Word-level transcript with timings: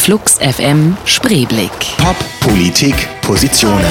Flux 0.00 0.38
FM 0.38 0.96
Spreeblick. 1.04 1.70
Pop, 1.98 2.16
Politik, 2.40 2.94
Positionen. 3.20 3.84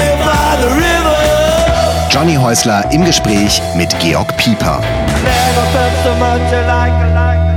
Johnny 2.09 2.33
Häusler 2.33 2.91
im 2.91 3.05
Gespräch 3.05 3.61
mit 3.75 3.97
Georg 3.99 4.35
Pieper. 4.35 4.81
Er 5.23 5.55
hat 5.55 7.48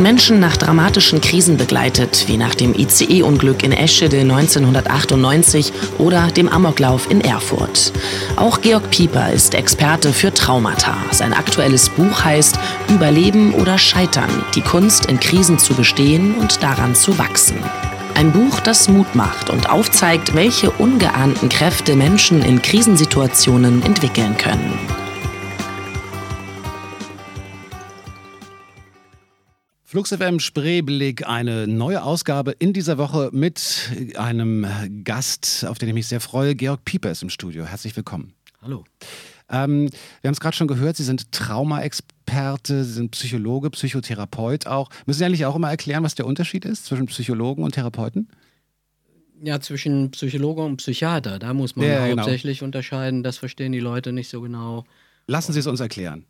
Menschen 0.00 0.40
nach 0.40 0.56
dramatischen 0.56 1.20
Krisen 1.20 1.56
begleitet, 1.56 2.24
wie 2.26 2.36
nach 2.36 2.54
dem 2.54 2.74
ICE-Unglück 2.74 3.62
in 3.62 3.72
Eschede 3.72 4.20
1998 4.20 5.72
oder 5.98 6.28
dem 6.28 6.48
Amoklauf 6.48 7.10
in 7.10 7.20
Erfurt. 7.20 7.92
Auch 8.36 8.60
Georg 8.60 8.90
Pieper 8.90 9.30
ist 9.32 9.54
Experte 9.54 10.12
für 10.12 10.32
Traumata. 10.32 10.96
Sein 11.12 11.34
aktuelles 11.34 11.88
Buch 11.90 12.24
heißt 12.24 12.58
Überleben 12.88 13.54
oder 13.54 13.78
Scheitern, 13.78 14.30
die 14.54 14.62
Kunst 14.62 15.06
in 15.06 15.20
Krisen 15.20 15.58
zu 15.58 15.74
bestehen 15.74 16.34
und 16.34 16.62
daran 16.62 16.94
zu 16.94 17.18
wachsen. 17.18 17.56
Ein 18.14 18.32
Buch, 18.32 18.60
das 18.60 18.88
Mut 18.88 19.14
macht 19.14 19.50
und 19.50 19.70
aufzeigt, 19.70 20.34
welche 20.34 20.70
ungeahnten 20.70 21.48
Kräfte 21.48 21.96
Menschen 21.96 22.42
in 22.42 22.60
Krisensituationen 22.60 23.82
entwickeln 23.82 24.36
können. 24.36 24.78
Flux 29.90 30.10
FM 30.10 30.38
Spreeblick, 30.38 31.26
eine 31.26 31.66
neue 31.66 32.04
Ausgabe 32.04 32.52
in 32.52 32.72
dieser 32.72 32.96
Woche 32.96 33.30
mit 33.32 33.90
einem 34.14 34.64
Gast, 35.02 35.66
auf 35.66 35.78
den 35.78 35.88
ich 35.88 35.94
mich 35.94 36.06
sehr 36.06 36.20
freue. 36.20 36.54
Georg 36.54 36.84
Pieper 36.84 37.10
ist 37.10 37.24
im 37.24 37.28
Studio. 37.28 37.64
Herzlich 37.64 37.96
willkommen. 37.96 38.32
Hallo. 38.62 38.84
Ähm, 39.48 39.90
wir 40.20 40.28
haben 40.28 40.34
es 40.34 40.38
gerade 40.38 40.56
schon 40.56 40.68
gehört, 40.68 40.96
Sie 40.96 41.02
sind 41.02 41.32
Traumaexperte, 41.32 42.84
Sie 42.84 42.92
sind 42.92 43.10
Psychologe, 43.10 43.68
Psychotherapeut 43.70 44.68
auch. 44.68 44.90
Müssen 45.06 45.18
Sie 45.18 45.24
eigentlich 45.24 45.44
auch 45.44 45.56
immer 45.56 45.70
erklären, 45.70 46.04
was 46.04 46.14
der 46.14 46.26
Unterschied 46.26 46.64
ist 46.64 46.84
zwischen 46.86 47.06
Psychologen 47.06 47.64
und 47.64 47.74
Therapeuten? 47.74 48.28
Ja, 49.42 49.58
zwischen 49.58 50.12
Psychologe 50.12 50.62
und 50.62 50.76
Psychiater, 50.76 51.40
da 51.40 51.52
muss 51.52 51.74
man 51.74 51.88
Ja, 51.88 52.06
genau. 52.06 52.22
hauptsächlich 52.22 52.62
unterscheiden. 52.62 53.24
Das 53.24 53.38
verstehen 53.38 53.72
die 53.72 53.80
Leute 53.80 54.12
nicht 54.12 54.28
so 54.28 54.40
genau. 54.40 54.84
Lassen 55.26 55.52
Sie 55.52 55.58
es 55.58 55.66
uns 55.66 55.80
erklären. 55.80 56.26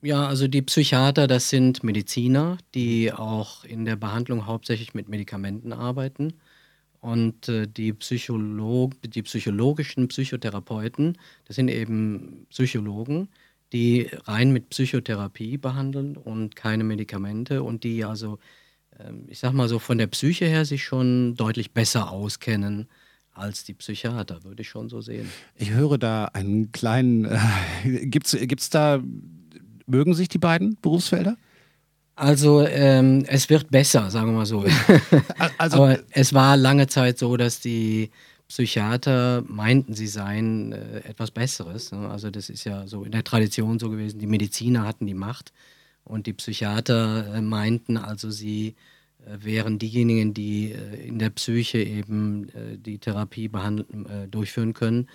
Ja, 0.00 0.28
also 0.28 0.46
die 0.46 0.62
Psychiater, 0.62 1.26
das 1.26 1.50
sind 1.50 1.82
Mediziner, 1.82 2.58
die 2.74 3.12
auch 3.12 3.64
in 3.64 3.84
der 3.84 3.96
Behandlung 3.96 4.46
hauptsächlich 4.46 4.94
mit 4.94 5.08
Medikamenten 5.08 5.72
arbeiten. 5.72 6.34
Und 7.00 7.48
äh, 7.48 7.66
die, 7.66 7.92
Psycholog 7.92 8.94
die 9.02 9.22
psychologischen 9.22 10.08
Psychotherapeuten, 10.08 11.16
das 11.46 11.56
sind 11.56 11.68
eben 11.68 12.46
Psychologen, 12.50 13.28
die 13.72 14.08
rein 14.24 14.52
mit 14.52 14.70
Psychotherapie 14.70 15.58
behandeln 15.58 16.16
und 16.16 16.56
keine 16.56 16.84
Medikamente 16.84 17.62
und 17.62 17.84
die 17.84 18.04
also, 18.04 18.38
ähm, 18.98 19.24
ich 19.28 19.38
sag 19.38 19.52
mal 19.52 19.68
so, 19.68 19.78
von 19.78 19.98
der 19.98 20.06
Psyche 20.08 20.46
her 20.46 20.64
sich 20.64 20.84
schon 20.84 21.34
deutlich 21.34 21.72
besser 21.72 22.10
auskennen 22.10 22.88
als 23.32 23.64
die 23.64 23.74
Psychiater, 23.74 24.42
würde 24.42 24.62
ich 24.62 24.68
schon 24.68 24.88
so 24.88 25.00
sehen. 25.00 25.28
Ich 25.54 25.70
höre 25.70 25.98
da 25.98 26.26
einen 26.26 26.72
kleinen. 26.72 27.24
Äh, 27.24 28.06
Gibt 28.06 28.26
es 28.34 28.70
da. 28.70 29.00
Mögen 29.88 30.14
sich 30.14 30.28
die 30.28 30.38
beiden 30.38 30.76
Berufsfelder? 30.80 31.36
Also 32.14 32.66
ähm, 32.66 33.24
es 33.28 33.48
wird 33.48 33.70
besser, 33.70 34.10
sagen 34.10 34.28
wir 34.28 34.38
mal 34.38 34.46
so. 34.46 34.64
Also, 35.58 35.76
Aber 35.76 35.98
es 36.10 36.34
war 36.34 36.56
lange 36.56 36.88
Zeit 36.88 37.18
so, 37.18 37.36
dass 37.36 37.60
die 37.60 38.10
Psychiater 38.48 39.44
meinten, 39.46 39.94
sie 39.94 40.06
seien 40.06 40.72
äh, 40.72 41.00
etwas 41.00 41.30
Besseres. 41.30 41.92
Ne? 41.92 42.08
Also 42.08 42.30
das 42.30 42.48
ist 42.48 42.64
ja 42.64 42.86
so 42.86 43.04
in 43.04 43.12
der 43.12 43.22
Tradition 43.22 43.78
so 43.78 43.90
gewesen. 43.90 44.18
Die 44.18 44.26
Mediziner 44.26 44.84
hatten 44.84 45.06
die 45.06 45.14
Macht 45.14 45.52
und 46.04 46.26
die 46.26 46.32
Psychiater 46.32 47.34
äh, 47.34 47.40
meinten 47.40 47.96
also, 47.98 48.30
sie 48.30 48.74
äh, 49.26 49.44
wären 49.44 49.78
diejenigen, 49.78 50.34
die 50.34 50.72
äh, 50.72 51.06
in 51.06 51.18
der 51.18 51.30
Psyche 51.30 51.78
eben 51.78 52.48
äh, 52.48 52.78
die 52.78 52.98
Therapie 52.98 53.46
äh, 53.46 54.26
durchführen 54.28 54.72
können. 54.72 55.08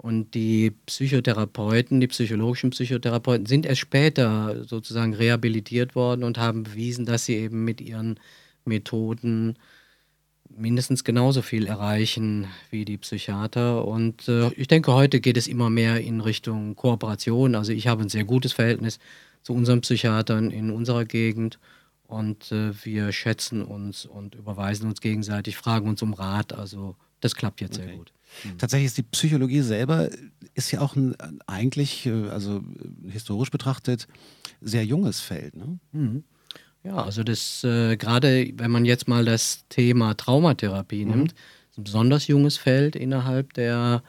Und 0.00 0.34
die 0.34 0.70
Psychotherapeuten, 0.86 2.00
die 2.00 2.06
psychologischen 2.06 2.70
Psychotherapeuten 2.70 3.46
sind 3.46 3.66
erst 3.66 3.80
später 3.80 4.64
sozusagen 4.64 5.12
rehabilitiert 5.12 5.96
worden 5.96 6.22
und 6.22 6.38
haben 6.38 6.62
bewiesen, 6.62 7.04
dass 7.04 7.24
sie 7.24 7.34
eben 7.34 7.64
mit 7.64 7.80
ihren 7.80 8.20
Methoden 8.64 9.58
mindestens 10.48 11.02
genauso 11.02 11.42
viel 11.42 11.66
erreichen 11.66 12.46
wie 12.70 12.84
die 12.84 12.96
Psychiater. 12.96 13.84
Und 13.86 14.28
äh, 14.28 14.50
ich 14.52 14.68
denke, 14.68 14.92
heute 14.92 15.20
geht 15.20 15.36
es 15.36 15.48
immer 15.48 15.68
mehr 15.68 16.00
in 16.00 16.20
Richtung 16.20 16.76
Kooperation. 16.76 17.56
Also 17.56 17.72
ich 17.72 17.88
habe 17.88 18.02
ein 18.02 18.08
sehr 18.08 18.24
gutes 18.24 18.52
Verhältnis 18.52 19.00
zu 19.42 19.52
unseren 19.52 19.80
Psychiatern 19.80 20.50
in 20.50 20.70
unserer 20.70 21.04
Gegend. 21.04 21.58
Und 22.06 22.52
äh, 22.52 22.72
wir 22.84 23.12
schätzen 23.12 23.62
uns 23.62 24.06
und 24.06 24.36
überweisen 24.36 24.88
uns 24.88 25.00
gegenseitig, 25.00 25.56
fragen 25.56 25.88
uns 25.88 26.02
um 26.02 26.14
Rat. 26.14 26.52
Also 26.52 26.96
das 27.20 27.34
klappt 27.34 27.60
jetzt 27.60 27.76
sehr 27.76 27.86
Okay. 27.86 28.17
Gut. 28.42 28.58
Tatsächlich 28.58 28.86
ist 28.86 28.98
die 28.98 29.02
Psychologie 29.02 29.60
selber 29.60 30.08
ist 30.58 30.72
ja 30.72 30.80
auch 30.80 30.96
ein 30.96 31.14
eigentlich, 31.46 32.04
äh, 32.06 32.28
also 32.28 32.58
äh, 32.58 33.10
historisch 33.10 33.50
betrachtet, 33.50 34.08
sehr 34.60 34.84
junges 34.84 35.20
Feld. 35.20 35.56
Ne? 35.56 35.78
Mhm. 35.92 36.24
Ja, 36.82 36.96
also 36.96 37.22
das 37.22 37.64
äh, 37.64 37.96
gerade, 37.96 38.50
wenn 38.56 38.70
man 38.70 38.84
jetzt 38.84 39.08
mal 39.08 39.24
das 39.24 39.64
Thema 39.68 40.14
Traumatherapie 40.14 41.04
nimmt, 41.04 41.32
ist 41.70 41.78
ein 41.78 41.84
besonders 41.84 42.26
junges 42.26 42.56
Feld 42.56 42.96
innerhalb 42.96 43.52
der 43.54 44.02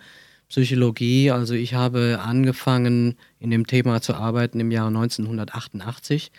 Psychologie. 0.50 1.32
Also 1.32 1.54
ich 1.54 1.76
habe 1.76 2.20
angefangen, 2.24 3.16
in 3.40 3.52
dem 3.52 3.68
Thema 3.68 4.02
zu 4.02 4.16
arbeiten 4.16 4.60
im 4.60 4.72
Jahre 4.72 4.88
1988 4.88 6.32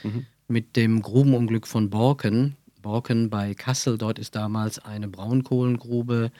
mit 0.48 0.76
dem 0.76 1.02
Grubenunglück 1.02 1.66
von 1.66 1.90
Borken. 1.90 2.56
Borken 2.80 3.28
bei 3.28 3.54
Kassel, 3.54 3.98
dort 3.98 4.18
ist 4.18 4.34
damals 4.34 4.78
eine 4.78 5.08
Braunkohlengrube 5.08 6.30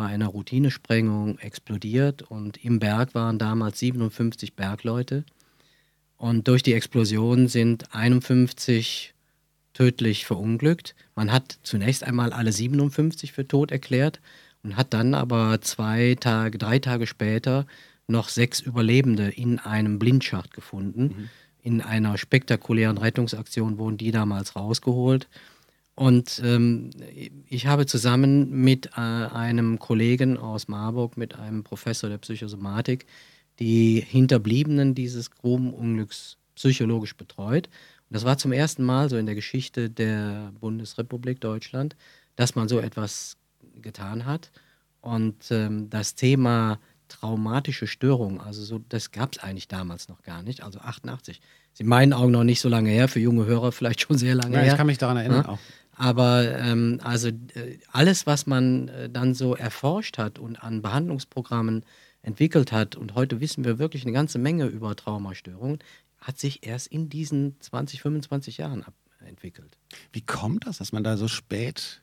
bei 0.00 0.06
einer 0.06 0.28
Routinesprengung 0.28 1.38
explodiert 1.40 2.22
und 2.22 2.64
im 2.64 2.78
Berg 2.78 3.14
waren 3.14 3.38
damals 3.38 3.80
57 3.80 4.54
Bergleute. 4.54 5.24
Und 6.16 6.48
durch 6.48 6.62
die 6.62 6.72
Explosion 6.72 7.48
sind 7.48 7.94
51 7.94 9.12
tödlich 9.74 10.24
verunglückt. 10.24 10.94
Man 11.14 11.30
hat 11.30 11.58
zunächst 11.64 12.02
einmal 12.02 12.32
alle 12.32 12.50
57 12.50 13.32
für 13.32 13.46
tot 13.46 13.72
erklärt 13.72 14.22
und 14.62 14.78
hat 14.78 14.94
dann 14.94 15.12
aber 15.12 15.60
zwei 15.60 16.16
Tage, 16.18 16.56
drei 16.56 16.78
Tage 16.78 17.06
später 17.06 17.66
noch 18.08 18.30
sechs 18.30 18.60
Überlebende 18.60 19.28
in 19.28 19.58
einem 19.58 19.98
Blindschacht 19.98 20.54
gefunden. 20.54 21.28
In 21.60 21.82
einer 21.82 22.16
spektakulären 22.16 22.96
Rettungsaktion 22.96 23.76
wurden 23.76 23.98
die 23.98 24.12
damals 24.12 24.56
rausgeholt. 24.56 25.28
Und 26.00 26.40
ähm, 26.42 26.88
ich 27.46 27.66
habe 27.66 27.84
zusammen 27.84 28.48
mit 28.62 28.86
äh, 28.96 29.00
einem 29.02 29.78
Kollegen 29.78 30.38
aus 30.38 30.66
Marburg, 30.66 31.18
mit 31.18 31.34
einem 31.38 31.62
Professor 31.62 32.08
der 32.08 32.16
Psychosomatik, 32.16 33.04
die 33.58 34.00
Hinterbliebenen 34.00 34.94
dieses 34.94 35.30
Grubenunglücks 35.30 36.38
psychologisch 36.54 37.14
betreut. 37.18 37.66
Und 38.08 38.14
das 38.14 38.24
war 38.24 38.38
zum 38.38 38.52
ersten 38.52 38.82
Mal 38.82 39.10
so 39.10 39.18
in 39.18 39.26
der 39.26 39.34
Geschichte 39.34 39.90
der 39.90 40.52
Bundesrepublik 40.58 41.38
Deutschland, 41.38 41.96
dass 42.34 42.54
man 42.54 42.66
so 42.66 42.78
etwas 42.80 43.36
getan 43.82 44.24
hat. 44.24 44.50
Und 45.02 45.50
ähm, 45.50 45.90
das 45.90 46.14
Thema 46.14 46.78
traumatische 47.08 47.86
Störung, 47.86 48.40
also 48.40 48.62
so, 48.62 48.80
das 48.88 49.10
gab 49.10 49.32
es 49.34 49.38
eigentlich 49.42 49.68
damals 49.68 50.08
noch 50.08 50.22
gar 50.22 50.42
nicht, 50.42 50.62
also 50.62 50.78
88. 50.78 51.42
Ist 51.72 51.80
in 51.80 51.88
meinen 51.88 52.14
Augen 52.14 52.32
noch 52.32 52.44
nicht 52.44 52.60
so 52.60 52.70
lange 52.70 52.88
her, 52.88 53.06
für 53.08 53.20
junge 53.20 53.44
Hörer 53.44 53.70
vielleicht 53.72 54.00
schon 54.00 54.16
sehr 54.16 54.34
lange 54.34 54.54
Ja, 54.54 54.62
her. 54.62 54.72
ich 54.72 54.76
kann 54.78 54.86
mich 54.86 54.96
daran 54.98 55.18
erinnern 55.18 55.42
Ja. 55.44 55.48
auch. 55.50 55.58
Aber 56.00 56.58
ähm, 56.58 56.98
also 57.02 57.28
äh, 57.28 57.78
alles, 57.92 58.26
was 58.26 58.46
man 58.46 58.88
äh, 58.88 59.10
dann 59.10 59.34
so 59.34 59.54
erforscht 59.54 60.16
hat 60.16 60.38
und 60.38 60.56
an 60.56 60.80
Behandlungsprogrammen 60.80 61.84
entwickelt 62.22 62.72
hat, 62.72 62.96
und 62.96 63.14
heute 63.14 63.40
wissen 63.40 63.64
wir 63.64 63.78
wirklich 63.78 64.04
eine 64.04 64.12
ganze 64.12 64.38
Menge 64.38 64.64
über 64.64 64.96
Traumastörungen, 64.96 65.78
hat 66.18 66.38
sich 66.38 66.66
erst 66.66 66.86
in 66.86 67.10
diesen 67.10 67.60
20, 67.60 68.00
25 68.00 68.56
Jahren 68.56 68.82
ab 68.82 68.94
entwickelt. 69.26 69.76
Wie 70.10 70.22
kommt 70.22 70.66
das, 70.66 70.78
dass 70.78 70.92
man 70.92 71.04
da 71.04 71.18
so 71.18 71.28
spät 71.28 72.00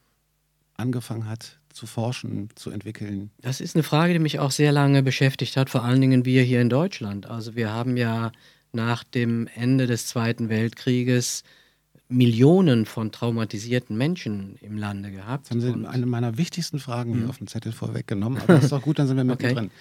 angefangen 0.76 1.28
hat 1.28 1.58
zu 1.74 1.88
forschen, 1.88 2.50
zu 2.54 2.70
entwickeln? 2.70 3.32
Das 3.42 3.60
ist 3.60 3.76
eine 3.76 3.82
Frage, 3.82 4.14
die 4.14 4.20
mich 4.20 4.38
auch 4.38 4.52
sehr 4.52 4.72
lange 4.72 5.02
beschäftigt 5.02 5.58
hat, 5.58 5.72
vor 5.72 5.84
allen 5.84 6.02
Dingen 6.02 6.24
wir 6.24 6.44
hier 6.44 6.62
in 6.62 6.70
Deutschland. 6.70 7.26
Also 7.26 7.56
wir 7.56 7.72
haben 7.72 7.98
ja 7.98 8.32
nach 8.74 9.04
dem 9.04 9.48
Ende 9.56 9.88
des 9.88 10.06
Zweiten 10.06 10.50
Weltkrieges 10.50 11.44
Millionen 12.10 12.86
von 12.86 13.12
traumatisierten 13.12 13.98
Menschen 13.98 14.56
im 14.62 14.78
Lande 14.78 15.12
gehabt. 15.12 15.46
Jetzt 15.46 15.52
haben 15.52 15.62
Sie 15.62 15.70
Und- 15.72 15.86
eine 15.86 16.06
meiner 16.06 16.38
wichtigsten 16.38 16.80
Fragen 16.80 17.16
hier 17.16 17.30
auf 17.30 17.38
dem 17.38 17.48
Zettel 17.48 17.72
vorweggenommen, 17.74 18.40
aber 18.42 18.54
das 18.56 18.66
ist 18.66 18.72
doch 18.72 18.82
gut, 18.82 18.98
dann 19.00 19.08
sind 19.08 19.18
wir 19.18 19.24
Okay. 19.24 19.48
mittendrin. 19.48 19.72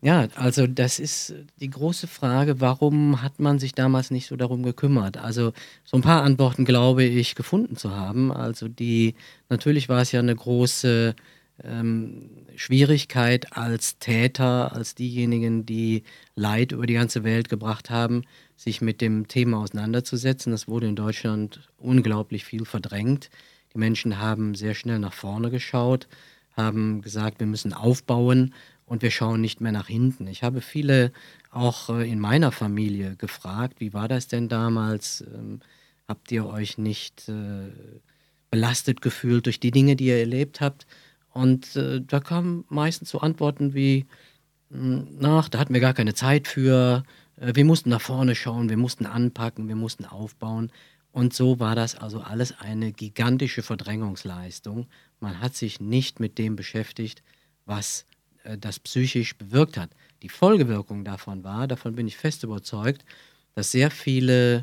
Ja, 0.00 0.28
also 0.36 0.68
das 0.68 1.00
ist 1.00 1.34
die 1.60 1.70
große 1.70 2.06
Frage, 2.06 2.60
warum 2.60 3.20
hat 3.20 3.40
man 3.40 3.58
sich 3.58 3.72
damals 3.74 4.12
nicht 4.12 4.28
so 4.28 4.36
darum 4.36 4.62
gekümmert? 4.62 5.16
Also 5.16 5.52
so 5.84 5.96
ein 5.96 6.02
paar 6.02 6.22
Antworten 6.22 6.64
glaube 6.64 7.02
ich 7.02 7.34
gefunden 7.34 7.74
zu 7.76 7.90
haben. 7.90 8.30
Also 8.32 8.68
die, 8.68 9.14
natürlich 9.48 9.88
war 9.88 10.00
es 10.00 10.12
ja 10.12 10.20
eine 10.20 10.36
große 10.36 11.16
ähm, 11.64 12.30
Schwierigkeit 12.54 13.56
als 13.56 13.98
Täter, 13.98 14.72
als 14.72 14.94
diejenigen, 14.94 15.66
die 15.66 16.04
Leid 16.36 16.70
über 16.70 16.86
die 16.86 16.94
ganze 16.94 17.24
Welt 17.24 17.48
gebracht 17.48 17.90
haben, 17.90 18.22
sich 18.58 18.80
mit 18.80 19.00
dem 19.00 19.28
Thema 19.28 19.58
auseinanderzusetzen. 19.58 20.50
Das 20.50 20.66
wurde 20.66 20.88
in 20.88 20.96
Deutschland 20.96 21.60
unglaublich 21.78 22.44
viel 22.44 22.64
verdrängt. 22.64 23.30
Die 23.72 23.78
Menschen 23.78 24.18
haben 24.18 24.56
sehr 24.56 24.74
schnell 24.74 24.98
nach 24.98 25.12
vorne 25.12 25.50
geschaut, 25.50 26.08
haben 26.56 27.00
gesagt, 27.00 27.38
wir 27.38 27.46
müssen 27.46 27.72
aufbauen 27.72 28.52
und 28.84 29.02
wir 29.02 29.12
schauen 29.12 29.40
nicht 29.40 29.60
mehr 29.60 29.70
nach 29.70 29.86
hinten. 29.86 30.26
Ich 30.26 30.42
habe 30.42 30.60
viele 30.60 31.12
auch 31.52 31.88
äh, 31.88 32.10
in 32.10 32.18
meiner 32.18 32.50
Familie 32.50 33.14
gefragt, 33.14 33.76
wie 33.78 33.92
war 33.92 34.08
das 34.08 34.26
denn 34.26 34.48
damals? 34.48 35.24
Ähm, 35.32 35.60
habt 36.08 36.32
ihr 36.32 36.44
euch 36.46 36.78
nicht 36.78 37.28
äh, 37.28 37.70
belastet 38.50 39.02
gefühlt 39.02 39.46
durch 39.46 39.60
die 39.60 39.70
Dinge, 39.70 39.94
die 39.94 40.06
ihr 40.06 40.18
erlebt 40.18 40.60
habt? 40.60 40.86
Und 41.32 41.76
äh, 41.76 42.00
da 42.00 42.18
kamen 42.18 42.64
meistens 42.70 43.10
so 43.10 43.20
Antworten 43.20 43.72
wie, 43.72 44.06
hm, 44.72 45.18
ach, 45.22 45.48
da 45.48 45.60
hatten 45.60 45.74
wir 45.74 45.80
gar 45.80 45.94
keine 45.94 46.14
Zeit 46.14 46.48
für, 46.48 47.04
wir 47.40 47.64
mussten 47.64 47.90
nach 47.90 48.00
vorne 48.00 48.34
schauen, 48.34 48.68
wir 48.68 48.76
mussten 48.76 49.06
anpacken, 49.06 49.68
wir 49.68 49.76
mussten 49.76 50.04
aufbauen. 50.04 50.70
Und 51.12 51.34
so 51.34 51.58
war 51.58 51.74
das 51.74 51.94
also 51.94 52.20
alles 52.20 52.58
eine 52.58 52.92
gigantische 52.92 53.62
Verdrängungsleistung. 53.62 54.86
Man 55.20 55.40
hat 55.40 55.54
sich 55.54 55.80
nicht 55.80 56.20
mit 56.20 56.38
dem 56.38 56.56
beschäftigt, 56.56 57.22
was 57.64 58.06
äh, 58.44 58.58
das 58.58 58.78
psychisch 58.78 59.36
bewirkt 59.36 59.76
hat. 59.76 59.90
Die 60.22 60.28
Folgewirkung 60.28 61.04
davon 61.04 61.44
war, 61.44 61.66
davon 61.66 61.94
bin 61.94 62.08
ich 62.08 62.16
fest 62.16 62.42
überzeugt, 62.42 63.04
dass 63.54 63.70
sehr 63.70 63.90
viele 63.90 64.62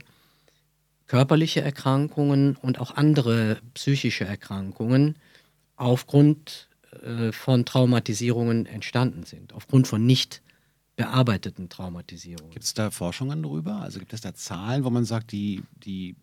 körperliche 1.07 1.61
Erkrankungen 1.61 2.55
und 2.55 2.79
auch 2.79 2.95
andere 2.95 3.59
psychische 3.73 4.25
Erkrankungen 4.25 5.15
aufgrund 5.75 6.67
äh, 7.03 7.31
von 7.31 7.65
Traumatisierungen 7.65 8.65
entstanden 8.65 9.23
sind, 9.23 9.53
aufgrund 9.53 9.87
von 9.87 10.05
nicht 10.05 10.41
bearbeiteten 10.95 11.69
Traumatisierungen. 11.69 12.51
Gibt 12.51 12.65
es 12.65 12.73
da 12.73 12.91
Forschungen 12.91 13.43
darüber? 13.43 13.75
Also 13.81 13.99
gibt 13.99 14.13
es 14.13 14.21
da 14.21 14.33
Zahlen, 14.33 14.83
wo 14.83 14.89
man 14.89 15.05
sagt, 15.05 15.31
die, 15.31 15.63
die 15.83 16.15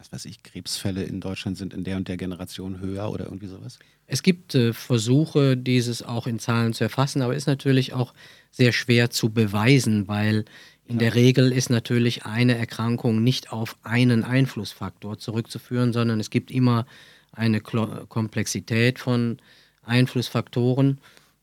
was 0.00 0.10
weiß 0.12 0.24
ich, 0.24 0.42
Krebsfälle 0.42 1.02
in 1.02 1.20
Deutschland 1.20 1.58
sind 1.58 1.74
in 1.74 1.84
der 1.84 1.96
und 1.98 2.08
der 2.08 2.16
Generation 2.16 2.80
höher 2.80 3.10
oder 3.10 3.26
irgendwie 3.26 3.48
sowas? 3.48 3.78
Es 4.06 4.22
gibt 4.22 4.54
äh, 4.54 4.72
Versuche, 4.72 5.56
dieses 5.56 6.02
auch 6.02 6.26
in 6.26 6.38
Zahlen 6.38 6.72
zu 6.72 6.84
erfassen, 6.84 7.22
aber 7.22 7.36
ist 7.36 7.46
natürlich 7.46 7.92
auch 7.92 8.14
sehr 8.50 8.72
schwer 8.72 9.10
zu 9.10 9.30
beweisen, 9.30 10.08
weil 10.08 10.46
in 10.86 10.98
der 10.98 11.14
Regel 11.14 11.52
ist 11.52 11.70
natürlich 11.70 12.24
eine 12.24 12.58
Erkrankung 12.58 13.22
nicht 13.22 13.52
auf 13.52 13.76
einen 13.84 14.24
Einflussfaktor 14.24 15.18
zurückzuführen, 15.18 15.92
sondern 15.92 16.18
es 16.18 16.30
gibt 16.30 16.50
immer 16.50 16.84
eine 17.30 17.60
Klo 17.60 17.86
Komplexität 18.08 18.98
von 18.98 19.38
Einflussfaktoren. 19.84 20.98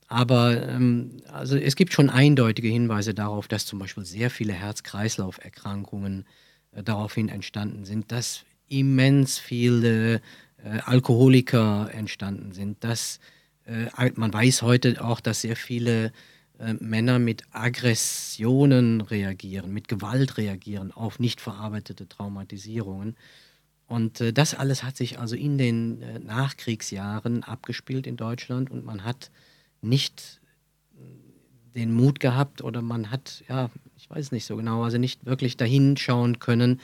Aber 0.08 0.68
ähm, 0.68 1.18
also 1.32 1.58
es 1.58 1.76
gibt 1.76 1.94
schon 1.94 2.10
eindeutige 2.10 2.70
Hinweise 2.70 3.14
darauf, 3.14 3.48
dass 3.48 3.66
zum 3.66 3.80
Beispiel 3.80 4.06
sehr 4.06 4.30
viele 4.30 4.54
Herz-Kreislauf-Erkrankungen 4.54 6.26
äh, 6.72 6.84
daraufhin 6.84 7.30
entstanden 7.30 7.86
sind, 7.86 8.12
dass 8.12 8.46
immens 8.70 9.38
viele 9.38 10.22
äh, 10.64 10.80
Alkoholiker 10.86 11.90
entstanden 11.94 12.54
sind, 12.54 12.84
dass 12.84 13.20
äh, 13.66 14.12
man 14.16 14.34
weiß 14.34 14.62
heute 14.62 15.04
auch, 15.04 15.20
dass 15.20 15.42
sehr 15.42 15.58
viele 15.58 16.14
äh, 16.60 16.74
Männer 16.80 17.20
mit 17.20 17.44
Aggressionen 17.52 19.02
reagieren, 19.02 19.74
mit 19.74 19.88
Gewalt 19.88 20.38
reagieren 20.38 20.92
auf 20.92 21.20
nicht 21.20 21.42
verarbeitete 21.42 22.08
Traumatisierungen. 22.08 23.16
Und 23.88 24.22
äh, 24.22 24.34
das 24.34 24.54
alles 24.54 24.84
hat 24.84 24.98
sich 24.98 25.20
also 25.20 25.36
in 25.36 25.58
den 25.58 26.02
äh, 26.02 26.20
Nachkriegsjahren 26.20 27.44
abgespielt 27.44 28.08
in 28.08 28.18
Deutschland 28.18 28.72
und 28.72 28.86
man 28.86 29.04
hat 29.04 29.32
nicht 29.88 30.40
den 31.76 31.94
Mut 31.94 32.20
gehabt 32.20 32.62
oder 32.62 32.82
man 32.82 33.12
hat, 33.12 33.44
ja, 33.48 33.70
ich 33.98 34.10
weiß 34.10 34.32
nicht 34.32 34.46
so 34.46 34.56
genau, 34.56 34.84
also 34.84 34.98
nicht 34.98 35.26
wirklich 35.26 35.58
dahin 35.58 35.96
schauen 35.98 36.40
können, 36.40 36.82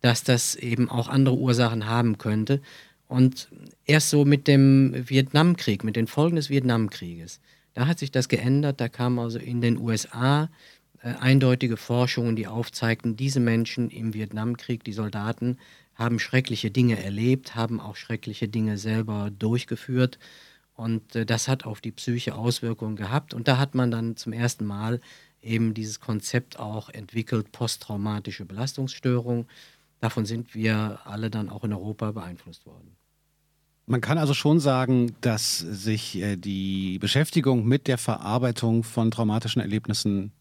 dass 0.00 0.24
das 0.24 0.54
eben 0.54 0.88
auch 0.90 1.08
andere 1.08 1.36
Ursachen 1.36 1.86
haben 1.86 2.18
könnte. 2.18 2.60
Und 3.06 3.48
erst 3.84 4.10
so 4.10 4.24
mit 4.24 4.48
dem 4.48 4.94
Vietnamkrieg, 5.08 5.84
mit 5.84 5.96
den 5.96 6.06
Folgen 6.06 6.36
des 6.36 6.48
Vietnamkrieges, 6.48 7.40
da 7.74 7.86
hat 7.86 7.98
sich 7.98 8.10
das 8.10 8.28
geändert. 8.28 8.80
Da 8.80 8.88
kamen 8.88 9.18
also 9.18 9.38
in 9.38 9.60
den 9.60 9.76
USA 9.78 10.48
äh, 11.02 11.14
eindeutige 11.20 11.76
Forschungen, 11.76 12.36
die 12.36 12.46
aufzeigten, 12.46 13.16
diese 13.16 13.40
Menschen 13.40 13.90
im 13.90 14.14
Vietnamkrieg, 14.14 14.84
die 14.84 14.92
Soldaten, 14.92 15.58
haben 15.94 16.18
schreckliche 16.18 16.70
Dinge 16.70 17.02
erlebt, 17.02 17.54
haben 17.54 17.78
auch 17.78 17.96
schreckliche 17.96 18.48
Dinge 18.48 18.78
selber 18.78 19.30
durchgeführt 19.38 20.18
und 20.80 21.14
äh, 21.14 21.26
das 21.26 21.46
hat 21.46 21.66
auf 21.66 21.82
die 21.82 21.92
Psyche 21.92 22.34
Auswirkungen 22.34 22.96
gehabt. 22.96 23.34
Und 23.34 23.48
da 23.48 23.58
hat 23.58 23.74
man 23.74 23.90
dann 23.90 24.16
zum 24.16 24.32
ersten 24.32 24.64
Mal 24.64 25.00
eben 25.42 25.74
dieses 25.74 26.00
Konzept 26.00 26.58
auch 26.58 26.88
entwickelt, 26.88 27.52
posttraumatische 27.52 28.46
Belastungsstörung. 28.46 29.46
Davon 30.00 30.24
sind 30.24 30.54
wir 30.54 31.00
alle 31.04 31.30
dann 31.30 31.50
auch 31.50 31.64
in 31.64 31.74
Europa 31.74 32.12
beeinflusst 32.12 32.64
worden. 32.64 32.96
Man 33.84 34.00
kann 34.00 34.16
also 34.16 34.32
schon 34.32 34.58
sagen, 34.58 35.14
dass 35.20 35.58
sich 35.58 36.16
äh, 36.16 36.36
die 36.36 36.98
Beschäftigung 36.98 37.66
mit 37.66 37.86
der 37.86 37.98
Verarbeitung 37.98 38.82
von 38.82 39.10
traumatischen 39.10 39.60
Erlebnissen 39.60 40.32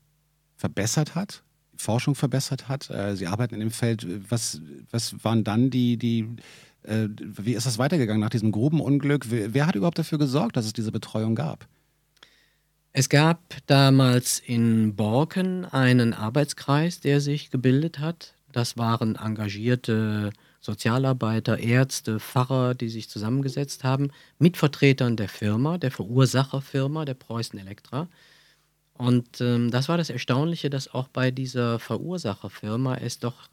verbessert 0.55 1.15
hat, 1.15 1.43
Forschung 1.75 2.15
verbessert 2.15 2.69
hat. 2.69 2.89
Äh, 2.89 3.17
Sie 3.17 3.27
arbeiten 3.27 3.55
in 3.55 3.59
dem 3.59 3.71
Feld. 3.71 4.07
Was, 4.29 4.61
was 4.89 5.21
waren 5.23 5.43
dann 5.43 5.69
die, 5.69 5.97
die 5.97 6.29
äh, 6.83 7.07
wie 7.19 7.53
ist 7.53 7.65
das 7.65 7.77
weitergegangen 7.77 8.21
nach 8.21 8.29
diesem 8.29 8.51
Grubenunglück? 8.51 9.29
Wer, 9.29 9.53
wer 9.53 9.67
hat 9.67 9.75
überhaupt 9.75 9.99
dafür 9.99 10.17
gesorgt, 10.17 10.57
dass 10.57 10.65
es 10.65 10.73
diese 10.73 10.91
Betreuung 10.91 11.35
gab? 11.35 11.67
Es 12.91 13.09
gab 13.09 13.55
damals 13.67 14.39
in 14.39 14.95
Borken 14.95 15.65
einen 15.65 16.13
Arbeitskreis, 16.13 16.99
der 16.99 17.21
sich 17.21 17.51
gebildet 17.51 17.99
hat. 17.99 18.33
Das 18.51 18.77
waren 18.77 19.15
engagierte 19.15 20.31
Sozialarbeiter, 20.59 21.59
Ärzte, 21.59 22.19
Pfarrer, 22.19 22.73
die 22.73 22.89
sich 22.89 23.07
zusammengesetzt 23.09 23.83
haben, 23.83 24.11
mit 24.39 24.57
Vertretern 24.57 25.15
der 25.17 25.29
Firma, 25.29 25.77
der 25.77 25.91
Verursacherfirma, 25.91 27.05
der 27.05 27.13
Preußen 27.13 27.59
Elektra. 27.59 28.09
Und 28.93 29.39
ähm, 29.39 29.71
das 29.71 29.87
war 29.87 29.97
das 29.97 30.09
Erstaunliche, 30.09 30.69
dass 30.69 30.93
auch 30.93 31.07
bei 31.07 31.31
dieser 31.31 31.79
Verursacherfirma 31.79 32.95
es 32.95 33.19
doch 33.19 33.49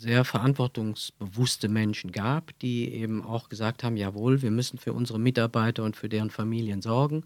sehr 0.00 0.24
verantwortungsbewusste 0.24 1.68
Menschen 1.68 2.10
gab, 2.10 2.58
die 2.60 2.90
eben 2.90 3.22
auch 3.22 3.50
gesagt 3.50 3.84
haben, 3.84 3.98
jawohl, 3.98 4.40
wir 4.40 4.50
müssen 4.50 4.78
für 4.78 4.94
unsere 4.94 5.18
Mitarbeiter 5.18 5.84
und 5.84 5.94
für 5.94 6.08
deren 6.08 6.30
Familien 6.30 6.80
sorgen. 6.80 7.24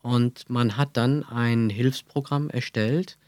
Und 0.00 0.48
man 0.48 0.78
hat 0.78 0.96
dann 0.96 1.22
ein 1.22 1.68
Hilfsprogramm 1.68 2.48
erstellt. 2.48 3.18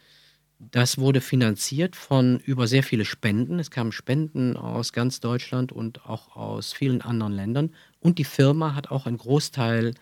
Das 0.58 0.96
wurde 0.96 1.20
finanziert 1.20 1.94
von 1.94 2.38
über 2.38 2.66
sehr 2.66 2.82
viele 2.82 3.04
Spenden. 3.04 3.58
Es 3.58 3.70
kamen 3.70 3.92
Spenden 3.92 4.56
aus 4.56 4.94
ganz 4.94 5.20
Deutschland 5.20 5.72
und 5.72 6.06
auch 6.06 6.34
aus 6.34 6.72
vielen 6.72 7.02
anderen 7.02 7.34
Ländern. 7.34 7.74
Und 7.98 8.16
die 8.16 8.24
Firma 8.24 8.74
hat 8.74 8.90
auch 8.90 9.04
einen 9.04 9.18
Großteil 9.18 9.92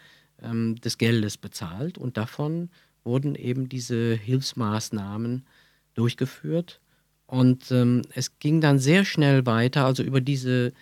ähm, 0.41 0.77
des 0.77 0.99
Geldes 0.99 1.37
bezahlt. 1.37 1.99
Und 1.99 2.17
davon 2.17 2.71
wurden 3.03 3.35
eben 3.35 3.69
diese 3.69 4.15
Hilfsmaßnahmen 4.15 5.47
durchgeführt. 5.95 6.81
Und 7.29 7.71
ähm, 7.71 8.03
es 8.15 8.39
ging 8.39 8.63
dann 8.63 8.79
sehr 8.79 9.05
schnell 9.05 9.45
weiter, 9.45 9.85
also 9.85 10.03
über 10.03 10.23
diese 10.23 10.73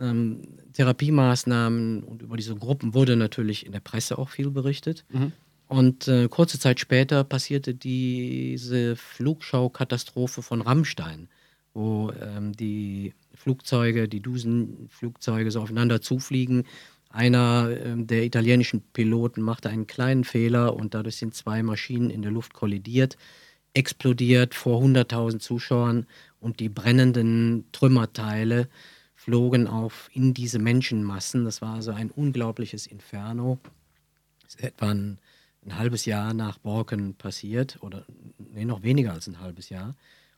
ähm, 0.00 0.42
Therapiemaßnahmen 0.74 2.02
und 2.02 2.20
über 2.20 2.36
diese 2.36 2.54
Gruppen 2.54 2.92
wurde 2.92 3.16
natürlich 3.16 3.64
in 3.64 3.72
der 3.72 3.80
Presse 3.80 4.18
auch 4.18 4.28
viel 4.28 4.50
berichtet. 4.50 5.06
Mhm. 5.08 5.32
Und 5.68 6.08
äh, 6.08 6.28
kurze 6.28 6.58
Zeit 6.58 6.78
später 6.78 7.24
passierte 7.24 7.74
diese 7.74 8.96
Flugschaukatastrophe 8.96 10.42
von 10.42 10.60
Rammstein, 10.60 11.28
wo 11.72 12.12
ähm, 12.20 12.52
die 12.52 13.14
Flugzeuge, 13.34 14.08
die 14.08 14.20
Dusenflugzeuge 14.20 15.50
so 15.50 15.62
aufeinander 15.62 16.02
zufliegen. 16.02 16.64
Einer 17.08 17.70
ähm, 17.82 18.06
der 18.06 18.24
italienischen 18.24 18.82
Piloten 18.92 19.40
machte 19.40 19.70
einen 19.70 19.86
kleinen 19.86 20.24
Fehler 20.24 20.76
und 20.76 20.92
dadurch 20.92 21.16
sind 21.16 21.34
zwei 21.34 21.62
Maschinen 21.62 22.10
in 22.10 22.20
der 22.20 22.30
Luft 22.30 22.52
kollidiert 22.52 23.16
explodiert 23.74 24.54
vor 24.54 24.82
100.000 24.82 25.38
Zuschauern 25.38 26.06
und 26.40 26.60
die 26.60 26.68
brennenden 26.68 27.64
Trümmerteile 27.72 28.68
flogen 29.14 29.66
auf 29.66 30.10
in 30.12 30.34
diese 30.34 30.58
Menschenmassen. 30.58 31.44
Das 31.44 31.62
war 31.62 31.74
also 31.74 31.92
ein 31.92 32.10
unglaubliches 32.10 32.86
Inferno. 32.86 33.58
Das 34.42 34.56
ist 34.56 34.64
etwa 34.64 34.90
ein, 34.90 35.18
ein 35.64 35.78
halbes 35.78 36.04
Jahr 36.04 36.34
nach 36.34 36.58
Borken 36.58 37.14
passiert 37.14 37.78
oder 37.80 38.04
nee, 38.38 38.64
noch 38.64 38.82
weniger 38.82 39.12
als 39.12 39.28
ein 39.28 39.40
halbes 39.40 39.68
Jahr. 39.68 39.94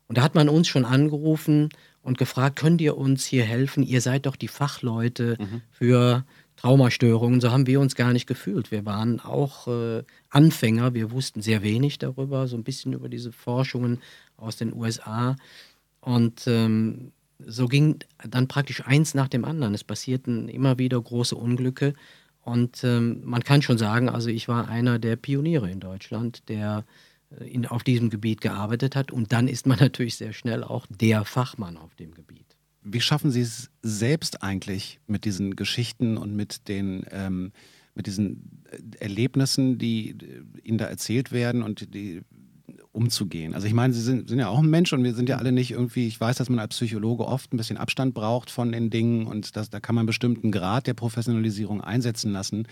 Und 0.07 0.19
da 0.19 0.23
hat 0.23 0.35
man 0.35 0.51
uns 0.51 0.69
schon 0.69 0.85
angerufen 0.85 1.71
und 2.03 2.19
gefragt, 2.19 2.57
könnt 2.57 2.81
ihr 2.83 2.97
uns 2.99 3.25
hier 3.25 3.45
helfen? 3.45 3.83
Ihr 3.83 4.03
seid 4.03 4.27
doch 4.27 4.37
die 4.37 4.49
Fachleute 4.49 5.39
mhm. 5.41 5.63
für 5.71 6.25
Traumastörungen, 6.57 7.41
so 7.41 7.51
haben 7.51 7.67
wir 7.67 7.81
uns 7.81 7.95
gar 7.95 8.13
nicht 8.13 8.27
gefühlt. 8.27 8.71
Wir 8.71 8.87
waren 8.87 9.21
auch 9.21 9.69
äh, 9.69 10.03
Anfänger, 10.31 10.95
wir 10.95 11.11
wussten 11.11 11.43
sehr 11.43 11.63
wenig 11.63 11.99
darüber, 11.99 12.47
so 12.47 12.57
ein 12.57 12.65
bisschen 12.65 12.93
über 12.93 13.09
diese 13.09 13.33
Forschungen 13.33 14.01
aus 14.37 14.57
den 14.57 14.75
USA. 14.75 15.37
Und 16.01 16.47
ähm, 16.47 17.13
so 17.39 17.67
ging 17.67 17.99
dann 18.29 18.49
praktisch 18.49 18.87
eins 18.87 19.15
nach 19.15 19.29
dem 19.29 19.45
anderen. 19.45 19.75
Es 19.75 19.85
passierten 19.85 20.49
immer 20.49 20.79
wieder 20.79 21.01
große 21.01 21.37
Unglücke. 21.37 21.95
Und 22.43 22.85
ähm, 22.85 23.23
man 23.25 23.43
kann 23.43 23.63
schon 23.63 23.79
sagen, 23.79 24.09
also 24.09 24.29
ich 24.29 24.49
war 24.49 24.69
einer 24.69 24.99
der 24.99 25.17
Pioniere 25.17 25.71
in 25.71 25.81
Deutschland, 25.81 26.49
der 26.49 26.85
äh, 27.41 27.45
in, 27.45 27.67
auf 27.67 27.83
diesem 27.83 28.11
Gebiet 28.11 28.41
gearbeitet 28.41 28.97
hat. 28.97 29.11
Und 29.11 29.33
dann 29.33 29.49
ist 29.49 29.67
man 29.67 29.79
natürlich 29.81 30.17
sehr 30.17 30.33
schnell 30.33 30.63
auch 30.63 30.87
der 30.89 31.25
Fachmann 31.25 31.77
auf 31.77 31.95
dem 31.95 32.15
Gebiet. 32.15 32.44
Wie 32.85 33.01
schaffen 33.01 33.31
Sie 33.31 33.41
es 33.41 33.71
selbst 33.83 34.43
eigentlich 34.43 35.01
mit 35.07 35.25
diesen 35.25 35.57
Geschichten 35.57 36.17
und 36.17 36.37
mit 36.37 36.69
den 36.69 37.05
ähm, 37.11 37.53
mit 37.95 38.07
diesen 38.07 38.63
äh, 38.71 39.05
Erlebnissen, 39.05 39.79
die 39.79 40.11
äh, 40.11 40.43
Ihnen 40.63 40.79
da 40.79 40.87
erzählt 40.87 41.33
werden 41.33 41.63
und 41.63 41.95
die 41.95 42.23
umzugehen. 42.93 43.55
Also 43.55 43.67
ich 43.67 43.75
meine, 43.75 43.93
Sie 43.93 44.01
sind, 44.01 44.29
sind, 44.29 44.39
ja 44.39 44.49
auch 44.49 44.61
ein 44.61 44.71
Mensch 44.71 44.93
und 44.93 45.03
wir 45.03 45.15
sind 45.15 45.29
ja 45.29 45.37
alle 45.37 45.53
nicht 45.53 45.73
irgendwie, 45.73 46.07
ich 46.07 46.21
weiß, 46.21 46.37
dass 46.37 46.49
man 46.49 46.61
als 46.61 46.77
Psychologe 46.77 47.27
oft 47.27 47.53
ein 47.53 47.57
bisschen 47.57 47.77
Abstand 47.77 48.15
braucht 48.15 48.51
von 48.51 48.71
den 48.71 48.89
Dingen 48.91 49.27
und 49.27 49.57
das, 49.57 49.69
da 49.69 49.81
kann 49.81 49.95
man 49.95 50.03
einen 50.03 50.07
bestimmten 50.07 50.53
Grad 50.53 50.87
der 50.87 50.95
Professionalisierung 50.95 51.81
einsetzen 51.81 52.33
lassen. 52.33 52.69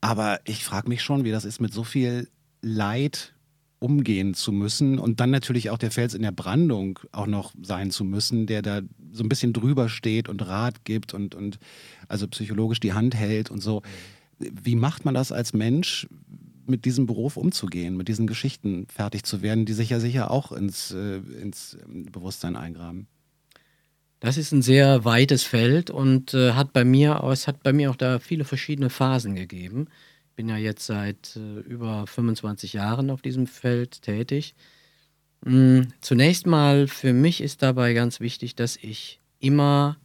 Aber 0.00 0.40
ich 0.44 0.64
frage 0.64 0.88
mich 0.88 1.02
schon, 1.02 1.24
wie 1.24 1.30
das 1.30 1.44
ist, 1.44 1.60
mit 1.60 1.72
so 1.72 1.84
viel 1.84 2.28
Leid 2.60 3.34
umgehen 3.80 4.34
zu 4.34 4.52
müssen 4.52 4.98
und 4.98 5.20
dann 5.20 5.30
natürlich 5.30 5.70
auch 5.70 5.78
der 5.78 5.90
Fels 5.90 6.14
in 6.14 6.22
der 6.22 6.32
Brandung 6.32 7.00
auch 7.12 7.26
noch 7.26 7.52
sein 7.62 7.90
zu 7.90 8.04
müssen, 8.04 8.46
der 8.46 8.62
da 8.62 8.82
so 9.12 9.24
ein 9.24 9.28
bisschen 9.28 9.52
drüber 9.52 9.88
steht 9.88 10.28
und 10.28 10.46
Rat 10.46 10.84
gibt 10.84 11.14
und, 11.14 11.34
und 11.34 11.58
also 12.06 12.28
psychologisch 12.28 12.78
die 12.78 12.92
Hand 12.92 13.14
hält 13.14 13.50
und 13.50 13.62
so. 13.62 13.82
Wie 14.38 14.76
macht 14.76 15.04
man 15.04 15.14
das 15.14 15.32
als 15.32 15.52
Mensch, 15.52 16.06
mit 16.66 16.84
diesem 16.84 17.06
Beruf 17.06 17.36
umzugehen, 17.36 17.96
mit 17.96 18.08
diesen 18.08 18.26
Geschichten 18.26 18.86
fertig 18.86 19.24
zu 19.24 19.42
werden, 19.42 19.66
die 19.66 19.72
sich 19.72 19.90
ja 19.90 19.98
sicher 19.98 20.30
auch 20.30 20.52
ins, 20.52 20.92
äh, 20.92 21.16
ins 21.42 21.76
Bewusstsein 21.86 22.56
eingraben? 22.56 23.08
Das 24.20 24.36
ist 24.36 24.52
ein 24.52 24.62
sehr 24.62 25.04
weites 25.04 25.42
Feld 25.42 25.90
und 25.90 26.34
äh, 26.34 26.52
hat 26.52 26.72
bei 26.72 26.84
mir, 26.84 27.22
es 27.32 27.48
hat 27.48 27.62
bei 27.62 27.72
mir 27.72 27.90
auch 27.90 27.96
da 27.96 28.18
viele 28.18 28.44
verschiedene 28.44 28.90
Phasen 28.90 29.34
gegeben. 29.34 29.88
Ich 30.40 30.46
bin 30.46 30.56
ja 30.56 30.56
jetzt 30.56 30.86
seit 30.86 31.36
äh, 31.36 31.60
über 31.68 32.06
25 32.06 32.72
Jahren 32.72 33.10
auf 33.10 33.20
diesem 33.20 33.46
Feld 33.46 34.00
tätig. 34.00 34.54
Mhm. 35.44 35.88
Zunächst 36.00 36.46
mal 36.46 36.86
für 36.86 37.12
mich 37.12 37.42
ist 37.42 37.60
dabei 37.60 37.92
ganz 37.92 38.20
wichtig, 38.20 38.54
dass 38.54 38.76
ich 38.76 39.20
immer 39.38 39.98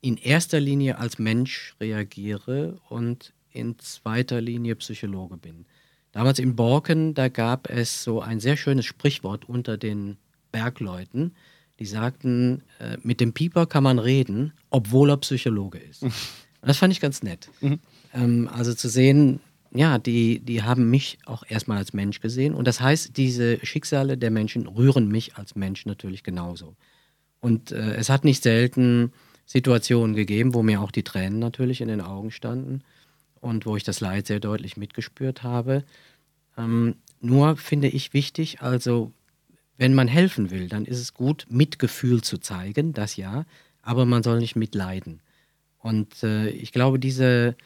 in 0.00 0.16
erster 0.16 0.58
Linie 0.58 0.96
als 0.96 1.18
Mensch 1.18 1.74
reagiere 1.82 2.80
und 2.88 3.34
in 3.50 3.78
zweiter 3.78 4.40
Linie 4.40 4.74
Psychologe 4.76 5.36
bin. 5.36 5.66
Damals 6.12 6.38
in 6.38 6.56
Borken, 6.56 7.12
da 7.12 7.28
gab 7.28 7.68
es 7.68 8.02
so 8.02 8.22
ein 8.22 8.40
sehr 8.40 8.56
schönes 8.56 8.86
Sprichwort 8.86 9.46
unter 9.46 9.76
den 9.76 10.16
Bergleuten. 10.50 11.34
Die 11.78 11.84
sagten, 11.84 12.62
äh, 12.78 12.96
mit 13.02 13.20
dem 13.20 13.34
Pieper 13.34 13.66
kann 13.66 13.84
man 13.84 13.98
reden, 13.98 14.54
obwohl 14.70 15.10
er 15.10 15.18
Psychologe 15.18 15.76
ist. 15.76 16.06
das 16.68 16.78
fand 16.78 16.92
ich 16.92 17.00
ganz 17.00 17.22
nett. 17.22 17.48
Mhm. 17.60 17.78
Ähm, 18.14 18.48
also 18.52 18.74
zu 18.74 18.88
sehen, 18.88 19.40
ja, 19.74 19.98
die, 19.98 20.40
die 20.40 20.62
haben 20.62 20.90
mich 20.90 21.18
auch 21.24 21.44
erstmal 21.48 21.78
als 21.78 21.92
Mensch 21.92 22.20
gesehen. 22.20 22.54
Und 22.54 22.66
das 22.66 22.80
heißt, 22.80 23.16
diese 23.16 23.64
Schicksale 23.64 24.18
der 24.18 24.30
Menschen 24.30 24.66
rühren 24.66 25.08
mich 25.08 25.36
als 25.36 25.54
Mensch 25.54 25.86
natürlich 25.86 26.22
genauso. 26.22 26.76
Und 27.40 27.72
äh, 27.72 27.94
es 27.94 28.10
hat 28.10 28.24
nicht 28.24 28.42
selten 28.42 29.12
Situationen 29.46 30.14
gegeben, 30.14 30.54
wo 30.54 30.62
mir 30.62 30.80
auch 30.80 30.90
die 30.90 31.02
Tränen 31.02 31.38
natürlich 31.38 31.80
in 31.80 31.88
den 31.88 32.00
Augen 32.00 32.30
standen 32.30 32.82
und 33.40 33.66
wo 33.66 33.76
ich 33.76 33.82
das 33.82 34.00
Leid 34.00 34.26
sehr 34.26 34.40
deutlich 34.40 34.76
mitgespürt 34.76 35.42
habe. 35.42 35.84
Ähm, 36.56 36.96
nur 37.20 37.56
finde 37.56 37.88
ich 37.88 38.12
wichtig, 38.12 38.60
also 38.60 39.12
wenn 39.78 39.94
man 39.94 40.06
helfen 40.06 40.50
will, 40.50 40.68
dann 40.68 40.84
ist 40.84 41.00
es 41.00 41.14
gut, 41.14 41.46
Mitgefühl 41.48 42.22
zu 42.22 42.38
zeigen, 42.38 42.92
das 42.92 43.16
ja, 43.16 43.46
aber 43.82 44.04
man 44.06 44.22
soll 44.22 44.38
nicht 44.38 44.54
mitleiden. 44.54 45.20
Und 45.82 46.22
äh, 46.22 46.48
ich 46.48 46.72
glaube, 46.72 46.98
diese, 46.98 47.56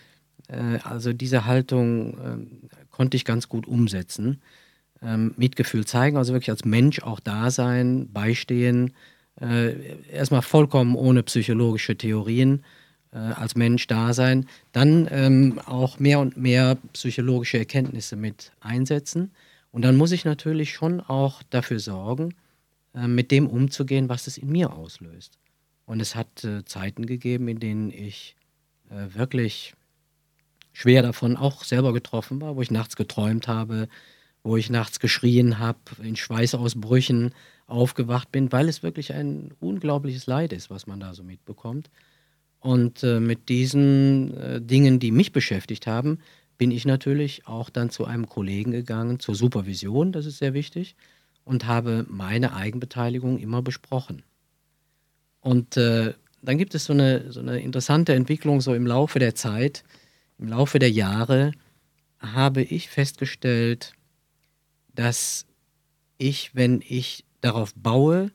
äh, 0.48 0.78
also 0.82 1.12
diese 1.12 1.44
Haltung 1.44 2.18
äh, 2.18 2.66
konnte 2.90 3.16
ich 3.16 3.24
ganz 3.24 3.48
gut 3.48 3.66
umsetzen. 3.66 4.40
Ähm, 5.02 5.34
Mitgefühl 5.36 5.84
zeigen, 5.84 6.16
also 6.16 6.32
wirklich 6.32 6.50
als 6.50 6.64
Mensch 6.64 7.02
auch 7.02 7.20
da 7.20 7.50
sein, 7.50 8.08
beistehen, 8.12 8.94
äh, 9.40 9.96
erstmal 10.10 10.40
vollkommen 10.40 10.96
ohne 10.96 11.22
psychologische 11.22 11.96
Theorien, 11.96 12.64
äh, 13.12 13.18
als 13.18 13.54
Mensch 13.54 13.86
da 13.86 14.14
sein, 14.14 14.46
dann 14.72 15.06
ähm, 15.10 15.60
auch 15.66 15.98
mehr 15.98 16.18
und 16.20 16.38
mehr 16.38 16.78
psychologische 16.94 17.58
Erkenntnisse 17.58 18.16
mit 18.16 18.52
einsetzen. 18.60 19.32
Und 19.70 19.82
dann 19.82 19.96
muss 19.96 20.12
ich 20.12 20.24
natürlich 20.24 20.72
schon 20.72 21.00
auch 21.00 21.42
dafür 21.50 21.78
sorgen, 21.78 22.34
äh, 22.94 23.06
mit 23.06 23.30
dem 23.30 23.46
umzugehen, 23.46 24.08
was 24.08 24.26
es 24.26 24.38
in 24.38 24.50
mir 24.50 24.72
auslöst. 24.72 25.38
Und 25.86 26.00
es 26.00 26.14
hat 26.14 26.44
äh, 26.44 26.64
Zeiten 26.64 27.06
gegeben, 27.06 27.48
in 27.48 27.60
denen 27.60 27.90
ich 27.90 28.36
äh, 28.90 29.14
wirklich 29.14 29.74
schwer 30.72 31.02
davon 31.02 31.36
auch 31.36 31.64
selber 31.64 31.92
getroffen 31.92 32.40
war, 32.40 32.56
wo 32.56 32.62
ich 32.62 32.70
nachts 32.70 32.96
geträumt 32.96 33.48
habe, 33.48 33.88
wo 34.42 34.56
ich 34.56 34.68
nachts 34.68 35.00
geschrien 35.00 35.58
habe, 35.58 35.78
in 36.02 36.16
Schweißausbrüchen 36.16 37.32
aufgewacht 37.66 38.30
bin, 38.30 38.52
weil 38.52 38.68
es 38.68 38.82
wirklich 38.82 39.12
ein 39.14 39.52
unglaubliches 39.60 40.26
Leid 40.26 40.52
ist, 40.52 40.70
was 40.70 40.86
man 40.86 41.00
da 41.00 41.14
so 41.14 41.22
mitbekommt. 41.22 41.90
Und 42.60 43.02
äh, 43.02 43.20
mit 43.20 43.48
diesen 43.48 44.36
äh, 44.36 44.60
Dingen, 44.60 44.98
die 44.98 45.12
mich 45.12 45.32
beschäftigt 45.32 45.86
haben, 45.86 46.18
bin 46.58 46.70
ich 46.70 46.84
natürlich 46.84 47.46
auch 47.46 47.70
dann 47.70 47.90
zu 47.90 48.04
einem 48.04 48.28
Kollegen 48.28 48.70
gegangen, 48.70 49.20
zur 49.20 49.34
Supervision, 49.34 50.12
das 50.12 50.26
ist 50.26 50.38
sehr 50.38 50.54
wichtig, 50.54 50.96
und 51.44 51.66
habe 51.66 52.06
meine 52.08 52.54
Eigenbeteiligung 52.54 53.38
immer 53.38 53.62
besprochen. 53.62 54.22
Und 55.46 55.76
äh, 55.76 56.12
dann 56.42 56.58
gibt 56.58 56.74
es 56.74 56.86
so 56.86 56.92
eine, 56.92 57.30
so 57.30 57.38
eine 57.38 57.60
interessante 57.60 58.14
Entwicklung 58.14 58.60
so 58.60 58.74
im 58.74 58.84
Laufe 58.84 59.20
der 59.20 59.36
Zeit, 59.36 59.84
im 60.38 60.48
Laufe 60.48 60.80
der 60.80 60.90
Jahre 60.90 61.52
habe 62.18 62.62
ich 62.62 62.88
festgestellt, 62.88 63.92
dass 64.92 65.46
ich, 66.18 66.56
wenn 66.56 66.82
ich 66.84 67.24
darauf 67.42 67.72
baue, 67.76 68.32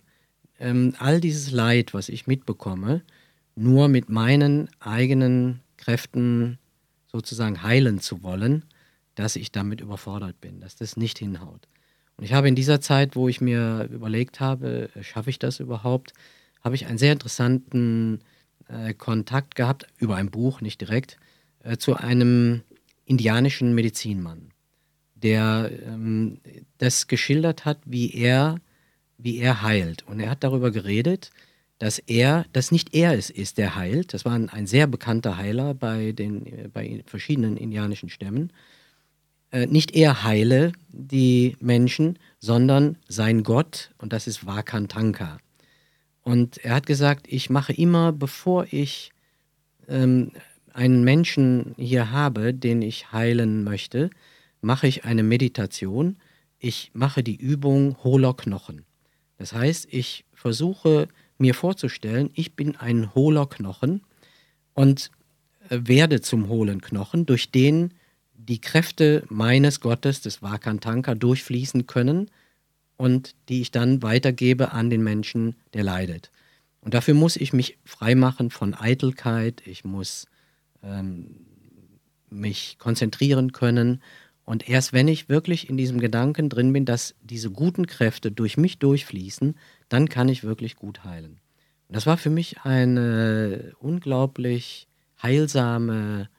ähm, 0.57 0.93
all 0.99 1.19
dieses 1.19 1.51
Leid, 1.51 1.93
was 1.93 2.07
ich 2.07 2.27
mitbekomme, 2.27 3.01
nur 3.55 3.89
mit 3.89 4.07
meinen 4.07 4.69
eigenen 4.79 5.59
Kräften 5.75 6.59
sozusagen 7.11 7.61
heilen 7.61 7.99
zu 7.99 8.23
wollen, 8.23 8.63
dass 9.15 9.35
ich 9.35 9.51
damit 9.51 9.81
überfordert 9.81 10.39
bin, 10.39 10.61
dass 10.61 10.77
das 10.77 10.95
nicht 10.95 11.19
hinhaut. 11.19 11.67
Und 12.15 12.23
ich 12.23 12.31
habe 12.31 12.47
in 12.47 12.55
dieser 12.55 12.79
Zeit, 12.79 13.17
wo 13.17 13.27
ich 13.27 13.41
mir 13.41 13.89
überlegt 13.91 14.39
habe, 14.39 14.89
schaffe 15.01 15.29
ich 15.29 15.39
das 15.39 15.59
überhaupt, 15.59 16.13
habe 16.61 16.75
ich 16.75 16.85
einen 16.85 16.97
sehr 16.97 17.13
interessanten 17.13 18.21
äh, 18.67 18.93
Kontakt 18.93 19.55
gehabt, 19.55 19.87
über 19.97 20.15
ein 20.15 20.31
Buch, 20.31 20.61
nicht 20.61 20.81
direkt, 20.81 21.17
äh, 21.63 21.77
zu 21.77 21.95
einem 21.95 22.61
indianischen 23.05 23.75
Medizinmann, 23.75 24.51
der 25.15 25.71
ähm, 25.85 26.39
das 26.77 27.07
geschildert 27.07 27.65
hat, 27.65 27.79
wie 27.85 28.13
er, 28.13 28.59
wie 29.17 29.37
er 29.37 29.61
heilt. 29.61 30.07
Und 30.07 30.19
er 30.19 30.29
hat 30.29 30.43
darüber 30.43 30.71
geredet, 30.71 31.31
dass 31.79 31.97
er, 31.97 32.45
dass 32.53 32.71
nicht 32.71 32.93
er 32.93 33.17
es 33.17 33.29
ist, 33.31 33.57
der 33.57 33.75
heilt. 33.75 34.13
Das 34.13 34.23
war 34.23 34.33
ein, 34.33 34.49
ein 34.49 34.67
sehr 34.67 34.85
bekannter 34.85 35.37
Heiler 35.37 35.73
bei 35.73 36.11
den 36.11 36.69
bei 36.71 37.03
verschiedenen 37.07 37.57
indianischen 37.57 38.09
Stämmen. 38.09 38.53
Äh, 39.51 39.67
nicht 39.67 39.95
er 39.95 40.23
heile 40.23 40.71
die 40.89 41.57
Menschen, 41.59 42.19
sondern 42.39 42.97
sein 43.07 43.43
Gott, 43.43 43.91
und 43.97 44.13
das 44.13 44.27
ist 44.27 44.45
Vakantanka. 44.45 45.39
Und 46.23 46.57
er 46.59 46.75
hat 46.75 46.85
gesagt, 46.85 47.25
ich 47.27 47.49
mache 47.49 47.73
immer, 47.73 48.11
bevor 48.11 48.67
ich 48.71 49.11
ähm, 49.87 50.31
einen 50.73 51.03
Menschen 51.03 51.73
hier 51.77 52.11
habe, 52.11 52.53
den 52.53 52.81
ich 52.81 53.11
heilen 53.11 53.63
möchte, 53.63 54.09
mache 54.61 54.87
ich 54.87 55.05
eine 55.05 55.23
Meditation. 55.23 56.17
Ich 56.59 56.91
mache 56.93 57.23
die 57.23 57.35
Übung 57.35 57.97
hohler 58.03 58.35
Knochen. 58.35 58.85
Das 59.37 59.53
heißt, 59.53 59.87
ich 59.91 60.25
versuche 60.33 61.07
mir 61.39 61.55
vorzustellen, 61.55 62.29
ich 62.35 62.55
bin 62.55 62.75
ein 62.75 63.15
hohler 63.15 63.47
Knochen 63.47 64.01
und 64.73 65.09
äh, 65.69 65.79
werde 65.81 66.21
zum 66.21 66.47
hohlen 66.47 66.81
Knochen, 66.81 67.25
durch 67.25 67.51
den 67.51 67.93
die 68.35 68.61
Kräfte 68.61 69.23
meines 69.29 69.79
Gottes, 69.81 70.21
des 70.21 70.41
Vakantanka, 70.41 71.15
durchfließen 71.15 71.87
können 71.87 72.29
und 73.01 73.33
die 73.49 73.61
ich 73.61 73.71
dann 73.71 74.03
weitergebe 74.03 74.73
an 74.73 74.91
den 74.91 75.03
Menschen, 75.03 75.55
der 75.73 75.83
leidet. 75.83 76.29
Und 76.81 76.93
dafür 76.93 77.15
muss 77.15 77.35
ich 77.35 77.51
mich 77.51 77.79
freimachen 77.83 78.51
von 78.51 78.75
Eitelkeit, 78.75 79.63
ich 79.65 79.83
muss 79.83 80.27
ähm, 80.83 81.47
mich 82.29 82.77
konzentrieren 82.77 83.53
können. 83.53 84.03
Und 84.45 84.69
erst 84.69 84.93
wenn 84.93 85.07
ich 85.07 85.29
wirklich 85.29 85.67
in 85.67 85.77
diesem 85.77 85.99
Gedanken 85.99 86.47
drin 86.47 86.73
bin, 86.73 86.85
dass 86.85 87.15
diese 87.23 87.49
guten 87.49 87.87
Kräfte 87.87 88.31
durch 88.31 88.55
mich 88.55 88.77
durchfließen, 88.77 89.55
dann 89.89 90.07
kann 90.07 90.29
ich 90.29 90.43
wirklich 90.43 90.75
gut 90.75 91.03
heilen. 91.03 91.39
Und 91.87 91.95
das 91.95 92.05
war 92.05 92.17
für 92.17 92.29
mich 92.29 92.61
eine 92.61 93.73
unglaublich 93.79 94.87
heilsame 95.23 96.29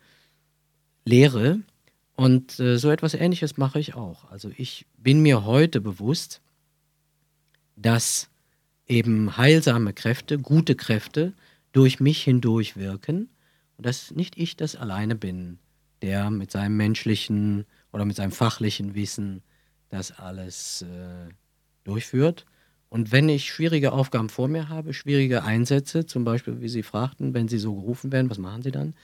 Lehre. 1.04 1.58
Und 2.14 2.60
äh, 2.60 2.78
so 2.78 2.92
etwas 2.92 3.14
Ähnliches 3.14 3.56
mache 3.56 3.80
ich 3.80 3.96
auch. 3.96 4.30
Also 4.30 4.52
ich 4.56 4.86
bin 4.96 5.22
mir 5.22 5.44
heute 5.44 5.80
bewusst, 5.80 6.40
dass 7.76 8.28
eben 8.86 9.36
heilsame 9.36 9.92
Kräfte, 9.92 10.38
gute 10.38 10.74
Kräfte 10.74 11.32
durch 11.72 12.00
mich 12.00 12.22
hindurch 12.22 12.76
wirken 12.76 13.28
und 13.76 13.86
dass 13.86 14.10
nicht 14.10 14.36
ich 14.36 14.56
das 14.56 14.76
alleine 14.76 15.14
bin, 15.14 15.58
der 16.02 16.30
mit 16.30 16.50
seinem 16.50 16.76
menschlichen 16.76 17.64
oder 17.92 18.04
mit 18.04 18.16
seinem 18.16 18.32
fachlichen 18.32 18.94
Wissen 18.94 19.42
das 19.88 20.18
alles 20.18 20.82
äh, 20.82 21.28
durchführt. 21.84 22.44
Und 22.88 23.10
wenn 23.10 23.28
ich 23.28 23.46
schwierige 23.46 23.92
Aufgaben 23.92 24.28
vor 24.28 24.48
mir 24.48 24.68
habe, 24.68 24.92
schwierige 24.92 25.44
Einsätze, 25.44 26.04
zum 26.04 26.24
Beispiel, 26.24 26.60
wie 26.60 26.68
Sie 26.68 26.82
fragten, 26.82 27.32
wenn 27.32 27.48
Sie 27.48 27.58
so 27.58 27.74
gerufen 27.74 28.12
werden, 28.12 28.28
was 28.28 28.38
machen 28.38 28.62
Sie 28.62 28.70
dann? 28.70 28.94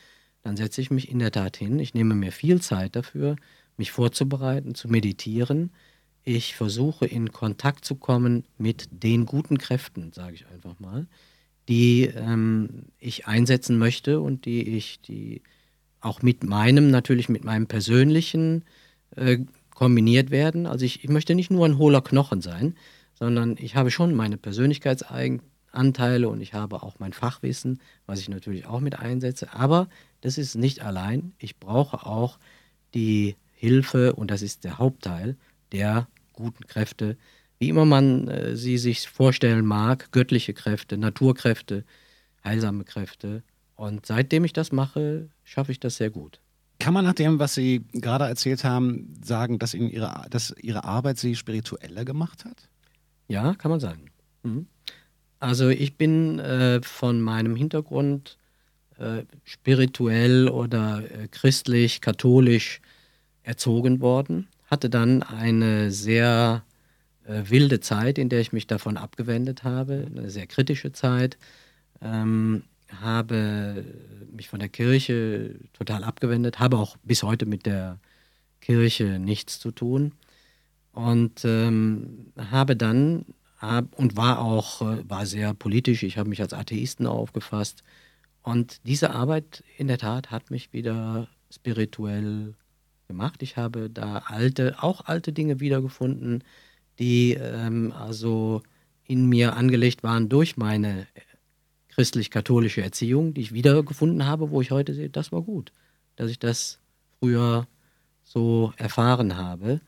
Dann 0.43 0.57
setze 0.57 0.81
ich 0.81 0.91
mich 0.91 1.11
in 1.11 1.19
der 1.19 1.31
Tat 1.31 1.57
hin. 1.57 1.79
Ich 1.79 1.95
nehme 1.95 2.15
mir 2.15 2.33
viel 2.33 2.61
Zeit 2.61 2.97
dafür, 2.97 3.37
mich 3.77 3.91
vorzubereiten, 3.91 4.75
zu 4.75 4.89
meditieren. 4.89 5.73
Ich 6.25 6.55
versuche 6.55 7.07
in 7.07 7.33
Kontakt 7.33 7.85
zu 7.85 7.95
kommen 7.95 8.45
mit 8.59 8.89
den 8.91 9.25
guten 9.27 9.59
Kräften, 9.59 10.13
sage 10.13 10.35
ich 10.35 10.47
einfach 10.49 10.79
mal, 10.79 11.07
die 11.69 12.05
ähm, 12.05 12.87
ich 12.99 13.27
einsetzen 13.27 13.79
möchte 13.79 14.21
und 14.21 14.45
die 14.45 14.77
ich, 14.77 15.01
die 15.01 15.43
auch 16.01 16.23
mit 16.23 16.45
meinem, 16.45 16.91
natürlich 16.91 17.29
mit 17.29 17.45
meinem 17.45 17.67
persönlichen 17.67 18.65
äh, 19.17 19.39
kombiniert 19.75 20.31
werden. 20.31 20.67
Also 20.67 20.85
ich, 20.85 21.05
ich 21.05 21.11
möchte 21.11 21.35
nicht 21.35 21.51
nur 21.51 21.67
ein 21.67 21.79
hohler 21.79 22.03
Knochen 22.03 22.43
sein, 22.43 22.75
sondern 23.15 23.57
ich 23.59 23.77
habe 23.77 23.91
schon 23.91 24.15
meine 24.15 24.37
Persönlichkeitsanteile 24.37 26.29
und 26.29 26.41
ich 26.41 26.55
habe 26.55 26.83
auch 26.83 26.99
mein 26.99 27.13
Fachwissen, 27.13 27.81
was 28.07 28.21
ich 28.21 28.29
natürlich 28.29 28.67
auch 28.67 28.81
mit 28.81 28.99
einsetze. 28.99 29.53
Aber 29.55 29.89
das 30.21 30.39
ist 30.39 30.55
nicht 30.57 30.83
allein. 30.83 31.33
Ich 31.39 31.59
brauche 31.59 32.07
auch 32.07 32.39
die 32.95 33.37
Hilfe, 33.53 34.15
und 34.15 34.31
das 34.31 34.43
ist 34.43 34.65
der 34.65 34.79
Hauptteil, 34.79 35.37
der 35.73 36.09
guten 36.33 36.67
Kräfte, 36.67 37.17
wie 37.59 37.69
immer 37.69 37.85
man 37.85 38.29
äh, 38.29 38.57
sie 38.57 38.79
sich 38.79 39.09
vorstellen 39.09 39.67
mag, 39.67 40.13
göttliche 40.13 40.55
Kräfte, 40.55 40.97
Naturkräfte, 40.97 41.85
heilsame 42.45 42.85
Kräfte. 42.85 43.43
Und 43.75 44.07
seitdem 44.07 44.45
ich 44.45 44.53
das 44.53 44.73
mache, 44.73 45.29
schaffe 45.45 45.73
ich 45.73 45.81
das 45.81 45.97
sehr 45.97 46.11
gut. 46.11 46.41
Kann 46.81 46.95
man 46.95 47.05
nach 47.05 47.15
dem, 47.15 47.39
was 47.39 47.55
Sie 47.55 47.85
gerade 47.93 48.25
erzählt 48.25 48.63
haben, 48.63 49.15
sagen, 49.23 49.59
dass, 49.59 49.75
Ihnen 49.75 49.91
ihre, 49.91 50.27
dass 50.31 50.55
Ihre 50.61 50.85
Arbeit 50.85 51.19
Sie 51.19 51.35
spiritueller 51.35 52.05
gemacht 52.05 52.45
hat? 52.45 52.69
Ja, 53.27 53.55
kann 53.55 53.71
man 53.71 53.81
sagen. 53.81 54.11
Mhm. 54.45 54.67
Also 55.41 55.69
ich 55.69 55.97
bin 55.97 56.39
äh, 56.39 56.81
von 56.83 57.21
meinem 57.21 57.57
Hintergrund 57.57 58.39
äh, 58.99 59.25
spirituell 59.45 60.49
oder 60.49 61.03
äh, 61.11 61.29
christlich, 61.29 62.01
katholisch 62.01 62.81
erzogen 63.43 64.01
worden, 64.01 64.49
hatte 64.69 64.89
dann 64.89 65.23
eine 65.23 65.91
sehr 65.91 66.63
äh, 67.25 67.43
wilde 67.47 67.81
Zeit, 67.81 68.19
in 68.19 68.29
der 68.29 68.41
ich 68.41 68.53
mich 68.53 68.67
davon 68.67 68.97
abgewendet 68.97 69.65
habe, 69.65 70.07
eine 70.07 70.31
sehr 70.31 70.47
kritische 70.47 70.93
Zeit, 70.93 71.39
ähm, 72.01 72.63
habe 73.01 73.85
mich 74.33 74.49
von 74.49 74.61
der 74.61 74.69
Kirche 74.69 75.57
total 75.73 76.05
abgewendet, 76.05 76.59
habe 76.59 76.79
auch 76.79 76.97
bis 77.03 77.23
heute 77.23 77.45
mit 77.45 77.67
der 77.67 77.99
Kirche 78.61 79.19
nichts 79.19 79.59
zu 79.59 79.71
tun. 79.73 80.13
Und 80.93 81.45
ähm, 81.45 82.33
habe 82.37 82.77
dann 82.77 83.25
hab, 83.59 83.95
und 83.99 84.17
war 84.17 84.41
auch 84.41 84.83
äh, 84.83 85.09
war 85.09 85.27
sehr 85.27 85.55
politisch. 85.55 86.03
Ich 86.03 86.19
habe 86.19 86.29
mich 86.29 86.41
als 86.41 86.53
Atheisten 86.53 87.07
aufgefasst. 87.07 87.83
Und 88.43 88.81
diese 88.85 89.11
Arbeit 89.11 89.63
in 89.77 89.89
der 89.89 89.99
Tat 89.99 90.31
hat 90.31 90.51
mich 90.51 90.73
wieder 90.73 91.29
spirituell 91.51 92.55
gemacht. 93.09 93.43
Ich 93.43 93.57
habe 93.57 93.91
da 93.91 94.19
alte, 94.27 94.77
auch 94.83 95.07
alte 95.07 95.33
Dinge 95.33 95.61
wiedergefunden, 95.61 96.45
die 96.99 97.35
ähm, 97.35 97.93
also 97.93 98.63
in 99.05 99.27
mir 99.27 99.57
angelegt 99.57 100.03
waren 100.03 100.29
durch 100.29 100.57
meine 100.57 101.07
christlich-katholische 101.89 102.83
Erziehung, 102.83 103.35
die 103.35 103.41
ich 103.41 103.53
wiedergefunden 103.53 104.27
habe, 104.27 104.51
wo 104.51 104.61
ich 104.61 104.71
heute 104.71 104.95
sehe, 104.95 105.11
das 105.11 105.33
war 105.33 105.43
gut, 105.43 105.73
dass 106.17 106.31
ich 106.31 106.39
das 106.39 106.79
früher 107.19 107.67
so 108.23 108.73
erfahren 108.77 109.37
habe. 109.37 109.81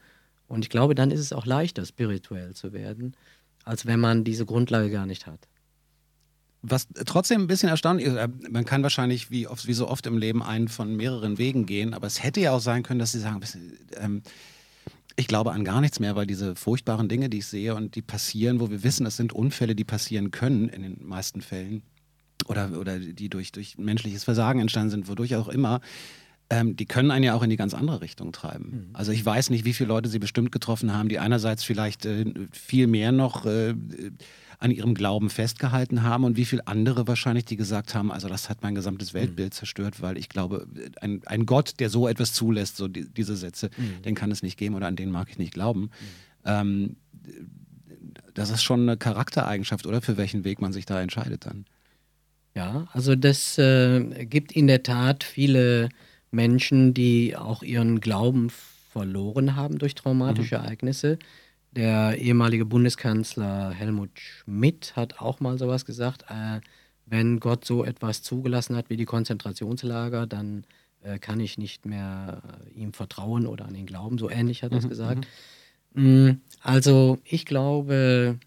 Und 0.48 0.64
ich 0.64 0.70
glaube, 0.70 0.96
dann 0.96 1.12
ist 1.12 1.20
es 1.20 1.32
auch 1.32 1.46
leichter, 1.46 1.84
spirituell 1.84 2.54
zu 2.54 2.72
werden, 2.72 3.14
als 3.64 3.86
wenn 3.86 4.00
man 4.00 4.24
diese 4.24 4.46
Grundlage 4.46 4.90
gar 4.90 5.06
nicht 5.06 5.26
hat. 5.26 5.46
Was 6.62 6.88
trotzdem 7.07 7.43
ein 7.43 7.47
bisschen 7.47 7.69
erstaunlich 7.69 8.07
ist, 8.07 8.17
äh, 8.17 8.29
man 8.50 8.64
kann 8.64 8.83
wahrscheinlich 8.83 9.31
wie, 9.31 9.46
oft, 9.46 9.66
wie 9.66 9.73
so 9.73 9.88
oft 9.88 10.07
im 10.07 10.18
Leben 10.18 10.42
einen 10.42 10.68
von 10.68 10.94
mehreren 10.94 11.38
Wegen 11.38 11.66
gehen, 11.66 11.94
aber 11.94 12.07
es 12.07 12.23
hätte 12.23 12.40
ja 12.40 12.53
auch 12.53 12.61
sein 12.61 12.83
können, 12.83 12.99
dass 12.99 13.12
Sie 13.12 13.20
sagen, 13.20 13.40
ähm, 13.96 14.23
ich 15.16 15.27
glaube 15.27 15.53
an 15.53 15.64
gar 15.64 15.81
nichts 15.81 16.01
mehr, 16.01 16.16
weil 16.16 16.27
diese 16.27 16.55
furchtbaren 16.57 17.09
Dinge, 17.09 17.29
die 17.29 17.38
ich 17.38 17.46
sehe 17.46 17.75
und 17.75 17.94
die 17.94 18.03
passieren, 18.03 18.61
wo 18.61 18.70
wir 18.70 18.83
wissen, 18.83 19.07
es 19.07 19.16
sind 19.16 19.33
Unfälle, 19.33 19.75
die 19.75 19.85
passieren 19.85 20.31
können 20.31 20.68
in 20.68 20.83
den 20.83 21.07
meisten 21.07 21.40
Fällen 21.40 21.83
oder, 22.46 22.79
oder 22.79 22.99
die 22.99 23.29
durch, 23.29 23.53
durch 23.53 23.79
menschliches 23.79 24.25
Versagen 24.25 24.61
entstanden 24.61 24.90
sind, 24.90 25.09
wodurch 25.09 25.37
auch 25.37 25.49
immer, 25.49 25.81
ähm, 26.51 26.75
die 26.75 26.87
können 26.87 27.11
einen 27.11 27.25
ja 27.25 27.35
auch 27.35 27.42
in 27.42 27.51
die 27.51 27.57
ganz 27.57 27.75
andere 27.75 28.01
Richtung 28.01 28.33
treiben. 28.33 28.88
Mhm. 28.88 28.96
Also 28.96 29.12
ich 29.12 29.25
weiß 29.25 29.51
nicht, 29.51 29.64
wie 29.64 29.73
viele 29.73 29.88
Leute 29.88 30.09
sie 30.09 30.18
bestimmt 30.18 30.53
getroffen 30.53 30.92
haben, 30.92 31.09
die 31.09 31.18
einerseits 31.18 31.64
vielleicht 31.64 32.07
äh, 32.07 32.33
viel 32.53 32.87
mehr 32.87 33.12
noch 33.12 33.46
äh, 33.46 33.75
an 34.61 34.70
ihrem 34.70 34.94
Glauben 34.94 35.31
festgehalten 35.31 36.03
haben 36.03 36.23
und 36.25 36.37
wie 36.37 36.44
viele 36.44 36.66
andere 36.66 37.09
wahrscheinlich, 37.09 37.46
die 37.46 37.57
gesagt 37.57 37.94
haben, 37.94 38.12
also 38.12 38.29
das 38.29 38.51
hat 38.51 38.62
mein 38.62 38.75
gesamtes 38.75 39.14
Weltbild 39.14 39.55
mhm. 39.55 39.57
zerstört, 39.57 40.03
weil 40.03 40.18
ich 40.18 40.29
glaube, 40.29 40.68
ein, 41.01 41.23
ein 41.25 41.46
Gott, 41.46 41.81
der 41.81 41.88
so 41.88 42.07
etwas 42.07 42.35
zulässt, 42.35 42.77
so 42.77 42.87
die, 42.87 43.09
diese 43.09 43.37
Sätze, 43.37 43.70
mhm. 43.77 44.03
den 44.03 44.14
kann 44.14 44.31
es 44.31 44.42
nicht 44.42 44.59
geben 44.59 44.75
oder 44.75 44.87
an 44.87 44.96
den 44.96 45.11
mag 45.11 45.29
ich 45.31 45.38
nicht 45.38 45.55
glauben. 45.55 45.81
Mhm. 45.81 45.88
Ähm, 46.44 46.96
das 48.35 48.51
ist 48.51 48.62
schon 48.62 48.83
eine 48.83 48.99
Charaktereigenschaft, 48.99 49.87
oder? 49.87 50.03
Für 50.03 50.18
welchen 50.18 50.44
Weg 50.44 50.61
man 50.61 50.75
sich 50.75 50.85
da 50.85 51.01
entscheidet 51.01 51.46
dann. 51.46 51.64
Ja, 52.55 52.87
also 52.92 53.16
das 53.16 53.57
äh, 53.57 54.27
gibt 54.27 54.53
in 54.53 54.66
der 54.66 54.83
Tat 54.83 55.25
viele 55.25 55.88
Menschen, 56.31 56.92
die 56.92 57.35
auch 57.35 57.62
ihren 57.62 58.01
Glauben 58.01 58.51
verloren 58.90 59.57
haben 59.57 59.79
durch 59.79 59.94
traumatische 59.94 60.59
mhm. 60.59 60.64
Ereignisse. 60.64 61.18
Der 61.72 62.18
ehemalige 62.18 62.64
Bundeskanzler 62.64 63.70
Helmut 63.70 64.18
Schmidt 64.18 64.96
hat 64.96 65.20
auch 65.20 65.40
mal 65.40 65.56
sowas 65.59 65.85
gesagt, 65.85 66.24
äh, 66.28 66.61
wenn 67.06 67.40
Gott 67.40 67.64
so 67.64 67.85
etwas 67.85 68.22
zugelassen 68.22 68.76
hat 68.76 68.90
wie 68.90 68.96
die 68.96 69.04
Konzentrationslager, 69.04 70.26
dann 70.26 70.64
äh, 71.02 71.18
kann 71.18 71.40
ich 71.40 71.59
nicht 71.59 71.87
mehr 71.87 72.42
äh, 72.66 72.80
ihm 72.80 72.92
vertrauen 72.92 73.46
oder 73.46 73.66
an 73.66 73.74
ihn 73.74 73.87
glauben. 73.87 74.18
So 74.18 74.30
ähnlich 74.30 74.62
hat 74.62 74.72
er 74.72 74.78
es 74.78 74.85
mhm. 74.85 74.88
gesagt. 74.88 75.28
Mhm. 75.94 76.26
Mm, 76.26 76.40
also 76.61 77.18
ich 77.24 77.46
glaube, 77.46 78.38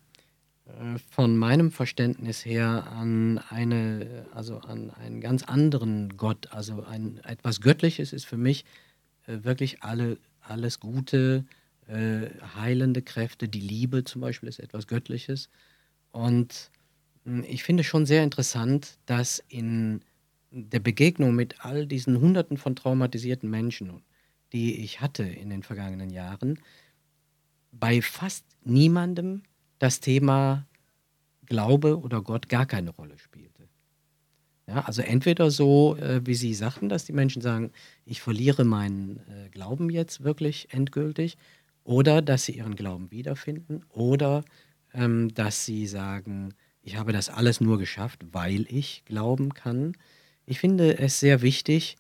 äh, 0.66 1.00
von 1.10 1.38
meinem 1.38 1.72
Verständnis 1.72 2.46
her 2.46 2.88
an 2.92 3.40
eine, 3.50 4.26
also 4.34 4.60
an 4.60 4.92
einen 4.92 5.22
ganz 5.22 5.44
anderen 5.44 6.18
Gott, 6.18 6.50
also 6.52 6.84
ein 6.84 7.20
etwas 7.24 7.62
Göttliches 7.62 8.14
ist 8.14 8.26
für 8.26 8.38
mich 8.38 8.66
äh, 9.28 9.40
wirklich 9.44 9.82
alle, 9.84 10.18
alles 10.42 10.80
Gute, 10.80 11.46
äh, 11.88 12.30
heilende 12.56 13.02
Kräfte, 13.02 13.48
die 13.48 13.60
Liebe 13.60 14.04
zum 14.04 14.22
Beispiel 14.22 14.50
ist 14.50 14.60
etwas 14.60 14.88
Göttliches. 14.88 15.50
Und 16.12 16.72
hm, 17.26 17.44
ich 17.48 17.64
finde 17.64 17.84
schon 17.84 18.06
sehr 18.06 18.24
interessant, 18.24 18.98
dass 19.06 19.44
in 19.50 20.02
der 20.52 20.80
Begegnung 20.80 21.36
mit 21.36 21.66
all 21.66 21.88
diesen 21.88 22.20
Hunderten 22.20 22.58
von 22.58 22.76
traumatisierten 22.76 23.50
Menschen, 23.50 24.04
die 24.54 24.84
ich 24.84 25.02
hatte 25.02 25.24
in 25.24 25.50
den 25.50 25.64
vergangenen 25.64 26.12
Jahren, 26.12 26.60
bei 27.72 28.02
fast 28.02 28.46
niemandem 28.64 29.42
das 29.80 30.00
Thema 30.00 30.68
Glaube 31.46 32.00
oder 32.00 32.22
Gott 32.22 32.50
gar 32.50 32.66
keine 32.66 32.92
Rolle 32.92 33.18
spielte. 33.18 33.68
Ja, 34.68 34.82
also 34.82 35.02
entweder 35.02 35.52
so, 35.52 35.98
äh, 35.98 36.22
wie 36.26 36.36
Sie 36.36 36.54
sagten, 36.54 36.88
dass 36.88 37.04
die 37.04 37.14
Menschen 37.14 37.42
sagen, 37.42 37.72
ich 38.06 38.22
verliere 38.22 38.64
meinen 38.64 39.20
äh, 39.28 39.50
Glauben 39.50 39.90
jetzt 39.90 40.24
wirklich 40.24 40.68
endgültig, 40.72 41.38
oder 41.84 42.22
dass 42.22 42.46
sie 42.46 42.54
ihren 42.58 42.76
Glauben 42.76 43.12
wiederfinden, 43.12 43.84
oder 43.90 44.44
ähm, 44.94 45.34
dass 45.34 45.66
sie 45.66 45.88
sagen, 45.88 46.54
ich 46.82 46.98
habe 46.98 47.14
das 47.14 47.30
alles 47.30 47.62
nur 47.62 47.80
geschafft, 47.80 48.26
weil 48.32 48.66
ich 48.70 49.04
glauben 49.06 49.54
kann. 49.54 49.96
Ich 50.46 50.60
finde 50.60 50.98
es 51.00 51.20
sehr 51.20 51.42
wichtig 51.42 51.98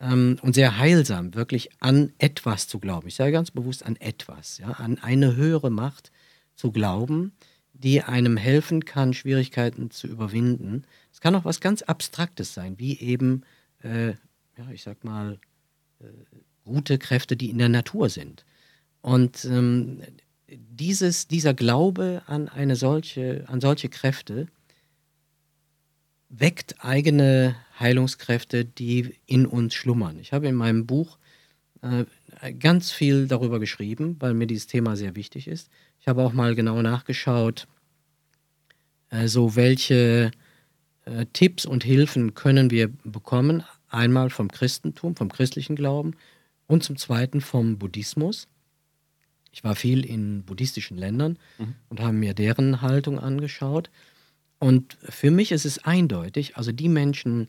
ähm, 0.00 0.38
und 0.42 0.54
sehr 0.54 0.78
heilsam, 0.78 1.34
wirklich 1.34 1.70
an 1.80 2.12
etwas 2.18 2.68
zu 2.68 2.78
glauben. 2.78 3.08
Ich 3.08 3.14
sage 3.14 3.32
ganz 3.32 3.50
bewusst 3.50 3.84
an 3.84 3.96
etwas, 3.96 4.58
ja, 4.58 4.72
an 4.72 4.98
eine 4.98 5.36
höhere 5.36 5.70
Macht 5.70 6.12
zu 6.54 6.72
glauben, 6.72 7.32
die 7.72 8.02
einem 8.02 8.36
helfen 8.36 8.84
kann, 8.84 9.14
Schwierigkeiten 9.14 9.90
zu 9.90 10.08
überwinden. 10.08 10.84
Es 11.12 11.20
kann 11.20 11.34
auch 11.34 11.44
was 11.44 11.60
ganz 11.60 11.82
Abstraktes 11.82 12.52
sein, 12.52 12.78
wie 12.78 12.98
eben, 12.98 13.42
äh, 13.82 14.08
ja, 14.08 14.70
ich 14.72 14.82
sag 14.82 15.04
mal, 15.04 15.38
äh, 16.00 16.04
gute 16.64 16.98
Kräfte, 16.98 17.36
die 17.36 17.50
in 17.50 17.58
der 17.58 17.68
Natur 17.68 18.08
sind. 18.08 18.44
Und 19.00 19.44
ähm, 19.44 20.02
dieses, 20.48 21.28
dieser 21.28 21.54
Glaube 21.54 22.22
an 22.26 22.48
eine 22.48 22.76
solche, 22.76 23.44
an 23.48 23.60
solche 23.60 23.88
Kräfte 23.88 24.48
weckt 26.28 26.84
eigene 26.84 27.56
Heilungskräfte, 27.78 28.64
die 28.64 29.14
in 29.26 29.46
uns 29.46 29.74
schlummern. 29.74 30.18
Ich 30.18 30.32
habe 30.32 30.48
in 30.48 30.54
meinem 30.54 30.86
Buch 30.86 31.18
äh, 31.82 32.04
ganz 32.54 32.90
viel 32.90 33.26
darüber 33.26 33.60
geschrieben, 33.60 34.16
weil 34.20 34.34
mir 34.34 34.46
dieses 34.46 34.66
Thema 34.66 34.96
sehr 34.96 35.16
wichtig 35.16 35.48
ist. 35.48 35.70
Ich 36.00 36.08
habe 36.08 36.22
auch 36.22 36.32
mal 36.32 36.54
genau 36.54 36.82
nachgeschaut, 36.82 37.66
äh, 39.10 39.28
so 39.28 39.56
welche 39.56 40.30
äh, 41.04 41.26
Tipps 41.32 41.64
und 41.64 41.84
Hilfen 41.84 42.34
können 42.34 42.70
wir 42.70 42.88
bekommen. 43.04 43.64
Einmal 43.88 44.28
vom 44.30 44.50
Christentum, 44.50 45.16
vom 45.16 45.30
christlichen 45.30 45.76
Glauben 45.76 46.14
und 46.66 46.84
zum 46.84 46.96
Zweiten 46.96 47.40
vom 47.40 47.78
Buddhismus. 47.78 48.48
Ich 49.50 49.64
war 49.64 49.74
viel 49.74 50.04
in 50.04 50.44
buddhistischen 50.44 50.96
Ländern 50.96 51.38
mhm. 51.58 51.74
und 51.88 52.00
habe 52.00 52.12
mir 52.12 52.34
deren 52.34 52.82
Haltung 52.82 53.18
angeschaut. 53.18 53.90
Und 54.58 54.96
für 55.02 55.30
mich 55.30 55.52
ist 55.52 55.64
es 55.64 55.84
eindeutig, 55.84 56.56
also 56.56 56.72
die 56.72 56.88
Menschen, 56.88 57.48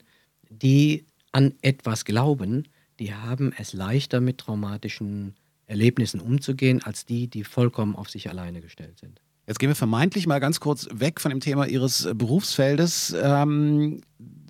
die 0.49 1.05
an 1.31 1.53
etwas 1.61 2.05
glauben, 2.05 2.67
die 2.99 3.13
haben 3.13 3.53
es 3.57 3.73
leichter 3.73 4.19
mit 4.19 4.39
traumatischen 4.39 5.35
Erlebnissen 5.65 6.19
umzugehen, 6.19 6.81
als 6.83 7.05
die, 7.05 7.27
die 7.27 7.43
vollkommen 7.43 7.95
auf 7.95 8.09
sich 8.09 8.29
alleine 8.29 8.61
gestellt 8.61 8.99
sind. 8.99 9.21
Jetzt 9.47 9.59
gehen 9.59 9.69
wir 9.69 9.75
vermeintlich 9.75 10.27
mal 10.27 10.39
ganz 10.39 10.59
kurz 10.59 10.87
weg 10.91 11.19
von 11.19 11.29
dem 11.31 11.39
Thema 11.39 11.65
Ihres 11.65 12.07
Berufsfeldes 12.13 13.15
ähm, 13.19 14.01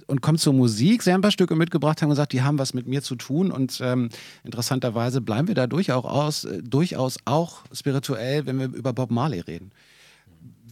und 0.10 0.22
kommen 0.22 0.38
zur 0.38 0.54
Musik. 0.54 1.04
Sie 1.04 1.12
haben 1.12 1.20
ein 1.20 1.22
paar 1.22 1.32
Stücke 1.32 1.56
mitgebracht, 1.56 2.02
haben 2.02 2.10
gesagt, 2.10 2.34
die 2.34 2.42
haben 2.42 2.58
was 2.58 2.74
mit 2.74 2.88
mir 2.88 3.02
zu 3.02 3.16
tun 3.16 3.52
und 3.52 3.80
ähm, 3.82 4.10
interessanterweise 4.44 5.22
bleiben 5.22 5.48
wir 5.48 5.56
da 5.56 5.68
durchaus, 5.68 6.46
äh, 6.46 6.62
durchaus 6.64 7.18
auch 7.26 7.64
spirituell, 7.72 8.46
wenn 8.46 8.60
wir 8.60 8.74
über 8.74 8.94
Bob 8.94 9.12
Marley 9.12 9.40
reden 9.40 9.72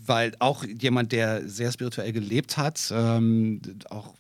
weil 0.10 0.32
auch 0.40 0.64
jemand, 0.64 1.12
der 1.12 1.48
sehr 1.50 1.70
spirituell 1.70 2.14
gelebt 2.14 2.56
hat, 2.56 2.94
ähm, 2.96 3.62
auch 3.90 4.14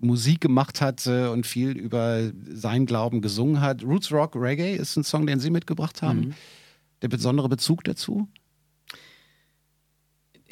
Musik 0.00 0.40
gemacht 0.40 0.80
hat 0.80 1.06
äh, 1.06 1.26
und 1.28 1.46
viel 1.46 1.70
über 1.70 2.30
seinen 2.48 2.86
Glauben 2.86 3.20
gesungen 3.20 3.60
hat. 3.60 3.82
Roots 3.82 4.12
Rock 4.12 4.34
Reggae 4.36 4.76
ist 4.76 4.96
ein 4.96 5.04
Song, 5.04 5.26
den 5.26 5.40
Sie 5.40 5.50
mitgebracht 5.50 6.02
haben. 6.02 6.20
Mhm. 6.20 6.34
Der 7.02 7.08
besondere 7.08 7.48
Bezug 7.48 7.84
dazu? 7.84 8.28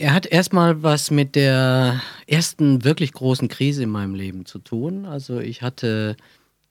Er 0.01 0.15
hat 0.15 0.27
erstmal 0.27 0.85
was 0.85 1.11
mit 1.11 1.35
der 1.35 2.01
ersten 2.29 2.85
wirklich 2.85 3.13
großen 3.13 3.49
Krise 3.49 3.83
in 3.83 3.91
meinem 3.91 4.15
Leben 4.15 4.47
zu 4.47 4.61
tun. 4.61 5.07
Also 5.07 5.41
ich 5.41 5.61
hatte 5.61 6.17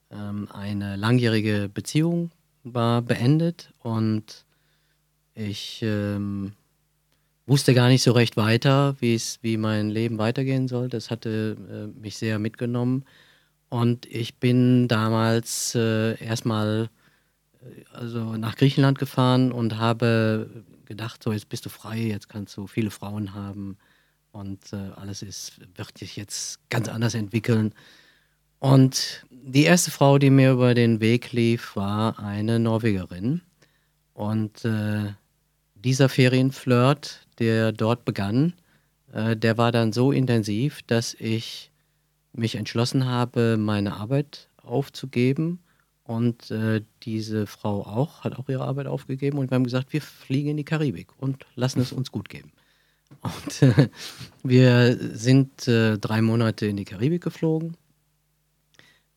ähm, 0.09 0.47
eine 0.53 0.95
langjährige 0.95 1.69
Beziehung, 1.71 2.31
war 2.63 3.01
beendet 3.01 3.73
und 3.79 4.45
ich 5.35 5.81
ähm, 5.83 6.53
wusste 7.45 7.73
gar 7.73 7.89
nicht 7.89 8.01
so 8.01 8.13
recht 8.13 8.37
weiter, 8.37 8.95
wie 9.01 9.57
mein 9.57 9.89
Leben 9.89 10.19
weitergehen 10.19 10.69
soll. 10.69 10.87
Das 10.87 11.11
hatte 11.11 11.57
äh, 11.69 11.99
mich 11.99 12.15
sehr 12.15 12.39
mitgenommen. 12.39 13.03
Und 13.67 14.05
ich 14.05 14.35
bin 14.35 14.87
damals 14.87 15.75
äh, 15.75 16.17
erstmal 16.23 16.89
äh, 17.59 17.83
also 17.91 18.37
nach 18.37 18.55
Griechenland 18.55 18.97
gefahren 18.99 19.51
und 19.51 19.77
habe 19.77 20.63
gedacht, 20.87 21.23
so 21.23 21.31
jetzt 21.31 21.49
bist 21.49 21.65
du 21.65 21.69
frei, 21.69 21.99
jetzt 21.99 22.29
kannst 22.29 22.57
du 22.57 22.67
viele 22.67 22.89
Frauen 22.89 23.33
haben 23.33 23.77
und 24.31 24.73
äh, 24.73 24.91
alles 24.95 25.21
ist, 25.21 25.59
wird 25.75 25.97
sich 25.97 26.15
jetzt 26.15 26.59
ganz 26.69 26.87
anders 26.87 27.13
entwickeln. 27.13 27.73
Und 28.59 29.25
die 29.29 29.63
erste 29.63 29.91
Frau, 29.91 30.17
die 30.17 30.29
mir 30.29 30.51
über 30.51 30.73
den 30.73 30.99
Weg 30.99 31.31
lief, 31.31 31.75
war 31.75 32.19
eine 32.19 32.59
Norwegerin. 32.59 33.41
Und 34.13 34.65
äh, 34.65 35.13
dieser 35.75 36.09
Ferienflirt, 36.09 37.27
der 37.39 37.71
dort 37.71 38.03
begann, 38.03 38.53
äh, 39.13 39.35
der 39.35 39.57
war 39.57 39.71
dann 39.71 39.93
so 39.93 40.11
intensiv, 40.11 40.81
dass 40.87 41.13
ich 41.13 41.71
mich 42.33 42.55
entschlossen 42.55 43.05
habe, 43.05 43.57
meine 43.57 43.95
Arbeit 43.95 44.49
aufzugeben. 44.57 45.59
Und 46.07 46.51
äh, 46.51 46.83
diese 47.03 47.47
Frau 47.47 47.81
auch, 47.81 48.23
hat 48.23 48.37
auch 48.37 48.47
ihre 48.47 48.63
Arbeit 48.63 48.87
aufgegeben. 48.87 49.37
Und 49.37 49.51
wir 49.51 49.55
haben 49.55 49.65
gesagt, 49.65 49.91
wir 49.91 50.01
fliegen 50.01 50.51
in 50.51 50.57
die 50.57 50.63
Karibik 50.63 51.09
und 51.17 51.45
lassen 51.55 51.81
es 51.81 51.91
uns 51.91 52.13
gut 52.13 52.29
geben. 52.29 52.53
Und 53.21 53.61
äh, 53.61 53.89
wir 54.41 54.97
sind 55.13 55.67
äh, 55.67 55.97
drei 55.97 56.21
Monate 56.21 56.65
in 56.65 56.77
die 56.77 56.85
Karibik 56.85 57.23
geflogen 57.23 57.75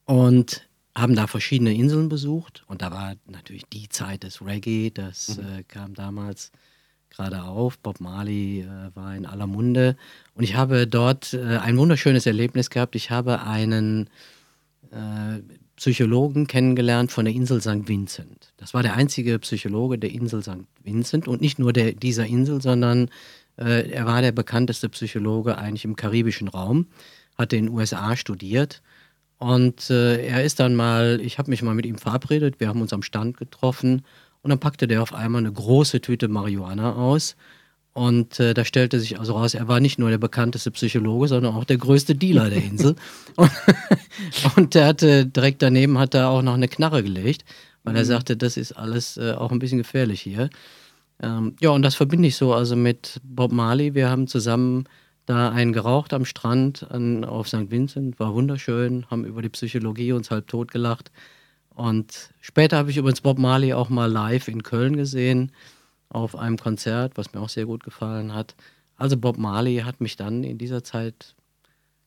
und 0.05 0.69
haben 0.97 1.15
da 1.15 1.29
verschiedene 1.29 1.73
Inseln 1.73 2.09
besucht. 2.09 2.65
Und 2.67 2.83
da 2.83 2.91
war 2.91 3.15
natürlich 3.29 3.67
die 3.67 3.89
Zeit 3.89 4.25
des 4.25 4.45
Reggae, 4.45 4.91
das 4.91 5.37
mhm. 5.37 5.45
Äh, 5.45 5.63
kam 5.63 5.95
damals 5.95 6.51
gerade 7.09 7.45
auf. 7.45 7.79
Bob 7.79 8.01
Marley 8.01 8.63
äh, 8.63 8.97
war 8.97 9.15
in 9.15 9.27
aller 9.27 9.47
Munde. 9.47 9.97
Und 10.35 10.43
ich 10.43 10.57
habe 10.57 10.89
dort 10.89 11.35
äh, 11.35 11.59
ein 11.59 11.77
wunderschönes 11.77 12.27
Erlebnis 12.27 12.69
gehabt. 12.69 12.97
Ich 12.97 13.13
habe 13.13 13.43
einen 13.43 14.11
Psychologen 15.81 16.47
kennengelernt 16.47 17.11
von 17.11 17.25
der 17.25 17.33
Insel 17.33 17.63
St. 17.63 17.89
Vincent. 17.89 18.53
Das 18.59 18.75
war 18.75 18.83
der 18.83 18.97
einzige 18.97 19.39
Psychologe 19.39 19.97
der 19.97 20.11
Insel 20.11 20.43
St. 20.43 20.67
Vincent 20.85 21.27
und 21.27 21.41
nicht 21.41 21.59
nur 21.59 21.73
der, 21.73 21.93
dieser 21.93 22.27
Insel, 22.27 22.61
sondern 22.61 23.09
äh, 23.57 23.91
er 23.91 24.05
war 24.05 24.21
der 24.21 24.33
bekannteste 24.33 24.91
Psychologe 24.91 25.57
eigentlich 25.57 25.87
im 25.87 25.97
karibischen 25.97 26.49
Raum, 26.49 26.89
hat 27.39 27.55
in 27.55 27.65
den 27.65 27.75
USA 27.75 28.15
studiert. 28.15 28.83
Und 29.39 29.89
äh, 29.89 30.23
er 30.23 30.45
ist 30.45 30.61
dann 30.61 30.75
mal, 30.75 31.19
ich 31.23 31.39
habe 31.39 31.49
mich 31.49 31.63
mal 31.63 31.75
mit 31.75 31.87
ihm 31.87 31.97
verabredet, 31.97 32.61
wir 32.61 32.69
haben 32.69 32.83
uns 32.83 32.93
am 32.93 33.03
Stand 33.03 33.39
getroffen 33.39 34.03
und 34.43 34.51
dann 34.51 34.61
packte 34.61 34.87
der 34.87 35.01
auf 35.01 35.15
einmal 35.15 35.41
eine 35.41 35.53
große 35.53 36.03
Tüte 36.03 36.29
Marihuana 36.29 36.93
aus. 36.93 37.37
Und 37.93 38.39
äh, 38.39 38.55
da 38.55 38.65
stellte 38.65 39.01
sich 39.01 39.19
also 39.19 39.33
raus, 39.33 39.55
er 39.55 39.67
war 39.67 39.81
nicht 39.81 39.99
nur 39.99 40.11
der 40.11 40.19
bekannteste 40.19 40.71
Psychologe, 40.71 41.27
sondern 41.29 41.55
auch 41.55 41.65
der 41.65 41.79
größte 41.79 42.15
Dealer 42.15 42.49
der 42.49 42.63
Insel. 42.63 42.95
und, 43.37 43.51
und 44.57 44.75
er 44.75 44.87
hatte 44.87 45.27
direkt 45.27 45.63
daneben 45.63 45.99
hat 45.99 46.15
er 46.15 46.29
auch 46.29 46.43
noch 46.43 46.55
eine 46.55 46.69
Knarre 46.69 47.03
gelegt, 47.03 47.45
weil 47.83 47.97
er 47.97 48.03
mhm. 48.03 48.09
sagte, 48.09 48.37
das 48.37 48.57
ist 48.57 48.73
alles 48.73 49.17
äh, 49.17 49.33
auch 49.33 49.51
ein 49.51 49.59
bisschen 49.59 49.79
gefährlich 49.79 50.21
hier. 50.21 50.51
Ähm, 51.21 51.57
ja, 51.61 51.71
und 51.71 51.83
das 51.83 51.97
verbinde 51.97 52.29
ich 52.29 52.37
so 52.37 52.55
also 52.55 52.77
mit 52.77 53.21
Bob 53.25 53.53
Marley. 53.53 53.95
Wir 53.95 54.09
haben 54.09 54.27
zusammen 54.29 54.85
da 55.27 55.51
einen 55.51 55.73
geraucht 55.73 56.13
am 56.13 56.25
Strand 56.25 56.91
an, 56.91 57.25
auf 57.25 57.49
St. 57.49 57.71
Vincent, 57.71 58.19
war 58.19 58.35
wunderschön, 58.35 59.07
haben 59.11 59.25
über 59.25 59.43
die 59.43 59.49
Psychologie 59.49 60.13
uns 60.13 60.31
halb 60.31 60.47
tot 60.47 60.71
gelacht. 60.71 61.11
Und 61.75 62.31
später 62.41 62.77
habe 62.77 62.91
ich 62.91 62.97
übrigens 62.97 63.21
Bob 63.21 63.39
Marley 63.39 63.73
auch 63.73 63.89
mal 63.89 64.11
live 64.11 64.49
in 64.49 64.63
Köln 64.63 64.97
gesehen, 64.97 65.53
auf 66.11 66.37
einem 66.37 66.59
Konzert, 66.59 67.17
was 67.17 67.33
mir 67.33 67.41
auch 67.41 67.49
sehr 67.49 67.67
gut 67.67 67.83
gefallen 67.83 68.35
hat. 68.35 68.55
Also 68.97 69.17
Bob 69.17 69.39
Marley 69.39 69.79
hat 69.79 70.01
mich 70.01 70.17
dann 70.17 70.45
in 70.45 70.59
dieser 70.59 70.85
Zeit 70.85 71.35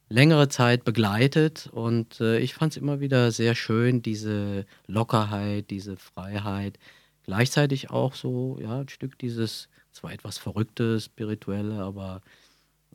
längere 0.09 0.47
Zeit 0.47 0.83
begleitet 0.83 1.69
und 1.71 2.21
äh, 2.21 2.37
ich 2.37 2.53
fand 2.53 2.73
es 2.73 2.77
immer 2.77 2.99
wieder 2.99 3.31
sehr 3.31 3.55
schön, 3.55 4.03
diese 4.03 4.65
Lockerheit, 4.85 5.71
diese 5.71 5.97
Freiheit. 5.97 6.77
Gleichzeitig 7.23 7.89
auch 7.89 8.13
so, 8.13 8.59
ja, 8.61 8.81
ein 8.81 8.89
Stück 8.89 9.17
dieses 9.17 9.69
zwar 9.91 10.11
etwas 10.11 10.37
verrückte, 10.37 10.99
spirituelle, 10.99 11.81
aber 11.81 12.21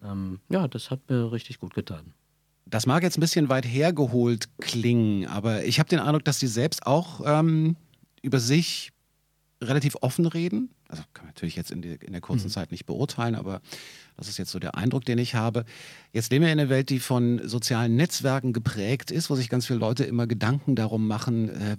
ähm, 0.04 0.40
ja, 0.48 0.68
das 0.68 0.90
hat 0.90 1.00
mir 1.08 1.32
richtig 1.32 1.58
gut 1.58 1.74
getan. 1.74 2.12
Das 2.66 2.86
mag 2.86 3.02
jetzt 3.02 3.16
ein 3.16 3.22
bisschen 3.22 3.48
weit 3.48 3.64
hergeholt 3.66 4.48
klingen, 4.58 5.26
aber 5.26 5.64
ich 5.64 5.78
habe 5.78 5.88
den 5.88 6.00
Eindruck, 6.00 6.24
dass 6.24 6.38
Sie 6.38 6.46
selbst 6.46 6.86
auch 6.86 7.22
ähm, 7.24 7.76
über 8.20 8.38
sich 8.38 8.92
relativ 9.62 9.96
offen 10.02 10.26
reden. 10.26 10.70
Also 10.88 11.02
kann 11.12 11.26
man 11.26 11.34
natürlich 11.34 11.54
jetzt 11.54 11.70
in, 11.70 11.82
die, 11.82 11.98
in 12.00 12.12
der 12.12 12.22
kurzen 12.22 12.46
mhm. 12.46 12.52
Zeit 12.52 12.70
nicht 12.70 12.86
beurteilen, 12.86 13.34
aber 13.34 13.60
das 14.16 14.28
ist 14.28 14.38
jetzt 14.38 14.50
so 14.50 14.58
der 14.58 14.74
Eindruck, 14.74 15.04
den 15.04 15.18
ich 15.18 15.34
habe. 15.34 15.64
Jetzt 16.12 16.32
leben 16.32 16.44
wir 16.44 16.52
in 16.52 16.58
einer 16.58 16.70
Welt, 16.70 16.88
die 16.88 16.98
von 16.98 17.46
sozialen 17.46 17.94
Netzwerken 17.94 18.54
geprägt 18.54 19.10
ist, 19.10 19.28
wo 19.28 19.36
sich 19.36 19.50
ganz 19.50 19.66
viele 19.66 19.78
Leute 19.78 20.04
immer 20.04 20.26
Gedanken 20.26 20.74
darum 20.74 21.06
machen, 21.06 21.50
äh, 21.50 21.76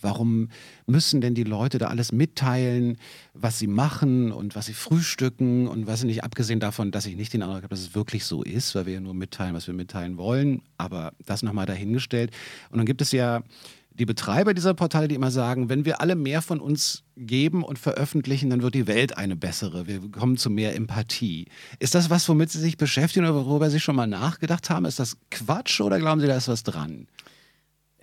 warum 0.00 0.48
müssen 0.86 1.20
denn 1.20 1.34
die 1.34 1.42
Leute 1.42 1.78
da 1.78 1.88
alles 1.88 2.12
mitteilen, 2.12 2.98
was 3.34 3.58
sie 3.58 3.66
machen 3.66 4.30
und 4.30 4.54
was 4.54 4.66
sie 4.66 4.74
frühstücken 4.74 5.66
und 5.66 5.88
was 5.88 6.04
nicht, 6.04 6.22
abgesehen 6.22 6.60
davon, 6.60 6.92
dass 6.92 7.04
ich 7.04 7.16
nicht 7.16 7.34
den 7.34 7.42
Eindruck 7.42 7.64
habe, 7.64 7.68
dass 7.68 7.80
es 7.80 7.94
wirklich 7.96 8.24
so 8.24 8.44
ist, 8.44 8.74
weil 8.76 8.86
wir 8.86 8.94
ja 8.94 9.00
nur 9.00 9.14
mitteilen, 9.14 9.54
was 9.54 9.66
wir 9.66 9.74
mitteilen 9.74 10.16
wollen, 10.16 10.62
aber 10.78 11.12
das 11.26 11.42
nochmal 11.42 11.66
dahingestellt. 11.66 12.30
Und 12.70 12.78
dann 12.78 12.86
gibt 12.86 13.02
es 13.02 13.10
ja 13.10 13.42
die 13.94 14.06
Betreiber 14.06 14.54
dieser 14.54 14.74
Portale, 14.74 15.08
die 15.08 15.14
immer 15.14 15.30
sagen, 15.30 15.68
wenn 15.68 15.84
wir 15.84 16.00
alle 16.00 16.14
mehr 16.14 16.42
von 16.42 16.60
uns 16.60 17.04
geben 17.16 17.62
und 17.62 17.78
veröffentlichen, 17.78 18.50
dann 18.50 18.62
wird 18.62 18.74
die 18.74 18.86
Welt 18.86 19.16
eine 19.18 19.36
bessere. 19.36 19.86
Wir 19.86 20.00
kommen 20.10 20.36
zu 20.36 20.50
mehr 20.50 20.74
Empathie. 20.74 21.46
Ist 21.78 21.94
das 21.94 22.08
was, 22.08 22.28
womit 22.28 22.50
Sie 22.50 22.58
sich 22.58 22.76
beschäftigen 22.76 23.26
oder 23.26 23.34
worüber 23.34 23.70
Sie 23.70 23.80
schon 23.80 23.96
mal 23.96 24.06
nachgedacht 24.06 24.70
haben? 24.70 24.86
Ist 24.86 24.98
das 24.98 25.18
Quatsch 25.30 25.80
oder 25.80 25.98
glauben 25.98 26.20
Sie, 26.20 26.26
da 26.26 26.36
ist 26.36 26.48
was 26.48 26.62
dran? 26.62 27.06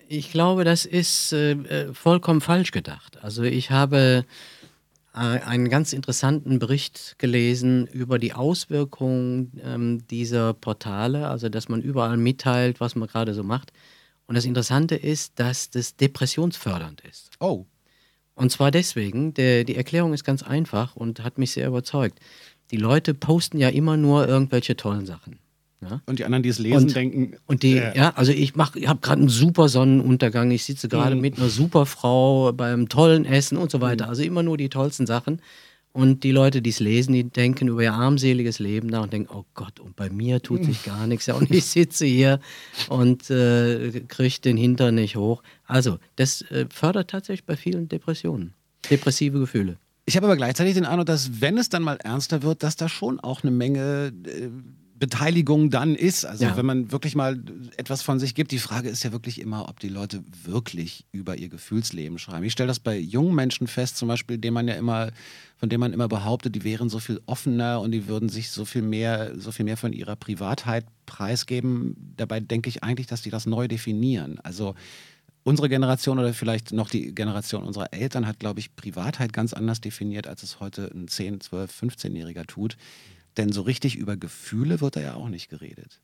Ich 0.08 0.32
glaube, 0.32 0.64
das 0.64 0.86
ist 0.86 1.34
äh, 1.34 1.52
äh 1.52 1.94
vollkommen 1.94 2.42
falsch 2.42 2.72
gedacht. 2.72 3.24
Also 3.24 3.44
ich 3.44 3.72
habe 3.72 4.26
äh, 5.14 5.18
einen 5.20 5.70
ganz 5.70 5.94
interessanten 5.94 6.60
Bericht 6.60 7.16
gelesen 7.18 7.88
über 7.88 8.20
die 8.20 8.34
Auswirkungen 8.34 9.60
ähm, 9.64 10.08
dieser 10.08 10.54
Portale, 10.54 11.28
also 11.28 11.50
dass 11.50 11.68
man 11.68 11.82
überall 11.82 12.18
mitteilt, 12.18 12.80
was 12.80 12.96
man 12.96 13.08
gerade 13.08 13.34
so 13.34 13.44
macht. 13.44 13.72
Und 14.30 14.36
das 14.36 14.46
Interessante 14.46 14.96
ist, 14.96 15.40
dass 15.40 15.72
das 15.72 15.96
depressionsfördernd 15.96 17.02
ist. 17.02 17.32
Oh. 17.40 17.66
Und 18.36 18.52
zwar 18.52 18.70
deswegen, 18.70 19.34
der, 19.34 19.64
die 19.64 19.76
Erklärung 19.76 20.14
ist 20.14 20.24
ganz 20.24 20.44
einfach 20.44 20.96
und 20.96 21.24
hat 21.24 21.40
mich 21.40 21.50
sehr 21.50 21.68
überzeugt. 21.68 22.20
Die 22.70 22.78
Leute 22.78 23.16
posten 23.16 23.58
ja 23.58 23.70
immer 23.70 23.98
nur 23.98 24.28
irgendwelche 24.28 24.76
tollen 24.76 25.08
Sachen. 25.08 25.40
Ja? 25.82 26.02
Und 26.06 26.20
die 26.20 26.26
anderen, 26.26 26.44
die 26.44 26.50
es 26.50 26.60
lesen, 26.60 26.84
und, 26.84 26.96
denken. 26.96 27.38
Und 27.48 27.64
die, 27.64 27.78
äh, 27.78 27.98
ja, 27.98 28.14
also 28.16 28.32
ich 28.32 28.54
ich 28.76 28.88
habe 28.88 29.00
gerade 29.00 29.20
einen 29.20 29.30
super 29.30 29.68
Sonnenuntergang, 29.68 30.52
ich 30.52 30.64
sitze 30.64 30.90
gerade 30.90 31.16
mhm. 31.16 31.22
mit 31.22 31.40
einer 31.40 31.50
super 31.50 31.88
Frau 31.88 32.54
beim 32.54 32.88
tollen 32.88 33.26
Essen 33.26 33.58
und 33.58 33.72
so 33.72 33.82
weiter. 33.82 34.06
Mhm. 34.06 34.10
Also 34.12 34.22
immer 34.22 34.44
nur 34.44 34.58
die 34.58 34.70
tollsten 34.70 35.08
Sachen. 35.08 35.42
Und 35.92 36.24
die 36.24 36.32
Leute, 36.32 36.62
die 36.62 36.70
es 36.70 36.80
lesen, 36.80 37.14
die 37.14 37.24
denken 37.24 37.68
über 37.68 37.82
ihr 37.82 37.94
armseliges 37.94 38.60
Leben 38.60 38.88
nach 38.88 39.04
und 39.04 39.14
denken, 39.14 39.34
oh 39.34 39.46
Gott, 39.56 39.80
und 39.80 39.96
bei 39.96 40.10
mir 40.10 40.42
tut 40.42 40.64
sich 40.64 40.84
gar 40.84 41.08
nichts. 41.08 41.26
Ja, 41.26 41.34
und 41.34 41.50
ich 41.50 41.66
sitze 41.66 42.06
hier 42.06 42.40
und 42.90 43.30
äh, 43.32 44.02
kriege 44.08 44.40
den 44.42 44.56
Hintern 44.56 44.96
nicht 44.96 45.16
hoch. 45.16 45.42
Also, 45.66 45.98
das 46.16 46.42
äh, 46.44 46.68
fördert 46.70 47.10
tatsächlich 47.10 47.46
bei 47.46 47.56
vielen 47.56 47.90
Depressionen, 47.90 48.54
depressive 48.90 49.40
Gefühle. 49.40 49.78
Ich 50.06 50.16
habe 50.16 50.28
aber 50.28 50.38
gleichzeitig 50.38 50.76
den 50.76 50.86
Eindruck, 50.86 51.08
dass 51.08 51.42
wenn 51.42 51.58
es 51.58 51.70
dann 51.70 51.84
mal 51.84 51.98
ernster 51.98 52.44
wird, 52.44 52.64
dass 52.64 52.76
da 52.76 52.88
schon 52.88 53.20
auch 53.20 53.44
eine 53.44 53.52
Menge 53.52 54.12
äh, 54.26 54.50
Beteiligung 55.00 55.70
dann 55.70 55.96
ist. 55.96 56.26
Also 56.26 56.46
ja. 56.46 56.58
wenn 56.58 56.66
man 56.66 56.92
wirklich 56.92 57.16
mal 57.16 57.42
etwas 57.78 58.02
von 58.02 58.20
sich 58.20 58.36
gibt. 58.36 58.52
Die 58.52 58.60
Frage 58.60 58.90
ist 58.90 59.04
ja 59.04 59.12
wirklich 59.12 59.40
immer, 59.40 59.70
ob 59.70 59.80
die 59.80 59.90
Leute 59.90 60.24
wirklich 60.44 61.06
über 61.12 61.38
ihr 61.38 61.50
Gefühlsleben 61.50 62.20
schreiben. 62.20 62.44
Ich 62.44 62.52
stelle 62.52 62.68
das 62.68 62.80
bei 62.80 62.98
jungen 62.98 63.34
Menschen 63.34 63.68
fest, 63.68 63.98
zum 63.98 64.10
Beispiel, 64.10 64.38
denen 64.38 64.54
man 64.54 64.68
ja 64.68 64.76
immer, 64.76 65.12
von 65.58 65.70
denen 65.70 65.80
man 65.80 65.94
immer 65.94 66.08
behauptet, 66.08 66.56
die 66.56 66.64
wären 66.64 66.90
so 66.90 67.00
viel 67.00 67.22
offener 67.26 67.80
und 67.82 67.92
die 67.92 68.08
würden 68.08 68.30
sich 68.30 68.52
so 68.52 68.66
viel 68.66 68.82
mehr, 68.82 69.34
so 69.40 69.52
viel 69.52 69.66
mehr 69.66 69.78
von 69.78 69.94
ihrer 69.94 70.16
Privatheit 70.16 70.86
preisgeben. 71.06 72.14
Dabei 72.18 72.42
denke 72.42 72.70
ich 72.70 72.84
eigentlich, 72.84 73.08
dass 73.08 73.22
die 73.22 73.30
das 73.30 73.46
neu 73.46 73.68
definieren. 73.68 74.40
Also 74.42 74.76
unsere 75.44 75.70
Generation 75.70 76.20
oder 76.20 76.34
vielleicht 76.34 76.74
noch 76.74 76.90
die 76.90 77.16
Generation 77.16 77.64
unserer 77.64 77.94
Eltern 77.94 78.28
hat, 78.28 78.40
glaube 78.40 78.60
ich, 78.60 78.76
Privatheit 78.76 79.34
ganz 79.34 79.54
anders 79.54 79.82
definiert, 79.82 80.28
als 80.28 80.44
es 80.44 80.60
heute 80.60 80.92
ein 80.94 81.08
10, 81.08 81.42
12, 81.42 81.82
15-Jähriger 81.82 82.46
tut. 82.46 82.78
Denn 83.40 83.54
so 83.54 83.62
richtig 83.62 83.96
über 83.96 84.18
Gefühle 84.18 84.82
wird 84.82 84.98
da 84.98 85.00
ja 85.00 85.14
auch 85.14 85.30
nicht 85.30 85.50
geredet. 85.50 86.02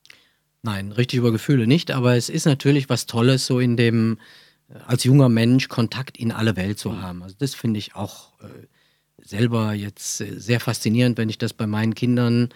Nein, 0.62 0.94
richtig 0.94 1.20
über 1.20 1.34
Gefühle 1.34 1.68
nicht, 1.68 1.92
aber 1.92 2.16
es 2.16 2.30
ist 2.30 2.46
natürlich 2.46 2.88
was 2.88 3.08
Tolles, 3.08 3.46
so 3.46 3.60
in 3.60 3.76
dem, 3.76 4.20
äh, 4.70 4.80
als 4.88 5.04
junger 5.04 5.28
Mensch 5.28 5.68
Kontakt 5.68 6.18
in 6.18 6.32
alle 6.32 6.56
Welt 6.56 6.80
zu 6.80 7.02
haben. 7.02 7.22
Also 7.24 7.36
das 7.38 7.54
finde 7.54 7.78
ich 7.78 7.94
auch 7.94 8.40
äh, 8.40 8.46
selber 9.22 9.74
jetzt 9.74 10.22
äh, 10.22 10.40
sehr 10.40 10.62
faszinierend, 10.62 11.18
wenn 11.18 11.28
ich 11.28 11.38
das 11.38 11.52
bei 11.52 11.68
meinen 11.68 11.94
Kindern 11.94 12.54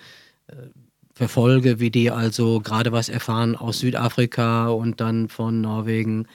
äh, 0.47 0.55
verfolge, 1.13 1.81
wie 1.81 1.91
die 1.91 2.09
also 2.09 2.61
gerade 2.61 2.93
was 2.93 3.09
erfahren 3.09 3.57
aus 3.57 3.79
Südafrika 3.79 4.69
und 4.69 5.01
dann 5.01 5.27
von 5.27 5.59
Norwegen 5.59 6.25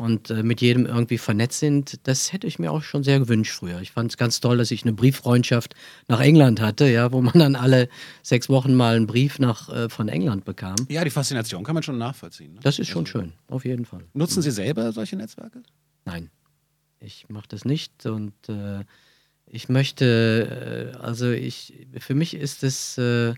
und 0.00 0.30
äh, 0.30 0.42
mit 0.42 0.62
jedem 0.62 0.86
irgendwie 0.86 1.18
vernetzt 1.18 1.60
sind, 1.60 2.00
das 2.08 2.32
hätte 2.32 2.46
ich 2.46 2.58
mir 2.58 2.72
auch 2.72 2.82
schon 2.82 3.04
sehr 3.04 3.18
gewünscht 3.18 3.52
früher. 3.52 3.80
Ich 3.82 3.92
fand 3.92 4.10
es 4.10 4.16
ganz 4.16 4.40
toll, 4.40 4.56
dass 4.56 4.70
ich 4.70 4.82
eine 4.82 4.94
Brieffreundschaft 4.94 5.74
nach 6.08 6.20
England 6.20 6.60
hatte, 6.60 6.88
ja, 6.88 7.12
wo 7.12 7.20
man 7.20 7.38
dann 7.38 7.54
alle 7.54 7.88
sechs 8.22 8.48
Wochen 8.48 8.74
mal 8.74 8.96
einen 8.96 9.06
Brief 9.06 9.38
nach, 9.38 9.68
äh, 9.68 9.88
von 9.90 10.08
England 10.08 10.46
bekam. 10.46 10.76
Ja, 10.88 11.04
die 11.04 11.10
Faszination 11.10 11.64
kann 11.64 11.74
man 11.74 11.82
schon 11.82 11.98
nachvollziehen. 11.98 12.54
Ne? 12.54 12.60
Das 12.62 12.78
ist 12.78 12.88
schon 12.88 13.04
also, 13.04 13.18
schön, 13.18 13.32
auf 13.48 13.66
jeden 13.66 13.84
Fall. 13.84 14.04
Nutzen 14.14 14.40
Sie 14.42 14.50
selber 14.50 14.90
solche 14.92 15.16
Netzwerke? 15.16 15.62
Nein, 16.06 16.30
ich 16.98 17.28
mache 17.28 17.48
das 17.48 17.66
nicht 17.66 18.06
und 18.06 18.32
äh, 18.48 18.84
ich 19.46 19.68
möchte, 19.68 20.94
äh, 20.94 20.98
also 20.98 21.30
ich, 21.30 21.74
für 21.98 22.14
mich 22.14 22.34
ist 22.34 22.64
es 22.64 22.96
äh, 22.96 23.34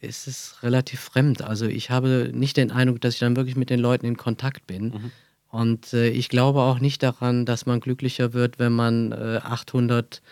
ist 0.00 0.26
es 0.26 0.62
relativ 0.62 1.00
fremd. 1.00 1.42
Also 1.42 1.66
ich 1.66 1.90
habe 1.90 2.30
nicht 2.34 2.56
den 2.56 2.70
Eindruck, 2.70 3.00
dass 3.00 3.14
ich 3.14 3.20
dann 3.20 3.36
wirklich 3.36 3.56
mit 3.56 3.70
den 3.70 3.80
Leuten 3.80 4.06
in 4.06 4.16
Kontakt 4.16 4.66
bin. 4.66 4.84
Mhm. 4.84 5.10
Und 5.48 5.92
äh, 5.92 6.08
ich 6.08 6.28
glaube 6.28 6.60
auch 6.60 6.78
nicht 6.78 7.02
daran, 7.02 7.44
dass 7.44 7.66
man 7.66 7.80
glücklicher 7.80 8.32
wird, 8.32 8.58
wenn 8.58 8.72
man 8.72 9.12
äh, 9.12 9.40
800 9.42 10.22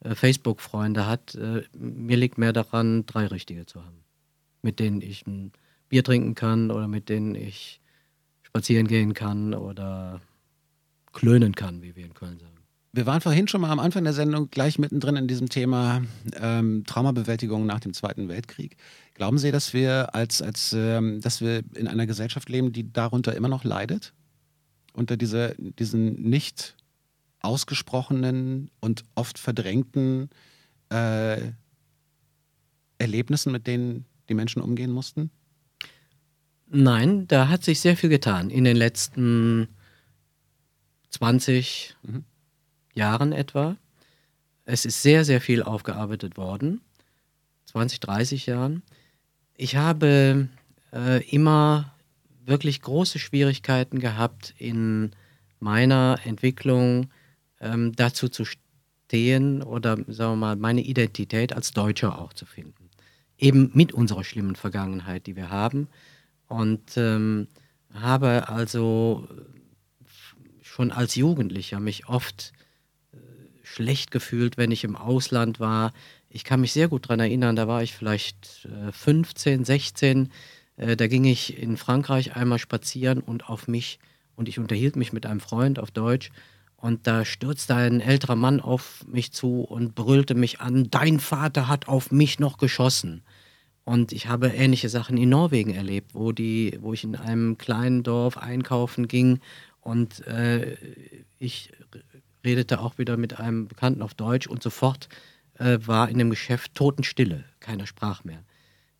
äh, 0.00 0.14
Facebook-Freunde 0.14 1.06
hat. 1.06 1.34
Äh, 1.34 1.62
mir 1.72 2.16
liegt 2.16 2.38
mehr 2.38 2.52
daran, 2.52 3.04
drei 3.06 3.26
richtige 3.26 3.66
zu 3.66 3.84
haben, 3.84 4.04
mit 4.62 4.78
denen 4.78 5.00
ich 5.00 5.26
ein 5.26 5.52
Bier 5.88 6.04
trinken 6.04 6.34
kann 6.34 6.70
oder 6.70 6.86
mit 6.86 7.08
denen 7.08 7.34
ich 7.34 7.80
spazieren 8.42 8.86
gehen 8.86 9.14
kann 9.14 9.52
oder 9.52 10.20
klönen 11.12 11.54
kann, 11.54 11.82
wie 11.82 11.96
wir 11.96 12.04
in 12.04 12.14
Köln 12.14 12.38
sagen. 12.38 12.58
Wir 12.92 13.06
waren 13.06 13.20
vorhin 13.20 13.48
schon 13.48 13.60
mal 13.60 13.70
am 13.70 13.80
Anfang 13.80 14.04
der 14.04 14.12
Sendung 14.14 14.50
gleich 14.50 14.78
mittendrin 14.78 15.16
in 15.16 15.28
diesem 15.28 15.48
Thema 15.48 16.02
ähm, 16.40 16.84
Traumabewältigung 16.86 17.66
nach 17.66 17.80
dem 17.80 17.92
Zweiten 17.92 18.28
Weltkrieg. 18.28 18.76
Glauben 19.18 19.38
Sie, 19.38 19.50
dass 19.50 19.74
wir 19.74 20.14
als, 20.14 20.40
als 20.40 20.72
ähm, 20.72 21.20
dass 21.20 21.40
wir 21.40 21.64
in 21.74 21.88
einer 21.88 22.06
Gesellschaft 22.06 22.48
leben, 22.48 22.72
die 22.72 22.92
darunter 22.92 23.34
immer 23.34 23.48
noch 23.48 23.64
leidet? 23.64 24.14
Unter 24.92 25.16
diese, 25.16 25.56
diesen 25.58 26.14
nicht 26.22 26.76
ausgesprochenen 27.40 28.70
und 28.78 29.04
oft 29.16 29.40
verdrängten 29.40 30.30
äh, 30.90 31.50
Erlebnissen, 32.98 33.50
mit 33.50 33.66
denen 33.66 34.06
die 34.28 34.34
Menschen 34.34 34.62
umgehen 34.62 34.92
mussten? 34.92 35.32
Nein, 36.68 37.26
da 37.26 37.48
hat 37.48 37.64
sich 37.64 37.80
sehr 37.80 37.96
viel 37.96 38.10
getan 38.10 38.50
in 38.50 38.62
den 38.62 38.76
letzten 38.76 39.66
20, 41.10 41.96
mhm. 42.04 42.24
Jahren 42.94 43.32
etwa. 43.32 43.76
Es 44.64 44.84
ist 44.84 45.02
sehr, 45.02 45.24
sehr 45.24 45.40
viel 45.40 45.64
aufgearbeitet 45.64 46.36
worden, 46.36 46.82
20, 47.66 47.98
30 47.98 48.46
Jahren. 48.46 48.84
Ich 49.60 49.74
habe 49.74 50.48
äh, 50.92 51.28
immer 51.28 51.92
wirklich 52.46 52.80
große 52.80 53.18
Schwierigkeiten 53.18 53.98
gehabt, 53.98 54.54
in 54.56 55.10
meiner 55.58 56.20
Entwicklung 56.22 57.10
ähm, 57.60 57.92
dazu 57.96 58.28
zu 58.28 58.44
stehen 58.44 59.64
oder, 59.64 59.96
sagen 60.06 60.34
wir 60.34 60.36
mal, 60.36 60.56
meine 60.56 60.82
Identität 60.82 61.52
als 61.52 61.72
Deutscher 61.72 62.20
auch 62.20 62.32
zu 62.34 62.46
finden. 62.46 62.88
Eben 63.36 63.72
mit 63.74 63.92
unserer 63.92 64.22
schlimmen 64.22 64.54
Vergangenheit, 64.54 65.26
die 65.26 65.34
wir 65.34 65.50
haben. 65.50 65.88
Und 66.46 66.96
ähm, 66.96 67.48
habe 67.92 68.48
also 68.48 69.26
schon 70.62 70.92
als 70.92 71.16
Jugendlicher 71.16 71.80
mich 71.80 72.08
oft 72.08 72.52
schlecht 73.64 74.10
gefühlt, 74.10 74.56
wenn 74.56 74.70
ich 74.70 74.84
im 74.84 74.96
Ausland 74.96 75.60
war. 75.60 75.92
Ich 76.30 76.44
kann 76.44 76.60
mich 76.60 76.72
sehr 76.72 76.88
gut 76.88 77.06
daran 77.06 77.20
erinnern, 77.20 77.56
da 77.56 77.68
war 77.68 77.82
ich 77.82 77.94
vielleicht 77.94 78.66
äh, 78.66 78.92
15, 78.92 79.64
16. 79.64 80.30
Äh, 80.76 80.96
da 80.96 81.06
ging 81.06 81.24
ich 81.24 81.58
in 81.58 81.76
Frankreich 81.76 82.36
einmal 82.36 82.58
spazieren 82.58 83.20
und 83.20 83.48
auf 83.48 83.68
mich, 83.68 83.98
und 84.36 84.48
ich 84.48 84.58
unterhielt 84.58 84.96
mich 84.96 85.12
mit 85.12 85.26
einem 85.26 85.40
Freund 85.40 85.78
auf 85.78 85.90
Deutsch. 85.90 86.30
Und 86.76 87.06
da 87.06 87.24
stürzte 87.24 87.74
ein 87.74 88.00
älterer 88.00 88.36
Mann 88.36 88.60
auf 88.60 89.04
mich 89.08 89.32
zu 89.32 89.62
und 89.62 89.94
brüllte 89.94 90.34
mich 90.34 90.60
an, 90.60 90.88
dein 90.90 91.18
Vater 91.18 91.66
hat 91.66 91.88
auf 91.88 92.12
mich 92.12 92.38
noch 92.38 92.58
geschossen. 92.58 93.22
Und 93.84 94.12
ich 94.12 94.28
habe 94.28 94.48
ähnliche 94.48 94.90
Sachen 94.90 95.16
in 95.16 95.30
Norwegen 95.30 95.74
erlebt, 95.74 96.14
wo, 96.14 96.30
die, 96.30 96.78
wo 96.80 96.92
ich 96.92 97.04
in 97.04 97.16
einem 97.16 97.56
kleinen 97.56 98.02
Dorf 98.02 98.36
einkaufen 98.36 99.08
ging 99.08 99.40
und 99.80 100.26
äh, 100.26 100.76
ich 101.38 101.72
redete 102.44 102.80
auch 102.80 102.98
wieder 102.98 103.16
mit 103.16 103.40
einem 103.40 103.66
Bekannten 103.66 104.02
auf 104.02 104.12
Deutsch 104.12 104.46
und 104.46 104.62
sofort 104.62 105.08
äh, 105.58 105.78
war 105.82 106.08
in 106.08 106.18
dem 106.18 106.30
Geschäft 106.30 106.74
Totenstille, 106.74 107.44
keiner 107.60 107.86
sprach 107.86 108.24
mehr. 108.24 108.44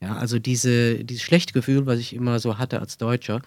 Ja, 0.01 0.17
also 0.17 0.39
diese, 0.39 1.05
dieses 1.05 1.23
schlechte 1.23 1.53
Gefühl, 1.53 1.87
was 1.87 1.99
ich 1.99 2.15
immer 2.15 2.39
so 2.39 2.59
hatte 2.59 2.81
als 2.81 2.99
Deutscher. 2.99 3.43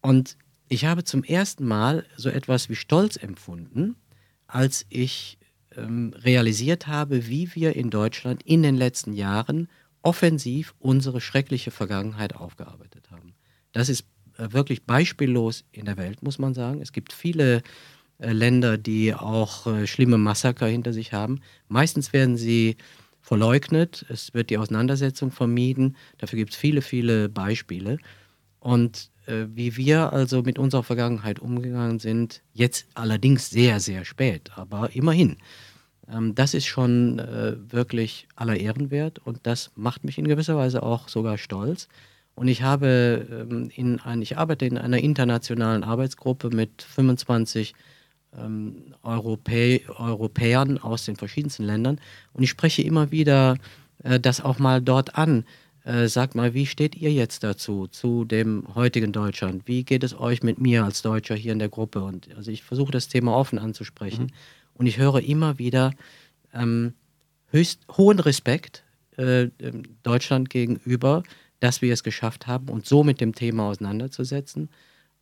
Und 0.00 0.36
ich 0.68 0.84
habe 0.84 1.04
zum 1.04 1.24
ersten 1.24 1.66
Mal 1.66 2.06
so 2.16 2.28
etwas 2.28 2.68
wie 2.68 2.76
Stolz 2.76 3.16
empfunden, 3.16 3.96
als 4.46 4.86
ich 4.88 5.38
ähm, 5.76 6.14
realisiert 6.16 6.86
habe, 6.86 7.26
wie 7.28 7.54
wir 7.54 7.74
in 7.74 7.90
Deutschland 7.90 8.42
in 8.44 8.62
den 8.62 8.76
letzten 8.76 9.12
Jahren 9.12 9.68
offensiv 10.02 10.74
unsere 10.78 11.20
schreckliche 11.20 11.70
Vergangenheit 11.70 12.34
aufgearbeitet 12.34 13.10
haben. 13.10 13.34
Das 13.72 13.88
ist 13.88 14.04
äh, 14.36 14.52
wirklich 14.52 14.84
beispiellos 14.84 15.64
in 15.72 15.84
der 15.84 15.96
Welt, 15.96 16.22
muss 16.22 16.38
man 16.38 16.54
sagen. 16.54 16.80
Es 16.80 16.92
gibt 16.92 17.12
viele 17.12 17.62
Länder, 18.18 18.78
die 18.78 19.14
auch 19.14 19.66
äh, 19.66 19.86
schlimme 19.86 20.18
Massaker 20.18 20.66
hinter 20.66 20.92
sich 20.92 21.12
haben. 21.12 21.40
Meistens 21.68 22.12
werden 22.12 22.36
sie 22.36 22.76
verleugnet, 23.20 24.04
es 24.08 24.34
wird 24.34 24.50
die 24.50 24.58
Auseinandersetzung 24.58 25.30
vermieden. 25.30 25.96
Dafür 26.18 26.38
gibt 26.38 26.52
es 26.52 26.56
viele, 26.56 26.82
viele 26.82 27.28
Beispiele. 27.28 27.98
Und 28.60 29.10
äh, 29.26 29.46
wie 29.54 29.76
wir 29.76 30.12
also 30.12 30.42
mit 30.42 30.58
unserer 30.58 30.82
Vergangenheit 30.82 31.38
umgegangen 31.38 31.98
sind, 31.98 32.42
jetzt 32.52 32.86
allerdings 32.94 33.50
sehr, 33.50 33.80
sehr 33.80 34.04
spät, 34.04 34.50
aber 34.56 34.94
immerhin. 34.94 35.36
Ähm, 36.08 36.34
das 36.34 36.54
ist 36.54 36.66
schon 36.66 37.18
äh, 37.18 37.56
wirklich 37.72 38.28
aller 38.36 38.56
Ehren 38.56 38.90
wert 38.90 39.20
und 39.24 39.40
das 39.44 39.70
macht 39.76 40.04
mich 40.04 40.18
in 40.18 40.28
gewisser 40.28 40.56
Weise 40.56 40.82
auch 40.82 41.08
sogar 41.08 41.38
stolz. 41.38 41.88
Und 42.34 42.48
ich 42.48 42.62
habe 42.62 43.26
ähm, 43.30 43.70
in 43.74 44.00
ein, 44.00 44.22
ich 44.22 44.38
arbeite 44.38 44.66
in 44.66 44.78
einer 44.78 44.98
internationalen 44.98 45.84
Arbeitsgruppe 45.84 46.50
mit 46.50 46.82
25 46.82 47.74
ähm, 48.38 48.94
Europä 49.02 49.80
Europäern 49.88 50.78
aus 50.78 51.04
den 51.04 51.16
verschiedensten 51.16 51.64
Ländern. 51.64 52.00
Und 52.32 52.42
ich 52.42 52.50
spreche 52.50 52.82
immer 52.82 53.10
wieder 53.10 53.56
äh, 54.02 54.20
das 54.20 54.40
auch 54.40 54.58
mal 54.58 54.80
dort 54.80 55.16
an. 55.16 55.44
Äh, 55.84 56.06
sagt 56.06 56.36
mal, 56.36 56.54
wie 56.54 56.66
steht 56.66 56.94
ihr 56.94 57.12
jetzt 57.12 57.42
dazu, 57.42 57.88
zu 57.88 58.24
dem 58.24 58.64
heutigen 58.74 59.12
Deutschland? 59.12 59.66
Wie 59.66 59.82
geht 59.82 60.04
es 60.04 60.18
euch 60.18 60.42
mit 60.42 60.60
mir 60.60 60.84
als 60.84 61.02
Deutscher 61.02 61.34
hier 61.34 61.52
in 61.52 61.58
der 61.58 61.68
Gruppe? 61.68 62.02
Und 62.02 62.28
also 62.36 62.50
ich 62.50 62.62
versuche 62.62 62.92
das 62.92 63.08
Thema 63.08 63.34
offen 63.34 63.58
anzusprechen. 63.58 64.24
Mhm. 64.24 64.30
Und 64.74 64.86
ich 64.86 64.98
höre 64.98 65.20
immer 65.20 65.58
wieder 65.58 65.92
ähm, 66.54 66.94
höchst 67.48 67.80
hohen 67.96 68.20
Respekt 68.20 68.84
äh, 69.16 69.48
Deutschland 70.02 70.50
gegenüber, 70.50 71.24
dass 71.58 71.82
wir 71.82 71.92
es 71.92 72.02
geschafft 72.02 72.46
haben, 72.46 72.68
uns 72.68 72.88
so 72.88 73.04
mit 73.04 73.20
dem 73.20 73.34
Thema 73.34 73.64
auseinanderzusetzen 73.68 74.68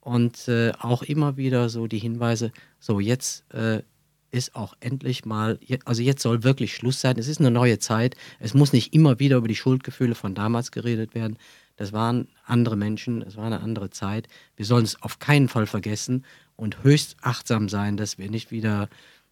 und 0.00 0.48
äh, 0.48 0.72
auch 0.78 1.02
immer 1.02 1.36
wieder 1.36 1.68
so 1.68 1.86
die 1.86 1.98
Hinweise, 1.98 2.52
so 2.78 3.00
jetzt 3.00 3.44
äh, 3.52 3.82
ist 4.30 4.54
auch 4.54 4.74
endlich 4.80 5.24
mal, 5.24 5.58
also 5.84 6.02
jetzt 6.02 6.22
soll 6.22 6.44
wirklich 6.44 6.74
Schluss 6.74 7.00
sein. 7.00 7.18
Es 7.18 7.28
ist 7.28 7.40
eine 7.40 7.50
neue 7.50 7.78
Zeit. 7.78 8.16
Es 8.38 8.54
muss 8.54 8.72
nicht 8.72 8.94
immer 8.94 9.18
wieder 9.18 9.36
über 9.36 9.48
die 9.48 9.56
Schuldgefühle 9.56 10.14
von 10.14 10.34
damals 10.34 10.70
geredet 10.70 11.14
werden. 11.14 11.36
Das 11.76 11.92
waren 11.92 12.28
andere 12.44 12.76
Menschen, 12.76 13.22
es 13.22 13.36
war 13.36 13.46
eine 13.46 13.60
andere 13.60 13.90
Zeit. 13.90 14.28
Wir 14.56 14.66
sollen 14.66 14.84
es 14.84 15.02
auf 15.02 15.18
keinen 15.18 15.48
Fall 15.48 15.66
vergessen 15.66 16.24
und 16.56 16.82
höchst 16.84 17.16
achtsam 17.22 17.68
sein, 17.68 17.96
dass 17.96 18.18
wir 18.18 18.30
nicht 18.30 18.50
wieder 18.50 18.88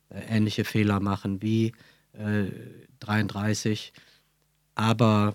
äh, 0.08 0.20
ähnliche 0.28 0.64
Fehler 0.64 1.00
machen 1.00 1.42
wie 1.42 1.72
äh, 2.14 2.46
33. 3.00 3.92
Aber 4.74 5.34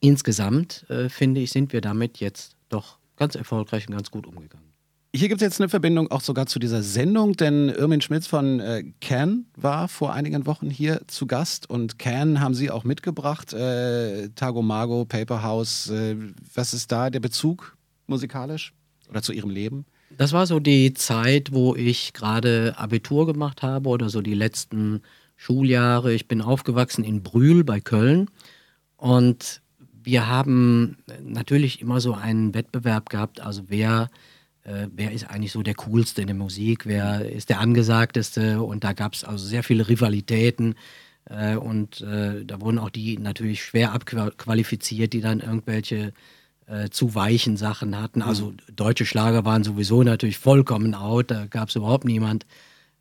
insgesamt, 0.00 0.88
äh, 0.88 1.08
finde 1.08 1.40
ich, 1.40 1.50
sind 1.50 1.72
wir 1.72 1.80
damit 1.80 2.18
jetzt 2.18 2.56
doch 2.68 2.97
ganz 3.18 3.34
erfolgreich 3.34 3.88
und 3.88 3.94
ganz 3.94 4.10
gut 4.10 4.26
umgegangen. 4.26 4.68
Hier 5.14 5.28
gibt 5.28 5.40
es 5.40 5.46
jetzt 5.46 5.60
eine 5.60 5.70
Verbindung 5.70 6.10
auch 6.10 6.20
sogar 6.20 6.46
zu 6.46 6.58
dieser 6.58 6.82
Sendung, 6.82 7.32
denn 7.32 7.70
Irmin 7.70 8.02
Schmitz 8.02 8.26
von 8.26 8.60
äh, 8.60 8.84
Can 9.00 9.46
war 9.56 9.88
vor 9.88 10.12
einigen 10.12 10.44
Wochen 10.44 10.68
hier 10.68 11.00
zu 11.06 11.26
Gast 11.26 11.68
und 11.68 11.98
Can 11.98 12.40
haben 12.40 12.54
Sie 12.54 12.70
auch 12.70 12.84
mitgebracht. 12.84 13.54
Äh, 13.54 14.28
Tagomago, 14.34 15.06
Paper 15.06 15.42
House. 15.42 15.88
Äh, 15.88 16.16
was 16.54 16.74
ist 16.74 16.92
da 16.92 17.08
der 17.08 17.20
Bezug 17.20 17.76
musikalisch 18.06 18.74
oder 19.08 19.22
zu 19.22 19.32
Ihrem 19.32 19.48
Leben? 19.48 19.86
Das 20.18 20.32
war 20.32 20.46
so 20.46 20.60
die 20.60 20.92
Zeit, 20.92 21.52
wo 21.52 21.74
ich 21.74 22.12
gerade 22.12 22.74
Abitur 22.76 23.26
gemacht 23.26 23.62
habe 23.62 23.88
oder 23.88 24.10
so 24.10 24.20
die 24.20 24.34
letzten 24.34 25.00
Schuljahre. 25.36 26.12
Ich 26.12 26.28
bin 26.28 26.42
aufgewachsen 26.42 27.02
in 27.02 27.22
Brühl 27.22 27.64
bei 27.64 27.80
Köln 27.80 28.30
und 28.98 29.62
wir 30.02 30.26
haben 30.28 30.98
natürlich 31.22 31.80
immer 31.80 32.00
so 32.00 32.14
einen 32.14 32.54
Wettbewerb 32.54 33.08
gehabt, 33.08 33.40
also 33.40 33.64
wer 33.68 34.08
äh, 34.64 34.88
wer 34.94 35.12
ist 35.12 35.30
eigentlich 35.30 35.52
so 35.52 35.62
der 35.62 35.74
Coolste 35.74 36.20
in 36.20 36.26
der 36.26 36.36
Musik, 36.36 36.86
wer 36.86 37.24
ist 37.30 37.48
der 37.48 37.60
Angesagteste 37.60 38.62
und 38.62 38.84
da 38.84 38.92
gab 38.92 39.14
es 39.14 39.24
also 39.24 39.44
sehr 39.44 39.62
viele 39.62 39.88
Rivalitäten 39.88 40.74
äh, 41.24 41.56
und 41.56 42.00
äh, 42.02 42.44
da 42.44 42.60
wurden 42.60 42.78
auch 42.78 42.90
die 42.90 43.18
natürlich 43.18 43.64
schwer 43.64 43.92
abqualifiziert, 43.92 45.12
die 45.12 45.20
dann 45.20 45.40
irgendwelche 45.40 46.12
äh, 46.66 46.90
zu 46.90 47.14
weichen 47.14 47.56
Sachen 47.56 48.00
hatten. 48.00 48.20
Also 48.20 48.50
mhm. 48.50 48.56
deutsche 48.76 49.06
Schlager 49.06 49.44
waren 49.44 49.64
sowieso 49.64 50.02
natürlich 50.02 50.38
vollkommen 50.38 50.94
out, 50.94 51.30
da 51.30 51.46
gab 51.46 51.70
es 51.70 51.76
überhaupt 51.76 52.04
niemand, 52.04 52.44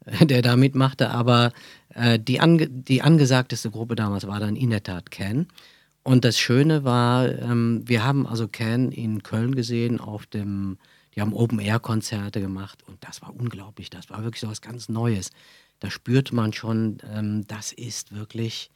äh, 0.05 0.25
der 0.25 0.41
da 0.41 0.55
mitmachte, 0.55 1.09
aber 1.09 1.51
äh, 1.93 2.17
die, 2.19 2.39
ange 2.39 2.69
die 2.69 3.01
angesagteste 3.01 3.71
Gruppe 3.71 3.95
damals 3.95 4.25
war 4.25 4.39
dann 4.39 4.55
in 4.55 4.69
der 4.69 4.83
Tat 4.83 5.11
Can. 5.11 5.47
Und 6.07 6.23
das 6.23 6.39
Schöne 6.39 6.85
war, 6.85 7.27
ähm, 7.27 7.81
wir 7.83 8.05
haben 8.05 8.25
also 8.25 8.47
Can 8.47 8.93
in 8.93 9.23
Köln 9.23 9.55
gesehen 9.55 9.99
auf 9.99 10.25
dem 10.25 10.77
die 11.13 11.19
haben 11.19 11.33
Open-Air-Konzerte 11.33 12.39
gemacht 12.39 12.81
und 12.87 12.97
das 13.01 13.21
war 13.21 13.35
unglaublich. 13.35 13.89
Das 13.89 14.09
war 14.09 14.23
wirklich 14.23 14.39
so 14.39 14.47
was 14.47 14.61
ganz 14.61 14.87
Neues. 14.87 15.31
Da 15.81 15.91
spürt 15.91 16.31
man 16.31 16.53
schon, 16.53 16.99
ähm, 17.11 17.45
das 17.47 17.73
ist 17.73 18.15
wirklich, 18.15 18.71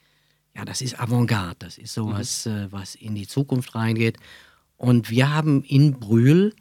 ja, 0.54 0.66
das 0.66 0.82
ist 0.82 1.00
Avantgarde. 1.00 1.56
Das 1.60 1.78
ist 1.78 1.94
sowas, 1.94 2.48
mhm. 2.48 2.52
äh, 2.52 2.72
was 2.74 2.96
in 2.96 3.16
die 3.16 3.28
Zukunft 3.28 3.76
reingeht. 3.76 4.18
Und 4.76 5.10
wir 5.10 5.34
haben 5.34 5.64
in 5.64 6.02
Brühl 6.02 6.54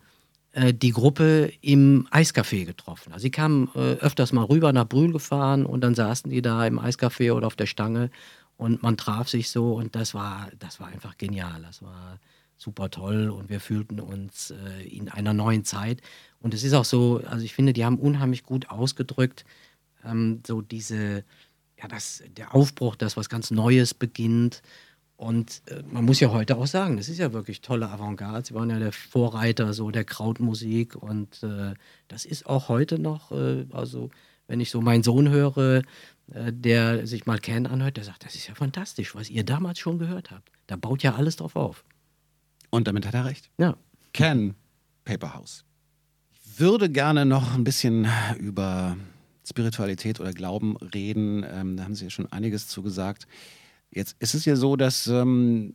äh, 0.52 0.72
die 0.72 0.90
Gruppe 0.92 1.52
im 1.62 2.06
Eiscafé 2.10 2.64
getroffen. 2.64 3.12
Also 3.12 3.22
sie 3.22 3.30
kamen 3.30 3.70
äh, 3.74 3.94
öfters 3.94 4.32
mal 4.32 4.44
rüber 4.44 4.72
nach 4.72 4.86
Brühl 4.86 5.12
gefahren 5.12 5.66
und 5.66 5.80
dann 5.80 5.96
saßen 5.96 6.30
die 6.30 6.42
da 6.42 6.64
im 6.66 6.78
Eiscafé 6.78 7.32
oder 7.32 7.48
auf 7.48 7.56
der 7.56 7.66
Stange 7.66 8.10
und 8.60 8.82
man 8.82 8.98
traf 8.98 9.26
sich 9.26 9.48
so 9.48 9.72
und 9.72 9.94
das 9.94 10.12
war, 10.12 10.50
das 10.58 10.80
war 10.80 10.88
einfach 10.88 11.16
genial. 11.16 11.62
Das 11.62 11.80
war 11.80 12.18
super 12.58 12.90
toll 12.90 13.30
und 13.30 13.48
wir 13.48 13.58
fühlten 13.58 14.00
uns 14.00 14.50
äh, 14.50 14.86
in 14.86 15.08
einer 15.08 15.32
neuen 15.32 15.64
Zeit. 15.64 16.02
Und 16.40 16.52
es 16.52 16.62
ist 16.62 16.74
auch 16.74 16.84
so, 16.84 17.22
also 17.24 17.42
ich 17.42 17.54
finde, 17.54 17.72
die 17.72 17.86
haben 17.86 17.98
unheimlich 17.98 18.42
gut 18.42 18.68
ausgedrückt, 18.68 19.46
ähm, 20.04 20.42
so 20.46 20.60
diese, 20.60 21.24
ja, 21.78 21.88
das, 21.88 22.22
der 22.36 22.54
Aufbruch, 22.54 22.96
das 22.96 23.16
was 23.16 23.30
ganz 23.30 23.50
Neues 23.50 23.94
beginnt. 23.94 24.60
Und 25.16 25.62
äh, 25.68 25.82
man 25.90 26.04
muss 26.04 26.20
ja 26.20 26.30
heute 26.30 26.58
auch 26.58 26.66
sagen, 26.66 26.98
das 26.98 27.08
ist 27.08 27.16
ja 27.16 27.32
wirklich 27.32 27.62
tolle 27.62 27.88
Avantgarde. 27.88 28.44
Sie 28.44 28.52
waren 28.52 28.68
ja 28.68 28.78
der 28.78 28.92
Vorreiter 28.92 29.72
so 29.72 29.90
der 29.90 30.04
Krautmusik 30.04 30.96
und 30.96 31.42
äh, 31.42 31.72
das 32.08 32.26
ist 32.26 32.44
auch 32.44 32.68
heute 32.68 32.98
noch, 32.98 33.32
äh, 33.32 33.64
also 33.72 34.10
wenn 34.48 34.60
ich 34.60 34.70
so 34.70 34.82
meinen 34.82 35.02
Sohn 35.02 35.30
höre, 35.30 35.82
der 36.34 37.06
sich 37.06 37.26
mal 37.26 37.38
Can 37.38 37.66
anhört, 37.66 37.96
der 37.96 38.04
sagt, 38.04 38.24
das 38.24 38.34
ist 38.34 38.46
ja 38.46 38.54
fantastisch, 38.54 39.14
was 39.14 39.30
ihr 39.30 39.44
damals 39.44 39.78
schon 39.78 39.98
gehört 39.98 40.30
habt. 40.30 40.50
Da 40.66 40.76
baut 40.76 41.02
ja 41.02 41.14
alles 41.14 41.36
drauf 41.36 41.56
auf. 41.56 41.84
Und 42.70 42.86
damit 42.86 43.06
hat 43.06 43.14
er 43.14 43.24
recht. 43.24 43.50
Ja. 43.58 43.76
Ken 44.12 44.54
Paperhouse. 45.04 45.64
Ich 46.32 46.60
würde 46.60 46.88
gerne 46.90 47.26
noch 47.26 47.54
ein 47.54 47.64
bisschen 47.64 48.06
über 48.38 48.96
Spiritualität 49.48 50.20
oder 50.20 50.32
Glauben 50.32 50.76
reden. 50.76 51.44
Ähm, 51.50 51.76
da 51.76 51.84
haben 51.84 51.94
Sie 51.94 52.04
ja 52.04 52.10
schon 52.10 52.30
einiges 52.30 52.68
zugesagt. 52.68 53.26
Jetzt 53.90 54.16
ist 54.20 54.34
es 54.34 54.44
ja 54.44 54.54
so, 54.54 54.76
dass 54.76 55.06
ähm, 55.08 55.74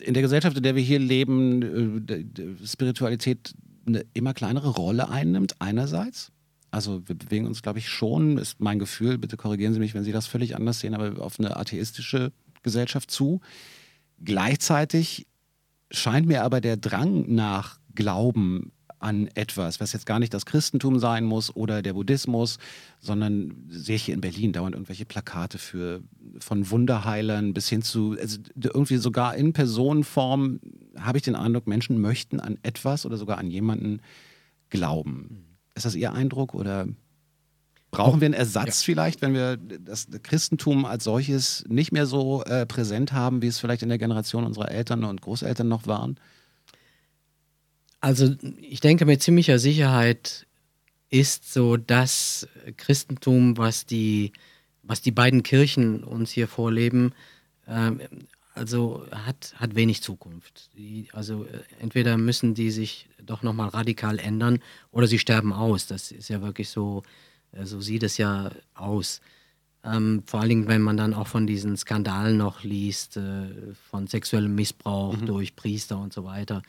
in 0.00 0.14
der 0.14 0.22
Gesellschaft, 0.22 0.56
in 0.56 0.62
der 0.62 0.74
wir 0.74 0.82
hier 0.82 0.98
leben, 0.98 2.06
äh, 2.08 2.66
Spiritualität 2.66 3.54
eine 3.86 4.04
immer 4.14 4.34
kleinere 4.34 4.68
Rolle 4.68 5.08
einnimmt, 5.08 5.60
einerseits. 5.60 6.32
Also 6.76 7.08
wir 7.08 7.16
bewegen 7.16 7.46
uns, 7.46 7.62
glaube 7.62 7.78
ich, 7.78 7.88
schon, 7.88 8.36
ist 8.36 8.60
mein 8.60 8.78
Gefühl, 8.78 9.16
bitte 9.16 9.38
korrigieren 9.38 9.72
Sie 9.72 9.80
mich, 9.80 9.94
wenn 9.94 10.04
Sie 10.04 10.12
das 10.12 10.26
völlig 10.26 10.54
anders 10.56 10.80
sehen, 10.80 10.92
aber 10.92 11.24
auf 11.24 11.40
eine 11.40 11.56
atheistische 11.56 12.32
Gesellschaft 12.62 13.10
zu. 13.10 13.40
Gleichzeitig 14.22 15.26
scheint 15.90 16.26
mir 16.26 16.44
aber 16.44 16.60
der 16.60 16.76
Drang 16.76 17.34
nach 17.34 17.78
Glauben 17.94 18.72
an 18.98 19.28
etwas, 19.34 19.80
was 19.80 19.94
jetzt 19.94 20.04
gar 20.04 20.18
nicht 20.18 20.34
das 20.34 20.44
Christentum 20.44 20.98
sein 20.98 21.24
muss 21.24 21.54
oder 21.56 21.80
der 21.80 21.94
Buddhismus, 21.94 22.58
sondern 23.00 23.54
sehe 23.70 23.96
ich 23.96 24.04
hier 24.04 24.14
in 24.14 24.20
Berlin 24.20 24.52
dauernd 24.52 24.74
irgendwelche 24.74 25.06
Plakate 25.06 25.56
für 25.56 26.02
von 26.40 26.70
Wunderheilern 26.70 27.54
bis 27.54 27.70
hin 27.70 27.80
zu 27.80 28.16
also 28.20 28.38
irgendwie 28.54 28.98
sogar 28.98 29.34
in 29.34 29.54
Personenform 29.54 30.60
habe 30.98 31.16
ich 31.16 31.24
den 31.24 31.36
Eindruck, 31.36 31.66
Menschen 31.66 32.02
möchten 32.02 32.38
an 32.38 32.58
etwas 32.62 33.06
oder 33.06 33.16
sogar 33.16 33.38
an 33.38 33.50
jemanden 33.50 34.02
glauben. 34.68 35.55
Ist 35.76 35.86
das 35.86 35.94
Ihr 35.94 36.12
Eindruck 36.12 36.54
oder 36.54 36.88
Brauchen 37.96 38.20
wir 38.20 38.26
einen 38.26 38.34
Ersatz 38.34 38.82
ja. 38.82 38.84
vielleicht, 38.84 39.22
wenn 39.22 39.32
wir 39.32 39.56
das 39.56 40.08
Christentum 40.22 40.84
als 40.84 41.04
solches 41.04 41.64
nicht 41.68 41.92
mehr 41.92 42.04
so 42.04 42.42
äh, 42.44 42.66
präsent 42.66 43.12
haben, 43.12 43.40
wie 43.40 43.46
es 43.46 43.58
vielleicht 43.58 43.82
in 43.82 43.88
der 43.88 43.98
Generation 43.98 44.44
unserer 44.44 44.70
Eltern 44.70 45.04
und 45.04 45.22
Großeltern 45.22 45.68
noch 45.68 45.86
waren? 45.86 46.18
Also 48.00 48.34
ich 48.60 48.80
denke 48.80 49.06
mit 49.06 49.22
ziemlicher 49.22 49.58
Sicherheit 49.58 50.46
ist 51.08 51.52
so 51.52 51.76
das 51.76 52.48
Christentum, 52.76 53.56
was 53.56 53.86
die, 53.86 54.32
was 54.82 55.00
die 55.00 55.12
beiden 55.12 55.42
Kirchen 55.42 56.04
uns 56.04 56.30
hier 56.30 56.48
vorleben, 56.48 57.14
äh, 57.66 57.92
also 58.56 59.06
hat, 59.10 59.54
hat 59.56 59.74
wenig 59.74 60.02
Zukunft. 60.02 60.70
Die, 60.76 61.08
also 61.12 61.44
äh, 61.44 61.60
entweder 61.80 62.16
müssen 62.16 62.54
die 62.54 62.70
sich 62.70 63.08
doch 63.22 63.42
nochmal 63.42 63.68
radikal 63.68 64.18
ändern 64.18 64.60
oder 64.90 65.06
sie 65.06 65.18
sterben 65.18 65.52
aus. 65.52 65.86
Das 65.86 66.10
ist 66.10 66.28
ja 66.28 66.42
wirklich 66.42 66.68
so 66.70 67.02
äh, 67.56 67.64
so 67.64 67.80
sieht 67.80 68.02
es 68.02 68.18
ja 68.18 68.50
aus. 68.74 69.20
Ähm, 69.84 70.22
vor 70.26 70.40
allen 70.40 70.48
Dingen, 70.48 70.68
wenn 70.68 70.82
man 70.82 70.96
dann 70.96 71.14
auch 71.14 71.28
von 71.28 71.46
diesen 71.46 71.76
Skandalen 71.76 72.36
noch 72.36 72.64
liest, 72.64 73.16
äh, 73.16 73.74
von 73.90 74.06
sexuellem 74.06 74.54
Missbrauch 74.54 75.16
mhm. 75.16 75.26
durch 75.26 75.54
Priester 75.54 75.98
und 75.98 76.12
so 76.12 76.24
weiter. 76.24 76.62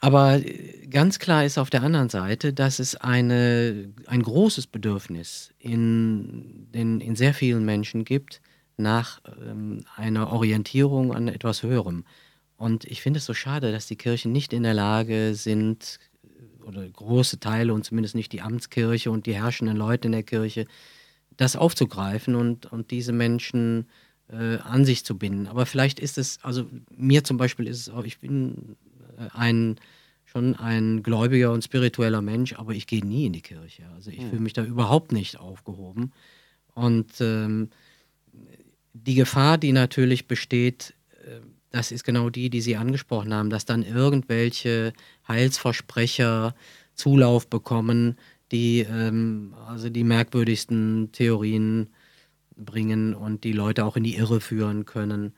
Aber 0.00 0.44
äh, 0.44 0.86
ganz 0.88 1.18
klar 1.18 1.44
ist 1.44 1.58
auf 1.58 1.70
der 1.70 1.82
anderen 1.82 2.08
Seite, 2.08 2.52
dass 2.52 2.80
es 2.80 2.96
eine, 2.96 3.92
ein 4.06 4.22
großes 4.22 4.66
Bedürfnis 4.66 5.52
in, 5.58 6.68
den, 6.72 7.00
in 7.00 7.14
sehr 7.14 7.34
vielen 7.34 7.64
Menschen 7.64 8.04
gibt 8.04 8.40
nach 8.82 9.20
ähm, 9.40 9.84
einer 9.96 10.32
Orientierung 10.32 11.14
an 11.14 11.28
etwas 11.28 11.62
Höherem. 11.62 12.04
Und 12.56 12.84
ich 12.84 13.02
finde 13.02 13.18
es 13.18 13.26
so 13.26 13.34
schade, 13.34 13.72
dass 13.72 13.86
die 13.86 13.96
Kirchen 13.96 14.32
nicht 14.32 14.52
in 14.52 14.62
der 14.62 14.74
Lage 14.74 15.34
sind, 15.34 15.98
oder 16.66 16.88
große 16.88 17.40
Teile 17.40 17.74
und 17.74 17.84
zumindest 17.84 18.14
nicht 18.14 18.32
die 18.32 18.40
Amtskirche 18.40 19.10
und 19.10 19.26
die 19.26 19.34
herrschenden 19.34 19.76
Leute 19.76 20.08
in 20.08 20.12
der 20.12 20.22
Kirche, 20.22 20.66
das 21.36 21.56
aufzugreifen 21.56 22.34
und, 22.34 22.70
und 22.70 22.90
diese 22.90 23.12
Menschen 23.12 23.88
äh, 24.28 24.58
an 24.58 24.84
sich 24.84 25.04
zu 25.04 25.18
binden. 25.18 25.46
Aber 25.46 25.66
vielleicht 25.66 25.98
ist 25.98 26.18
es, 26.18 26.38
also 26.42 26.66
mir 26.94 27.24
zum 27.24 27.36
Beispiel 27.36 27.66
ist 27.66 27.78
es 27.78 27.88
auch, 27.88 28.04
ich 28.04 28.18
bin 28.18 28.76
äh, 29.18 29.28
ein 29.32 29.76
schon 30.24 30.56
ein 30.56 31.02
gläubiger 31.02 31.52
und 31.52 31.62
spiritueller 31.62 32.22
Mensch, 32.22 32.54
aber 32.54 32.72
ich 32.72 32.86
gehe 32.86 33.04
nie 33.04 33.26
in 33.26 33.34
die 33.34 33.42
Kirche. 33.42 33.82
Also 33.94 34.10
ich 34.10 34.20
mhm. 34.20 34.30
fühle 34.30 34.42
mich 34.42 34.54
da 34.54 34.64
überhaupt 34.64 35.12
nicht 35.12 35.38
aufgehoben. 35.38 36.12
Und 36.74 37.20
ähm, 37.20 37.68
die 38.92 39.14
Gefahr, 39.14 39.58
die 39.58 39.72
natürlich 39.72 40.28
besteht, 40.28 40.94
äh, 41.24 41.40
das 41.70 41.90
ist 41.90 42.04
genau 42.04 42.30
die, 42.30 42.50
die 42.50 42.60
Sie 42.60 42.76
angesprochen 42.76 43.32
haben, 43.32 43.50
dass 43.50 43.64
dann 43.64 43.82
irgendwelche 43.82 44.92
Heilsversprecher 45.26 46.54
Zulauf 46.94 47.48
bekommen, 47.48 48.18
die 48.52 48.80
ähm, 48.80 49.54
also 49.66 49.88
die 49.88 50.04
merkwürdigsten 50.04 51.10
Theorien 51.12 51.88
bringen 52.54 53.14
und 53.14 53.44
die 53.44 53.52
Leute 53.52 53.84
auch 53.84 53.96
in 53.96 54.04
die 54.04 54.16
Irre 54.16 54.40
führen 54.40 54.84
können. 54.84 55.32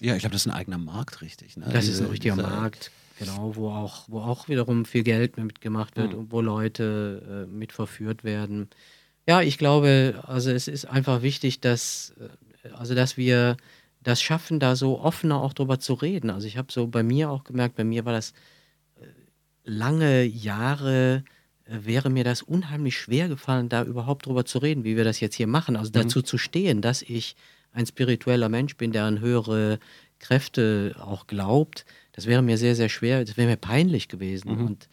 Ja, 0.00 0.14
ich 0.14 0.20
glaube, 0.20 0.32
das 0.32 0.46
ist 0.46 0.52
ein 0.52 0.56
eigener 0.56 0.78
Markt, 0.78 1.20
richtig. 1.20 1.56
Ne? 1.56 1.66
Das 1.70 1.84
diese, 1.84 1.92
ist 1.92 2.00
ein 2.00 2.10
richtiger 2.10 2.36
Markt, 2.36 2.90
genau, 3.18 3.54
wo 3.54 3.68
auch, 3.68 4.04
wo 4.08 4.20
auch 4.20 4.48
wiederum 4.48 4.86
viel 4.86 5.02
Geld 5.02 5.36
mitgemacht 5.36 5.96
wird 5.96 6.12
mhm. 6.12 6.18
und 6.18 6.32
wo 6.32 6.40
Leute 6.40 7.46
äh, 7.46 7.52
mit 7.52 7.72
verführt 7.72 8.24
werden. 8.24 8.68
Ja, 9.26 9.40
ich 9.40 9.56
glaube, 9.56 10.22
also 10.26 10.50
es 10.50 10.68
ist 10.68 10.86
einfach 10.86 11.22
wichtig, 11.22 11.60
dass, 11.60 12.14
äh, 12.18 12.28
also 12.72 12.94
dass 12.94 13.16
wir 13.16 13.56
das 14.02 14.20
schaffen, 14.20 14.60
da 14.60 14.76
so 14.76 15.00
offener 15.00 15.40
auch 15.40 15.52
drüber 15.52 15.78
zu 15.78 15.94
reden. 15.94 16.30
Also 16.30 16.46
ich 16.46 16.56
habe 16.56 16.70
so 16.70 16.86
bei 16.86 17.02
mir 17.02 17.30
auch 17.30 17.44
gemerkt, 17.44 17.76
bei 17.76 17.84
mir 17.84 18.04
war 18.04 18.12
das 18.12 18.32
äh, 19.00 19.06
lange 19.64 20.24
Jahre 20.24 21.24
äh, 21.66 21.78
wäre 21.84 22.10
mir 22.10 22.24
das 22.24 22.42
unheimlich 22.42 22.96
schwer 22.96 23.28
gefallen, 23.28 23.68
da 23.68 23.82
überhaupt 23.82 24.26
drüber 24.26 24.44
zu 24.44 24.58
reden, 24.58 24.84
wie 24.84 24.96
wir 24.96 25.04
das 25.04 25.20
jetzt 25.20 25.36
hier 25.36 25.46
machen. 25.46 25.76
Also 25.76 25.88
mhm. 25.88 26.02
dazu 26.02 26.22
zu 26.22 26.38
stehen, 26.38 26.82
dass 26.82 27.02
ich 27.02 27.36
ein 27.72 27.86
spiritueller 27.86 28.48
Mensch 28.48 28.76
bin, 28.76 28.92
der 28.92 29.04
an 29.04 29.20
höhere 29.20 29.78
Kräfte 30.18 30.94
auch 31.00 31.26
glaubt, 31.26 31.84
das 32.12 32.26
wäre 32.26 32.42
mir 32.42 32.56
sehr, 32.56 32.76
sehr 32.76 32.88
schwer, 32.88 33.24
das 33.24 33.36
wäre 33.36 33.48
mir 33.48 33.56
peinlich 33.56 34.08
gewesen. 34.08 34.56
Mhm. 34.56 34.66
Und, 34.66 34.88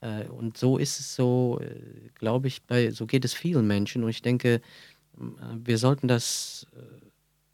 äh, 0.00 0.24
und 0.26 0.56
so 0.56 0.78
ist 0.78 1.00
es 1.00 1.14
so, 1.16 1.60
äh, 1.60 2.08
glaube 2.14 2.48
ich, 2.48 2.62
bei, 2.62 2.90
so 2.90 3.06
geht 3.06 3.24
es 3.24 3.34
vielen 3.34 3.66
Menschen. 3.66 4.04
Und 4.04 4.10
ich 4.10 4.22
denke, 4.22 4.60
wir 5.64 5.76
sollten 5.76 6.08
das 6.08 6.66
äh, 6.76 7.09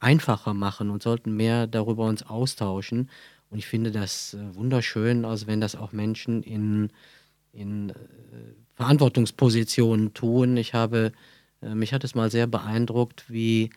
einfacher 0.07 0.55
machen 0.55 0.91
und 0.91 1.03
sollten 1.03 1.37
mehr 1.37 1.67
darüber 1.67 2.07
uns 2.07 2.23
austauschen. 2.23 3.11
Und 3.51 3.59
ich 3.59 3.67
finde 3.67 3.91
das 3.91 4.35
äh, 4.35 4.55
wunderschön, 4.55 5.25
also 5.25 5.47
wenn 5.47 5.61
das 5.61 5.77
auch 5.77 5.93
Menschen 5.93 6.43
in, 6.43 6.91
in 7.53 7.91
äh, 7.91 7.95
Verantwortungspositionen 8.75 10.15
tun. 10.15 10.57
Ich 10.57 10.75
habe, 10.75 11.13
mich 11.63 11.95
hat 11.95 12.05
es 12.05 12.15
mal 12.15 12.31
sehr 12.31 12.47
beeindruckt, 12.47 13.25
wie 13.31 13.71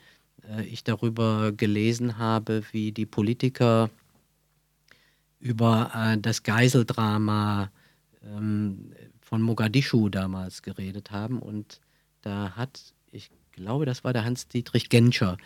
ich 0.69 0.83
darüber 0.83 1.53
gelesen 1.53 2.17
habe, 2.17 2.63
wie 2.73 2.91
die 2.91 3.05
Politiker 3.05 3.89
über 5.39 5.91
äh, 5.95 6.17
das 6.19 6.43
Geiseldrama 6.43 7.71
ähm, 8.23 8.91
von 9.21 9.41
Mogadischu 9.41 10.09
damals 10.09 10.61
geredet 10.61 11.11
haben. 11.11 11.39
Und 11.39 11.79
da 12.21 12.55
hat, 12.55 12.93
ich 13.11 13.31
glaube, 13.51 13.85
das 13.85 14.03
war 14.03 14.13
der 14.13 14.25
Hans-Dietrich 14.25 14.89
Genscher, 14.89 15.37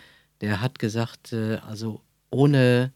der 0.43 0.59
hat 0.59 0.77
gesagt, 0.77 1.31
äh, 1.31 1.55
also 1.65 2.01
ohne 2.29 2.91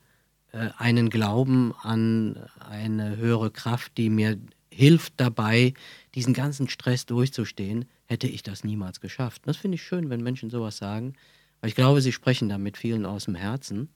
äh, 0.51 0.67
einen 0.77 1.09
Glauben 1.09 1.73
an 1.81 2.45
eine 2.59 3.15
höhere 3.15 3.51
Kraft, 3.51 3.97
die 3.97 4.09
mir 4.09 4.37
hilft 4.69 5.13
dabei, 5.15 5.73
diesen 6.13 6.33
ganzen 6.33 6.67
Stress 6.67 7.05
durchzustehen, 7.05 7.85
hätte 8.05 8.27
ich 8.27 8.43
das 8.43 8.65
niemals 8.65 8.99
geschafft. 8.99 9.43
Das 9.45 9.55
finde 9.55 9.75
ich 9.75 9.83
schön, 9.83 10.09
wenn 10.09 10.21
Menschen 10.21 10.49
sowas 10.49 10.75
sagen, 10.75 11.13
weil 11.61 11.69
ich 11.69 11.75
glaube, 11.75 12.01
sie 12.01 12.11
sprechen 12.11 12.49
da 12.49 12.57
mit 12.57 12.75
vielen 12.75 13.05
aus 13.05 13.25
dem 13.25 13.35
Herzen. 13.35 13.89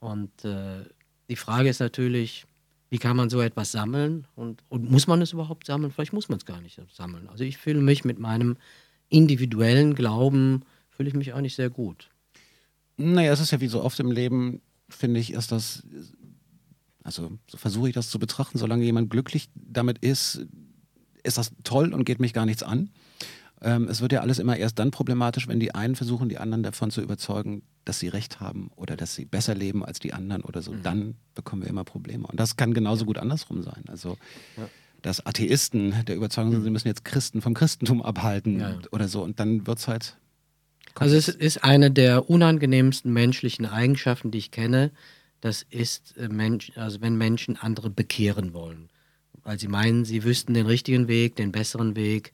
Und 0.00 0.44
äh, 0.44 0.82
die 1.28 1.36
Frage 1.36 1.68
ist 1.68 1.78
natürlich, 1.78 2.44
wie 2.88 2.98
kann 2.98 3.16
man 3.16 3.30
so 3.30 3.40
etwas 3.40 3.70
sammeln 3.70 4.26
und, 4.34 4.64
und 4.68 4.90
muss 4.90 5.06
man 5.06 5.22
es 5.22 5.32
überhaupt 5.32 5.64
sammeln? 5.64 5.92
Vielleicht 5.92 6.12
muss 6.12 6.28
man 6.28 6.38
es 6.38 6.44
gar 6.44 6.60
nicht 6.60 6.80
sammeln. 6.92 7.28
Also 7.28 7.44
ich 7.44 7.56
fühle 7.56 7.82
mich 7.82 8.04
mit 8.04 8.18
meinem 8.18 8.56
individuellen 9.08 9.94
Glauben, 9.94 10.64
fühle 10.88 11.08
ich 11.08 11.14
mich 11.14 11.34
eigentlich 11.34 11.54
sehr 11.54 11.70
gut. 11.70 12.10
Naja, 13.00 13.32
es 13.32 13.40
ist 13.40 13.50
ja 13.50 13.60
wie 13.60 13.68
so 13.68 13.82
oft 13.82 13.98
im 14.00 14.10
Leben, 14.10 14.60
finde 14.88 15.20
ich, 15.20 15.32
ist 15.32 15.52
das, 15.52 15.82
also 17.02 17.32
so 17.46 17.56
versuche 17.56 17.88
ich 17.88 17.94
das 17.94 18.10
zu 18.10 18.18
betrachten, 18.18 18.58
solange 18.58 18.84
jemand 18.84 19.10
glücklich 19.10 19.48
damit 19.54 19.98
ist, 19.98 20.46
ist 21.22 21.38
das 21.38 21.52
toll 21.64 21.94
und 21.94 22.04
geht 22.04 22.20
mich 22.20 22.32
gar 22.32 22.46
nichts 22.46 22.62
an. 22.62 22.90
Ähm, 23.62 23.88
es 23.88 24.00
wird 24.00 24.12
ja 24.12 24.20
alles 24.20 24.38
immer 24.38 24.56
erst 24.56 24.78
dann 24.78 24.90
problematisch, 24.90 25.46
wenn 25.48 25.60
die 25.60 25.74
einen 25.74 25.94
versuchen, 25.94 26.28
die 26.28 26.38
anderen 26.38 26.62
davon 26.62 26.90
zu 26.90 27.02
überzeugen, 27.02 27.62
dass 27.84 27.98
sie 27.98 28.08
recht 28.08 28.40
haben 28.40 28.70
oder 28.76 28.96
dass 28.96 29.14
sie 29.14 29.26
besser 29.26 29.54
leben 29.54 29.84
als 29.84 29.98
die 29.98 30.12
anderen 30.14 30.42
oder 30.42 30.62
so. 30.62 30.72
Mhm. 30.72 30.82
Dann 30.82 31.14
bekommen 31.34 31.62
wir 31.62 31.68
immer 31.68 31.84
Probleme. 31.84 32.26
Und 32.26 32.40
das 32.40 32.56
kann 32.56 32.72
genauso 32.72 33.04
gut 33.04 33.18
andersrum 33.18 33.62
sein. 33.62 33.84
Also, 33.88 34.16
ja. 34.56 34.68
dass 35.02 35.24
Atheisten 35.26 35.94
der 36.06 36.16
Überzeugung 36.16 36.52
sind, 36.52 36.64
sie 36.64 36.70
müssen 36.70 36.88
jetzt 36.88 37.04
Christen 37.04 37.42
vom 37.42 37.52
Christentum 37.54 38.02
abhalten 38.02 38.60
ja. 38.60 38.78
oder 38.92 39.08
so. 39.08 39.22
Und 39.22 39.40
dann 39.40 39.66
wird 39.66 39.78
es 39.78 39.88
halt. 39.88 40.16
Also, 40.94 41.16
es 41.16 41.28
ist 41.28 41.64
eine 41.64 41.90
der 41.90 42.28
unangenehmsten 42.28 43.12
menschlichen 43.12 43.66
Eigenschaften, 43.66 44.30
die 44.30 44.38
ich 44.38 44.50
kenne. 44.50 44.90
Das 45.40 45.64
ist, 45.70 46.16
äh, 46.16 46.28
Mensch, 46.28 46.72
also 46.76 47.00
wenn 47.00 47.16
Menschen 47.16 47.56
andere 47.56 47.90
bekehren 47.90 48.52
wollen. 48.52 48.90
Weil 49.42 49.58
sie 49.58 49.68
meinen, 49.68 50.04
sie 50.04 50.24
wüssten 50.24 50.54
den 50.54 50.66
richtigen 50.66 51.08
Weg, 51.08 51.36
den 51.36 51.52
besseren 51.52 51.96
Weg 51.96 52.32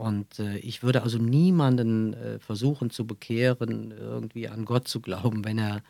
und 0.00 0.38
äh, 0.38 0.56
ich 0.56 0.82
würde 0.82 1.02
also 1.02 1.18
niemanden 1.18 2.14
äh, 2.14 2.38
versuchen 2.38 2.88
zu 2.88 3.06
bekehren, 3.06 3.92
irgendwie 3.92 4.48
an 4.48 4.64
Gott 4.64 4.88
zu 4.88 5.00
glauben, 5.00 5.44
wenn 5.44 5.58
er 5.58 5.82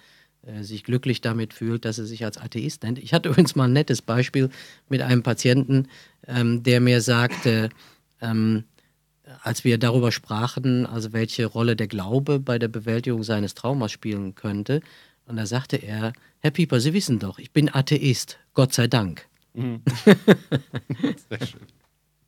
äh, 0.43 0.65
sich 0.65 0.83
glücklich 0.83 1.21
damit 1.21 1.55
fühlt, 1.55 1.85
dass 1.85 1.99
er 1.99 2.07
sich 2.07 2.25
als 2.25 2.37
Atheist 2.37 2.83
nennt. 2.83 2.99
Ich 2.99 3.15
hatte 3.15 3.29
übrigens 3.31 3.55
mal 3.55 3.67
ein 3.67 3.73
nettes 3.73 4.03
Beispiel 4.03 4.51
mit 4.89 5.01
einem 5.01 5.23
Patienten, 5.23 5.87
ähm, 6.27 6.65
der 6.65 6.81
mir 6.81 7.03
sagte, 7.03 7.71
ähm, 8.21 8.65
als 9.43 9.65
wir 9.65 9.79
darüber 9.79 10.13
sprachen, 10.13 10.87
also 10.87 11.13
welche 11.13 11.47
Rolle 11.47 11.77
der 11.77 11.87
Glaube 11.87 12.41
bei 12.41 12.59
der 12.59 12.69
Bewältigung 12.69 13.23
seines 13.23 13.55
Traumas 13.55 13.93
spielen 13.93 14.35
könnte, 14.35 14.81
und 15.27 15.37
da 15.37 15.47
sagte 15.47 15.77
er, 15.77 16.13
Herr 16.41 16.51
Pieper, 16.51 16.81
Sie 16.81 16.93
wissen 16.93 17.21
doch, 17.21 17.39
ich 17.39 17.53
bin 17.53 17.73
Atheist, 17.73 18.39
Gott 18.53 18.75
sei 18.75 18.89
Dank. 18.89 19.29
Mhm. 19.55 19.83
Sehr 20.05 21.47
schön. 21.47 21.61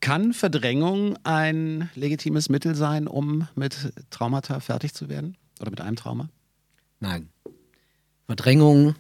Kann 0.01 0.33
Verdrängung 0.33 1.17
ein 1.25 1.91
legitimes 1.95 2.49
Mittel 2.49 2.75
sein, 2.75 3.07
um 3.07 3.49
mit 3.55 3.93
Traumata 4.11 4.61
fertig 4.61 4.95
zu 4.95 5.09
werden? 5.09 5.37
Oder 5.61 5.71
mit 5.71 5.81
einem 5.81 5.97
Trauma? 5.97 6.29
Nein. 7.01 7.29
Verdrängung 8.27 8.95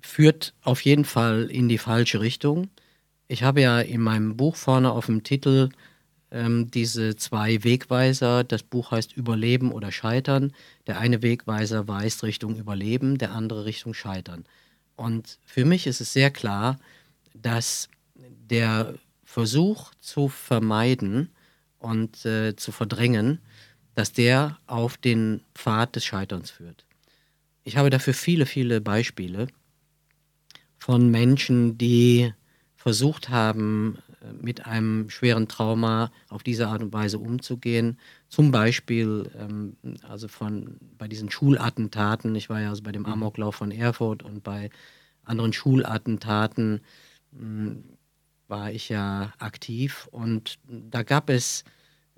führt 0.00 0.54
auf 0.62 0.80
jeden 0.82 1.04
Fall 1.04 1.44
in 1.50 1.68
die 1.68 1.78
falsche 1.78 2.20
Richtung. 2.20 2.68
Ich 3.32 3.42
habe 3.42 3.62
ja 3.62 3.80
in 3.80 4.02
meinem 4.02 4.36
Buch 4.36 4.56
vorne 4.56 4.92
auf 4.92 5.06
dem 5.06 5.22
Titel 5.22 5.70
ähm, 6.30 6.70
diese 6.70 7.16
zwei 7.16 7.64
Wegweiser. 7.64 8.44
Das 8.44 8.62
Buch 8.62 8.90
heißt 8.90 9.16
Überleben 9.16 9.72
oder 9.72 9.90
Scheitern. 9.90 10.52
Der 10.86 10.98
eine 10.98 11.22
Wegweiser 11.22 11.88
weist 11.88 12.24
Richtung 12.24 12.56
Überleben, 12.56 13.16
der 13.16 13.32
andere 13.32 13.64
Richtung 13.64 13.94
Scheitern. 13.94 14.44
Und 14.96 15.38
für 15.46 15.64
mich 15.64 15.86
ist 15.86 16.02
es 16.02 16.12
sehr 16.12 16.30
klar, 16.30 16.78
dass 17.32 17.88
der 18.50 18.96
Versuch 19.24 19.92
zu 19.98 20.28
vermeiden 20.28 21.30
und 21.78 22.26
äh, 22.26 22.54
zu 22.54 22.70
verdrängen, 22.70 23.38
dass 23.94 24.12
der 24.12 24.58
auf 24.66 24.98
den 24.98 25.40
Pfad 25.54 25.96
des 25.96 26.04
Scheiterns 26.04 26.50
führt. 26.50 26.84
Ich 27.64 27.78
habe 27.78 27.88
dafür 27.88 28.12
viele, 28.12 28.44
viele 28.44 28.82
Beispiele 28.82 29.46
von 30.76 31.10
Menschen, 31.10 31.78
die 31.78 32.34
versucht 32.82 33.28
haben, 33.28 33.98
äh, 34.22 34.32
mit 34.32 34.66
einem 34.66 35.08
schweren 35.08 35.46
Trauma 35.46 36.10
auf 36.28 36.42
diese 36.42 36.66
Art 36.66 36.82
und 36.82 36.92
Weise 36.92 37.20
umzugehen. 37.20 37.96
Zum 38.28 38.50
Beispiel 38.50 39.30
ähm, 39.38 39.76
also 40.02 40.26
von, 40.26 40.78
bei 40.98 41.06
diesen 41.06 41.30
Schulattentaten, 41.30 42.34
ich 42.34 42.50
war 42.50 42.60
ja 42.60 42.70
also 42.70 42.82
bei 42.82 42.90
dem 42.90 43.02
mhm. 43.02 43.12
Amoklauf 43.12 43.54
von 43.54 43.70
Erfurt 43.70 44.24
und 44.24 44.42
bei 44.42 44.70
anderen 45.22 45.52
Schulattentaten, 45.52 46.80
hm, 47.38 47.84
war 48.48 48.72
ich 48.72 48.88
ja 48.88 49.32
aktiv 49.38 50.08
und 50.10 50.58
da 50.66 51.04
gab 51.04 51.30
es 51.30 51.62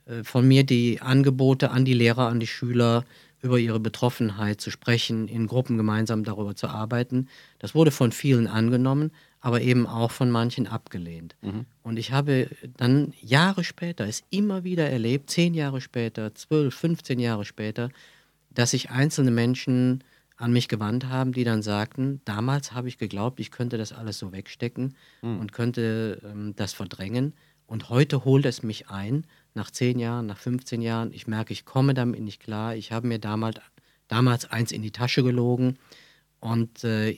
äh, 0.06 0.24
von 0.24 0.48
mir 0.48 0.64
die 0.64 1.02
Angebote 1.02 1.72
an 1.72 1.84
die 1.84 1.92
Lehrer, 1.92 2.28
an 2.28 2.40
die 2.40 2.46
Schüler, 2.46 3.04
über 3.42 3.58
ihre 3.58 3.80
Betroffenheit 3.80 4.62
zu 4.62 4.70
sprechen, 4.70 5.28
in 5.28 5.46
Gruppen 5.46 5.76
gemeinsam 5.76 6.24
darüber 6.24 6.56
zu 6.56 6.68
arbeiten. 6.68 7.28
Das 7.58 7.74
wurde 7.74 7.90
von 7.90 8.10
vielen 8.10 8.46
angenommen, 8.46 9.10
aber 9.44 9.60
eben 9.60 9.86
auch 9.86 10.10
von 10.10 10.30
manchen 10.30 10.66
abgelehnt. 10.66 11.36
Mhm. 11.42 11.66
Und 11.82 11.98
ich 11.98 12.12
habe 12.12 12.48
dann 12.78 13.12
Jahre 13.20 13.62
später 13.62 14.08
es 14.08 14.24
immer 14.30 14.64
wieder 14.64 14.88
erlebt, 14.88 15.28
zehn 15.28 15.52
Jahre 15.52 15.82
später, 15.82 16.34
zwölf, 16.34 16.74
15 16.74 17.18
Jahre 17.18 17.44
später, 17.44 17.90
dass 18.48 18.70
sich 18.70 18.88
einzelne 18.88 19.30
Menschen 19.30 20.02
an 20.38 20.54
mich 20.54 20.66
gewandt 20.66 21.08
haben, 21.08 21.32
die 21.32 21.44
dann 21.44 21.60
sagten, 21.60 22.22
damals 22.24 22.72
habe 22.72 22.88
ich 22.88 22.96
geglaubt, 22.96 23.38
ich 23.38 23.50
könnte 23.50 23.76
das 23.76 23.92
alles 23.92 24.18
so 24.18 24.32
wegstecken 24.32 24.94
mhm. 25.20 25.40
und 25.40 25.52
könnte 25.52 26.22
ähm, 26.24 26.54
das 26.56 26.72
verdrängen. 26.72 27.34
Und 27.66 27.90
heute 27.90 28.24
holt 28.24 28.46
es 28.46 28.62
mich 28.62 28.88
ein, 28.88 29.26
nach 29.52 29.70
10 29.70 29.98
Jahren, 29.98 30.24
nach 30.24 30.38
15 30.38 30.80
Jahren. 30.80 31.12
Ich 31.12 31.26
merke, 31.26 31.52
ich 31.52 31.66
komme 31.66 31.92
damit 31.92 32.22
nicht 32.22 32.40
klar. 32.40 32.76
Ich 32.76 32.92
habe 32.92 33.06
mir 33.06 33.18
damals, 33.18 33.60
damals 34.08 34.50
eins 34.50 34.72
in 34.72 34.80
die 34.80 34.90
Tasche 34.90 35.22
gelogen. 35.22 35.76
Und 36.44 36.84
äh, 36.84 37.16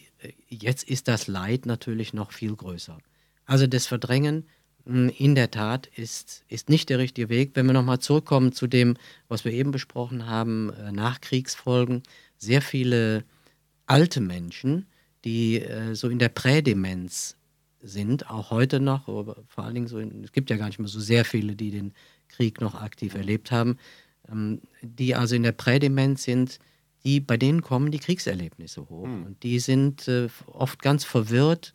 jetzt 0.49 0.85
ist 0.85 1.09
das 1.09 1.27
Leid 1.27 1.67
natürlich 1.67 2.13
noch 2.13 2.31
viel 2.31 2.55
größer. 2.55 2.97
Also 3.45 3.67
das 3.67 3.89
Verdrängen 3.89 4.47
hm, 4.85 5.09
in 5.19 5.35
der 5.35 5.51
Tat 5.51 5.89
ist, 5.89 6.45
ist 6.47 6.69
nicht 6.69 6.91
der 6.91 7.01
richtige 7.01 7.29
Weg. 7.29 7.51
Wenn 7.55 7.67
wir 7.67 7.73
nochmal 7.73 7.99
zurückkommen 7.99 8.53
zu 8.53 8.69
dem, 8.69 8.97
was 9.27 9.45
wir 9.45 9.51
eben 9.51 9.73
besprochen 9.73 10.27
haben, 10.27 10.73
äh, 10.75 10.93
Nachkriegsfolgen, 10.93 12.05
sehr 12.39 12.63
viele 12.63 13.25
alte 13.87 14.21
Menschen, 14.21 14.87
die 15.25 15.61
äh, 15.61 15.97
so 15.97 16.09
in 16.09 16.21
der 16.21 16.29
Prädemenz 16.29 17.37
sind, 17.81 18.31
auch 18.31 18.53
heute 18.53 18.79
noch, 18.79 19.07
vor 19.07 19.65
allen 19.65 19.75
Dingen 19.75 19.89
so, 19.89 19.99
in, 19.99 20.23
es 20.23 20.31
gibt 20.31 20.51
ja 20.51 20.57
gar 20.57 20.67
nicht 20.67 20.79
mehr 20.79 20.87
so 20.87 21.01
sehr 21.01 21.25
viele, 21.25 21.57
die 21.57 21.73
den 21.73 21.95
Krieg 22.29 22.61
noch 22.61 22.77
aktiv 22.77 23.17
erlebt 23.17 23.51
haben, 23.51 23.77
ähm, 24.31 24.61
die 24.83 25.17
also 25.17 25.35
in 25.35 25.43
der 25.43 25.51
Prädemenz 25.51 26.23
sind, 26.23 26.61
die, 27.05 27.21
bei 27.21 27.37
denen 27.37 27.63
kommen 27.63 27.91
die 27.91 27.99
Kriegserlebnisse 27.99 28.89
hoch. 28.89 29.07
Mhm. 29.07 29.25
Und 29.25 29.43
die 29.43 29.59
sind 29.59 30.09
äh, 30.09 30.29
oft 30.47 30.83
ganz 30.83 31.05
verwirrt, 31.05 31.73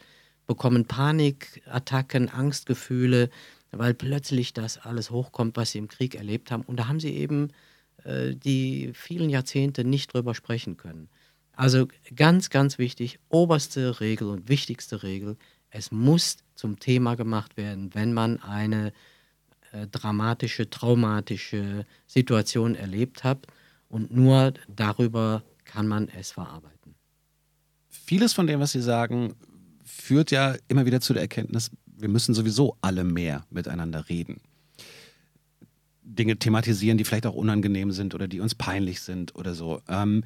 bekommen 0.48 0.86
Panikattacken, 0.86 2.30
Angstgefühle, 2.30 3.30
weil 3.72 3.94
plötzlich 3.94 4.54
das 4.54 4.78
alles 4.78 5.12
hochkommt, 5.12 5.56
was 5.56 5.72
sie 5.72 5.78
im 5.78 5.88
Krieg 5.88 6.16
erlebt 6.16 6.52
haben. 6.52 6.64
Und 6.64 6.78
da 6.78 6.88
haben 6.88 7.00
sie 7.00 7.16
eben 7.16 7.50
äh, 8.04 8.36
die 8.36 8.92
vielen 8.94 9.30
Jahrzehnte 9.30 9.84
nicht 9.84 10.14
drüber 10.14 10.36
sprechen 10.36 10.78
können. 10.78 11.10
Also 11.54 11.88
ganz, 12.16 12.50
ganz 12.50 12.78
wichtig, 12.78 13.20
oberste 13.30 14.00
Regel 14.00 14.30
und 14.30 14.50
wichtigste 14.50 15.04
Regel, 15.04 15.38
Es 15.70 15.92
muss 15.92 16.38
zum 16.56 16.80
Thema 16.80 17.16
gemacht 17.16 17.56
werden, 17.56 17.94
wenn 17.94 18.14
man 18.14 18.42
eine 18.42 18.92
äh, 19.72 19.88
dramatische, 19.88 20.70
traumatische 20.70 21.86
Situation 22.08 22.76
erlebt 22.76 23.24
hat. 23.24 23.48
Und 23.92 24.16
nur 24.16 24.54
darüber 24.74 25.44
kann 25.66 25.88
man 25.88 26.08
es 26.08 26.32
verarbeiten. 26.32 26.96
Vieles 27.90 28.32
von 28.32 28.48
dem, 28.48 28.62
was 28.62 28.72
Sie 28.72 28.82
sagen, 28.82 29.36
führt 29.84 30.32
ja 30.32 30.56
immer 30.70 30.86
wieder 30.86 31.02
zu 31.02 31.14
der 31.14 31.22
Erkenntnis, 31.22 31.72
wir 31.86 32.08
müssen 32.08 32.34
sowieso 32.34 32.78
alle 32.82 33.04
mehr 33.04 33.46
miteinander 33.50 34.08
reden. 34.08 34.40
Dinge 36.04 36.38
thematisieren, 36.38 36.98
die 36.98 37.04
vielleicht 37.04 37.26
auch 37.26 37.36
unangenehm 37.36 37.92
sind 37.92 38.16
oder 38.16 38.28
die 38.28 38.40
uns 38.40 38.56
peinlich 38.56 39.02
sind 39.02 39.36
oder 39.36 39.54
so. 39.54 39.82
Ähm, 39.88 40.24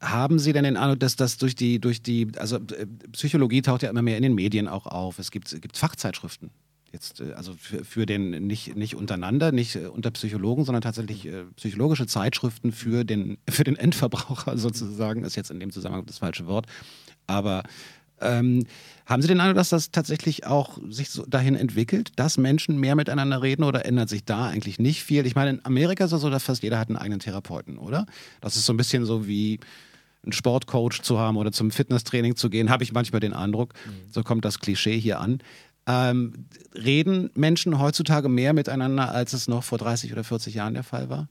haben 0.00 0.40
Sie 0.40 0.52
denn 0.52 0.64
den 0.64 0.76
Eindruck, 0.76 1.00
dass 1.00 1.14
das 1.14 1.36
durch 1.36 1.54
die, 1.54 1.80
durch 1.80 2.02
die, 2.02 2.28
also 2.36 2.56
äh, 2.56 2.86
Psychologie 3.12 3.62
taucht 3.62 3.82
ja 3.82 3.90
immer 3.90 4.02
mehr 4.02 4.16
in 4.16 4.24
den 4.24 4.34
Medien 4.34 4.66
auch 4.66 4.86
auf. 4.86 5.20
Es 5.20 5.30
gibt, 5.30 5.52
es 5.52 5.60
gibt 5.60 5.76
Fachzeitschriften. 5.76 6.50
Jetzt, 6.92 7.20
äh, 7.20 7.32
also 7.32 7.54
für, 7.58 7.84
für 7.84 8.06
den, 8.06 8.46
nicht, 8.46 8.76
nicht 8.76 8.96
untereinander, 8.96 9.52
nicht 9.52 9.76
äh, 9.76 9.86
unter 9.86 10.10
Psychologen, 10.10 10.64
sondern 10.64 10.82
tatsächlich 10.82 11.26
äh, 11.26 11.44
psychologische 11.56 12.06
Zeitschriften 12.06 12.72
für 12.72 13.04
den, 13.04 13.38
für 13.48 13.64
den 13.64 13.76
Endverbraucher 13.76 14.58
sozusagen, 14.58 15.24
ist 15.24 15.36
jetzt 15.36 15.50
in 15.50 15.60
dem 15.60 15.70
Zusammenhang 15.70 16.06
das 16.06 16.18
falsche 16.18 16.46
Wort. 16.46 16.66
Aber 17.26 17.62
ähm, 18.20 18.66
haben 19.06 19.22
Sie 19.22 19.28
den 19.28 19.40
Eindruck, 19.40 19.56
dass 19.56 19.70
das 19.70 19.90
tatsächlich 19.90 20.46
auch 20.46 20.78
sich 20.88 21.10
so 21.10 21.24
dahin 21.26 21.56
entwickelt, 21.56 22.12
dass 22.16 22.38
Menschen 22.38 22.78
mehr 22.78 22.94
miteinander 22.94 23.42
reden 23.42 23.64
oder 23.64 23.86
ändert 23.86 24.08
sich 24.08 24.24
da 24.24 24.46
eigentlich 24.46 24.78
nicht 24.78 25.02
viel? 25.02 25.26
Ich 25.26 25.34
meine, 25.34 25.50
in 25.50 25.64
Amerika 25.64 26.04
ist 26.04 26.12
es 26.12 26.20
so, 26.20 26.30
dass 26.30 26.44
fast 26.44 26.62
jeder 26.62 26.78
hat 26.78 26.88
einen 26.88 26.98
eigenen 26.98 27.20
Therapeuten, 27.20 27.78
oder? 27.78 28.06
Das 28.40 28.56
ist 28.56 28.66
so 28.66 28.72
ein 28.72 28.76
bisschen 28.76 29.04
so 29.06 29.26
wie 29.26 29.58
einen 30.22 30.32
Sportcoach 30.32 31.00
zu 31.02 31.18
haben 31.18 31.36
oder 31.38 31.50
zum 31.50 31.70
Fitnesstraining 31.70 32.36
zu 32.36 32.50
gehen, 32.50 32.68
habe 32.68 32.84
ich 32.84 32.92
manchmal 32.92 33.20
den 33.20 33.32
Eindruck. 33.32 33.72
Mhm. 33.86 34.12
So 34.12 34.22
kommt 34.22 34.44
das 34.44 34.58
Klischee 34.58 34.98
hier 34.98 35.18
an. 35.18 35.38
Ähm, 35.90 36.46
reden 36.74 37.30
Menschen 37.34 37.80
heutzutage 37.80 38.28
mehr 38.28 38.52
miteinander, 38.52 39.10
als 39.12 39.32
es 39.32 39.48
noch 39.48 39.64
vor 39.64 39.78
30 39.78 40.12
oder 40.12 40.22
40 40.22 40.54
Jahren 40.54 40.74
der 40.74 40.84
Fall 40.84 41.08
war? 41.08 41.28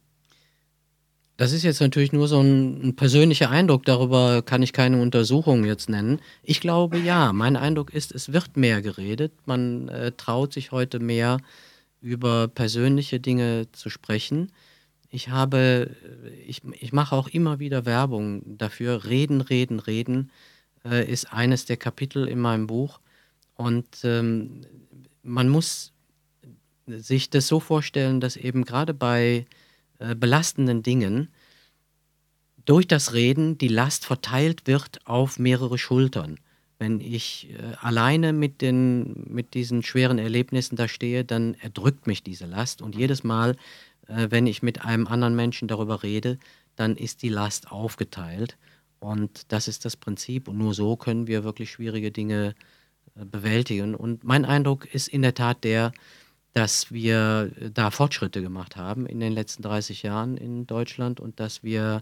Das 1.37 1.53
ist 1.53 1.63
jetzt 1.63 1.79
natürlich 1.79 2.11
nur 2.11 2.27
so 2.27 2.41
ein, 2.41 2.89
ein, 2.89 2.95
persönlicher 2.97 3.49
Eindruck, 3.49 3.85
darüber 3.85 4.41
kann 4.41 4.61
ich 4.61 4.73
keine 4.73 5.01
Untersuchung 5.01 5.63
jetzt 5.63 5.87
nennen. 5.89 6.19
Ich 6.43 6.59
glaube 6.59 6.97
ja, 6.97 7.31
mein 7.31 7.55
Eindruck 7.55 7.93
ist, 7.93 8.13
es 8.13 8.33
wird 8.33 8.57
mehr 8.57 8.81
geredet. 8.81 9.31
Man 9.45 9.87
äh, 9.87 10.11
traut 10.11 10.51
sich 10.51 10.73
heute 10.73 10.99
mehr 10.99 11.37
über 12.01 12.49
persönliche 12.49 13.21
Dinge 13.21 13.67
zu 13.71 13.89
sprechen. 13.89 14.51
Ich 15.09 15.29
habe, 15.29 15.95
ich, 16.45 16.61
ich 16.77 16.91
mache 16.91 17.15
auch 17.15 17.29
immer 17.29 17.59
wieder 17.59 17.85
Werbung 17.85 18.57
dafür. 18.57 19.05
Reden, 19.05 19.39
reden, 19.39 19.79
reden 19.79 20.31
äh, 20.83 21.09
ist 21.09 21.31
eines 21.31 21.63
der 21.63 21.77
Kapitel 21.77 22.27
in 22.27 22.39
meinem 22.39 22.67
Buch. 22.67 22.99
Und 23.59 24.05
ähm, 24.05 24.61
man 25.21 25.49
muss 25.49 25.91
sich 26.87 27.29
das 27.29 27.47
so 27.47 27.59
vorstellen, 27.59 28.21
dass 28.21 28.37
eben 28.37 28.63
gerade 28.63 28.93
bei 28.93 29.45
äh, 29.99 30.15
belastenden 30.15 30.81
Dingen 30.81 31.27
durch 32.63 32.87
das 32.87 33.11
Reden 33.11 33.57
die 33.57 33.67
Last 33.67 34.05
verteilt 34.05 34.65
wird 34.65 35.05
auf 35.05 35.39
mehrere 35.39 35.77
Schultern. 35.77 36.39
Wenn 36.77 37.01
ich 37.01 37.49
äh, 37.49 37.75
alleine 37.81 38.31
mit, 38.31 38.61
den, 38.61 39.25
mit 39.27 39.53
diesen 39.53 39.83
schweren 39.83 40.19
Erlebnissen 40.19 40.77
da 40.77 40.87
stehe, 40.87 41.25
dann 41.25 41.55
erdrückt 41.55 42.07
mich 42.07 42.23
diese 42.23 42.45
Last. 42.45 42.81
Und 42.81 42.95
jedes 42.95 43.25
Mal, 43.25 43.57
äh, 44.07 44.27
wenn 44.29 44.47
ich 44.47 44.63
mit 44.63 44.85
einem 44.85 45.05
anderen 45.05 45.35
Menschen 45.35 45.67
darüber 45.67 46.01
rede, 46.01 46.39
dann 46.77 46.95
ist 46.95 47.23
die 47.23 47.29
Last 47.29 47.73
aufgeteilt. 47.73 48.57
Und 48.99 49.51
das 49.51 49.67
ist 49.67 49.83
das 49.83 49.97
Prinzip. 49.97 50.47
Und 50.47 50.57
nur 50.57 50.73
so 50.73 50.95
können 50.95 51.27
wir 51.27 51.43
wirklich 51.43 51.71
schwierige 51.71 52.09
Dinge 52.09 52.51
äh, 52.51 52.78
bewältigen. 53.25 53.95
Und 53.95 54.23
mein 54.23 54.45
Eindruck 54.45 54.93
ist 54.93 55.07
in 55.07 55.21
der 55.21 55.33
Tat 55.33 55.63
der, 55.63 55.91
dass 56.53 56.91
wir 56.91 57.51
da 57.73 57.91
Fortschritte 57.91 58.41
gemacht 58.41 58.75
haben 58.75 59.05
in 59.05 59.19
den 59.19 59.33
letzten 59.33 59.63
30 59.63 60.03
Jahren 60.03 60.35
in 60.37 60.65
Deutschland 60.65 61.19
und 61.19 61.39
dass 61.39 61.63
wir 61.63 62.01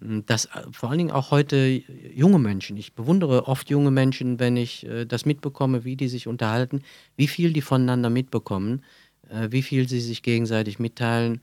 hm, 0.00 0.24
dass 0.26 0.46
äh, 0.46 0.62
vor 0.70 0.90
allen 0.90 0.98
Dingen 0.98 1.10
auch 1.10 1.30
heute 1.30 1.82
junge 2.14 2.38
Menschen, 2.38 2.76
ich 2.76 2.94
bewundere 2.94 3.46
oft 3.46 3.70
junge 3.70 3.90
Menschen, 3.90 4.38
wenn 4.38 4.56
ich 4.56 4.86
äh, 4.86 5.04
das 5.04 5.26
mitbekomme, 5.26 5.84
wie 5.84 5.96
die 5.96 6.08
sich 6.08 6.26
unterhalten, 6.26 6.82
wie 7.16 7.26
viel 7.26 7.52
die 7.52 7.60
voneinander 7.60 8.10
mitbekommen, 8.10 8.82
äh, 9.28 9.48
wie 9.50 9.62
viel 9.62 9.88
sie 9.88 10.00
sich 10.00 10.22
gegenseitig 10.22 10.78
mitteilen, 10.78 11.40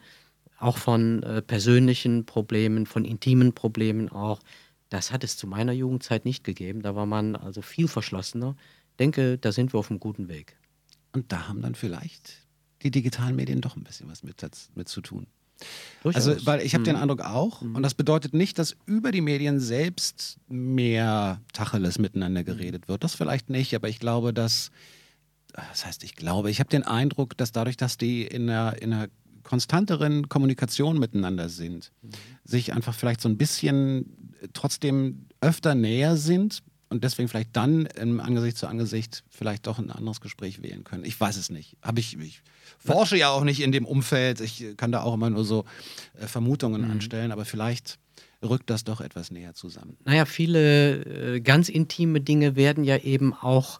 auch 0.59 0.77
von 0.77 1.23
äh, 1.23 1.41
persönlichen 1.41 2.25
Problemen, 2.25 2.85
von 2.85 3.05
intimen 3.05 3.53
Problemen 3.53 4.09
auch. 4.09 4.39
Das 4.89 5.11
hat 5.11 5.23
es 5.23 5.37
zu 5.37 5.47
meiner 5.47 5.71
Jugendzeit 5.71 6.25
nicht 6.25 6.43
gegeben. 6.43 6.81
Da 6.81 6.95
war 6.95 7.05
man 7.05 7.35
also 7.35 7.61
viel 7.61 7.87
verschlossener. 7.87 8.55
Ich 8.99 9.05
denke, 9.05 9.37
da 9.37 9.53
sind 9.53 9.73
wir 9.73 9.79
auf 9.79 9.89
einem 9.89 10.01
guten 10.01 10.27
Weg. 10.27 10.57
Und 11.13 11.31
da 11.31 11.47
haben 11.47 11.61
dann 11.61 11.73
vielleicht 11.73 12.33
die 12.81 12.91
digitalen 12.91 13.33
Medien 13.33 13.61
doch 13.61 13.77
ein 13.77 13.83
bisschen 13.85 14.09
was 14.09 14.23
mit, 14.23 14.45
mit 14.75 14.89
zu 14.89 14.99
tun. 14.99 15.25
Durchaus. 16.03 16.27
Also, 16.27 16.45
weil 16.45 16.59
ich 16.59 16.73
habe 16.73 16.81
mhm. 16.81 16.85
den 16.87 16.95
Eindruck 16.97 17.21
auch, 17.21 17.61
mhm. 17.61 17.77
und 17.77 17.83
das 17.83 17.93
bedeutet 17.93 18.33
nicht, 18.33 18.59
dass 18.59 18.75
über 18.85 19.13
die 19.13 19.21
Medien 19.21 19.61
selbst 19.61 20.37
mehr 20.49 21.39
Tacheles 21.53 21.97
miteinander 21.97 22.43
geredet 22.43 22.89
wird. 22.89 23.05
Das 23.05 23.15
vielleicht 23.15 23.49
nicht, 23.49 23.73
aber 23.73 23.87
ich 23.87 23.99
glaube, 23.99 24.33
dass, 24.33 24.69
das 25.53 25.85
heißt, 25.85 26.03
ich 26.03 26.17
glaube, 26.17 26.51
ich 26.51 26.59
habe 26.59 26.69
den 26.69 26.83
Eindruck, 26.83 27.37
dass 27.37 27.53
dadurch, 27.53 27.77
dass 27.77 27.97
die 27.97 28.23
in 28.23 28.49
einer, 28.49 28.81
in 28.81 28.91
einer 28.91 29.07
konstanteren 29.43 30.27
Kommunikation 30.27 30.99
miteinander 30.99 31.47
sind, 31.47 31.93
mhm. 32.01 32.09
sich 32.43 32.73
einfach 32.73 32.93
vielleicht 32.93 33.21
so 33.21 33.29
ein 33.29 33.37
bisschen 33.37 34.35
trotzdem 34.51 35.27
öfter 35.39 35.73
näher 35.73 36.17
sind, 36.17 36.63
und 36.89 37.03
deswegen 37.03 37.29
vielleicht 37.29 37.55
dann 37.55 37.85
im 37.85 38.19
Angesicht 38.19 38.57
zu 38.57 38.67
Angesicht 38.67 39.23
vielleicht 39.29 39.67
doch 39.67 39.77
ein 39.77 39.91
anderes 39.91 40.21
Gespräch 40.21 40.61
wählen 40.61 40.83
können. 40.83 41.05
Ich 41.05 41.19
weiß 41.19 41.37
es 41.37 41.49
nicht. 41.49 41.77
Habe 41.81 41.99
ich, 41.99 42.17
ich 42.19 42.41
forsche 42.79 43.15
ja 43.15 43.29
auch 43.29 43.43
nicht 43.43 43.61
in 43.61 43.71
dem 43.71 43.85
Umfeld. 43.85 44.41
Ich 44.41 44.65
kann 44.75 44.91
da 44.91 45.01
auch 45.01 45.13
immer 45.13 45.29
nur 45.29 45.45
so 45.45 45.65
äh, 46.19 46.27
Vermutungen 46.27 46.85
mhm. 46.85 46.91
anstellen, 46.91 47.31
aber 47.31 47.45
vielleicht 47.45 47.99
rückt 48.41 48.69
das 48.69 48.83
doch 48.83 49.01
etwas 49.01 49.31
näher 49.31 49.53
zusammen. 49.53 49.97
Naja, 50.05 50.25
viele 50.25 51.35
äh, 51.35 51.41
ganz 51.41 51.69
intime 51.69 52.21
Dinge 52.21 52.55
werden 52.55 52.83
ja 52.83 52.97
eben 52.97 53.33
auch 53.33 53.79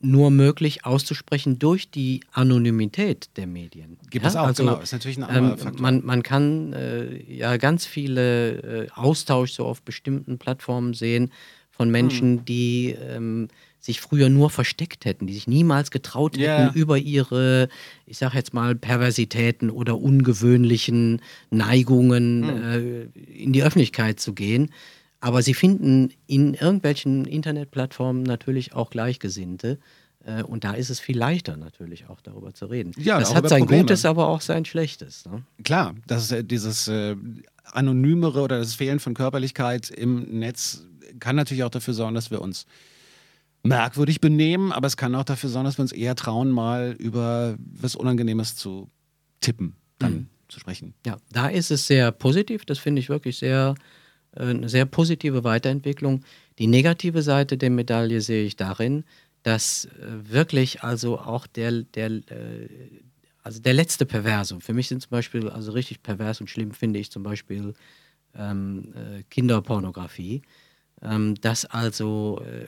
nur 0.00 0.30
möglich 0.30 0.84
auszusprechen 0.84 1.58
durch 1.58 1.90
die 1.90 2.20
Anonymität 2.30 3.30
der 3.36 3.48
Medien. 3.48 3.98
Gibt 4.10 4.24
ja? 4.24 4.28
es 4.28 4.36
auch, 4.36 4.46
also, 4.46 4.64
genau. 4.64 4.78
Ist 4.78 4.92
natürlich 4.92 5.16
ein 5.16 5.24
anderer 5.24 5.52
ähm, 5.52 5.58
Faktor. 5.58 5.82
Man, 5.82 6.04
man 6.04 6.22
kann 6.22 6.72
äh, 6.72 7.20
ja 7.22 7.56
ganz 7.56 7.84
viele 7.84 8.84
äh, 8.84 8.90
Austausch 8.94 9.52
so 9.52 9.64
auf 9.64 9.82
bestimmten 9.82 10.38
Plattformen 10.38 10.94
sehen, 10.94 11.32
von 11.78 11.90
Menschen, 11.90 12.32
mhm. 12.32 12.44
die 12.44 12.96
ähm, 13.00 13.48
sich 13.78 14.00
früher 14.00 14.28
nur 14.28 14.50
versteckt 14.50 15.04
hätten, 15.04 15.28
die 15.28 15.34
sich 15.34 15.46
niemals 15.46 15.92
getraut 15.92 16.36
hätten, 16.36 16.42
yeah. 16.42 16.72
über 16.74 16.98
ihre, 16.98 17.68
ich 18.04 18.18
sag 18.18 18.34
jetzt 18.34 18.52
mal, 18.52 18.74
Perversitäten 18.74 19.70
oder 19.70 19.98
ungewöhnlichen 19.98 21.22
Neigungen 21.50 22.40
mhm. 22.40 23.12
äh, 23.14 23.22
in 23.32 23.52
die 23.52 23.62
Öffentlichkeit 23.62 24.18
zu 24.18 24.34
gehen. 24.34 24.72
Aber 25.20 25.42
sie 25.42 25.54
finden 25.54 26.10
in 26.26 26.54
irgendwelchen 26.54 27.24
Internetplattformen 27.24 28.24
natürlich 28.24 28.74
auch 28.74 28.90
Gleichgesinnte. 28.90 29.78
Äh, 30.24 30.42
und 30.42 30.64
da 30.64 30.72
ist 30.72 30.90
es 30.90 30.98
viel 30.98 31.16
leichter 31.16 31.56
natürlich 31.56 32.08
auch 32.08 32.20
darüber 32.20 32.52
zu 32.54 32.66
reden. 32.66 32.92
Ja, 32.96 33.20
das 33.20 33.32
hat 33.34 33.48
sein 33.48 33.60
Probleme. 33.60 33.82
Gutes, 33.84 34.04
aber 34.04 34.26
auch 34.26 34.40
sein 34.40 34.64
Schlechtes. 34.64 35.24
Ne? 35.26 35.44
Klar, 35.62 35.94
das 36.08 36.24
ist 36.24 36.32
äh, 36.32 36.44
dieses 36.44 36.88
äh, 36.88 37.14
anonymere 37.72 38.42
oder 38.42 38.58
das 38.58 38.74
Fehlen 38.74 38.98
von 38.98 39.14
Körperlichkeit 39.14 39.90
im 39.90 40.38
Netz 40.40 40.84
kann 41.20 41.36
natürlich 41.36 41.64
auch 41.64 41.70
dafür 41.70 41.94
sorgen, 41.94 42.14
dass 42.14 42.30
wir 42.30 42.40
uns 42.40 42.66
merkwürdig 43.62 44.20
benehmen, 44.20 44.72
aber 44.72 44.86
es 44.86 44.96
kann 44.96 45.14
auch 45.14 45.24
dafür 45.24 45.50
sorgen, 45.50 45.66
dass 45.66 45.78
wir 45.78 45.82
uns 45.82 45.92
eher 45.92 46.14
trauen, 46.14 46.50
mal 46.50 46.94
über 46.98 47.56
was 47.58 47.96
Unangenehmes 47.96 48.56
zu 48.56 48.88
tippen, 49.40 49.74
dann 49.98 50.12
mhm. 50.12 50.26
zu 50.48 50.60
sprechen. 50.60 50.94
Ja, 51.06 51.18
da 51.30 51.48
ist 51.48 51.70
es 51.70 51.86
sehr 51.86 52.12
positiv. 52.12 52.64
Das 52.64 52.78
finde 52.78 53.00
ich 53.00 53.08
wirklich 53.08 53.38
sehr, 53.38 53.74
äh, 54.36 54.42
eine 54.42 54.68
sehr 54.68 54.86
positive 54.86 55.44
Weiterentwicklung. 55.44 56.24
Die 56.58 56.66
negative 56.66 57.22
Seite 57.22 57.56
der 57.56 57.70
Medaille 57.70 58.20
sehe 58.20 58.44
ich 58.44 58.56
darin, 58.56 59.04
dass 59.42 59.86
äh, 59.86 59.88
wirklich 60.30 60.82
also 60.82 61.18
auch 61.18 61.46
der, 61.46 61.82
der, 61.82 62.10
äh, 62.10 62.68
also 63.42 63.60
der 63.60 63.74
letzte 63.74 64.06
Perverse, 64.06 64.58
für 64.60 64.74
mich 64.74 64.88
sind 64.88 65.02
zum 65.02 65.10
Beispiel, 65.10 65.48
also 65.48 65.72
richtig 65.72 66.02
pervers 66.02 66.40
und 66.40 66.48
schlimm 66.48 66.72
finde 66.72 66.98
ich 66.98 67.10
zum 67.10 67.22
Beispiel 67.22 67.74
ähm, 68.34 68.92
Kinderpornografie 69.30 70.42
ähm, 71.02 71.34
dass 71.36 71.64
also 71.64 72.42
äh, 72.44 72.66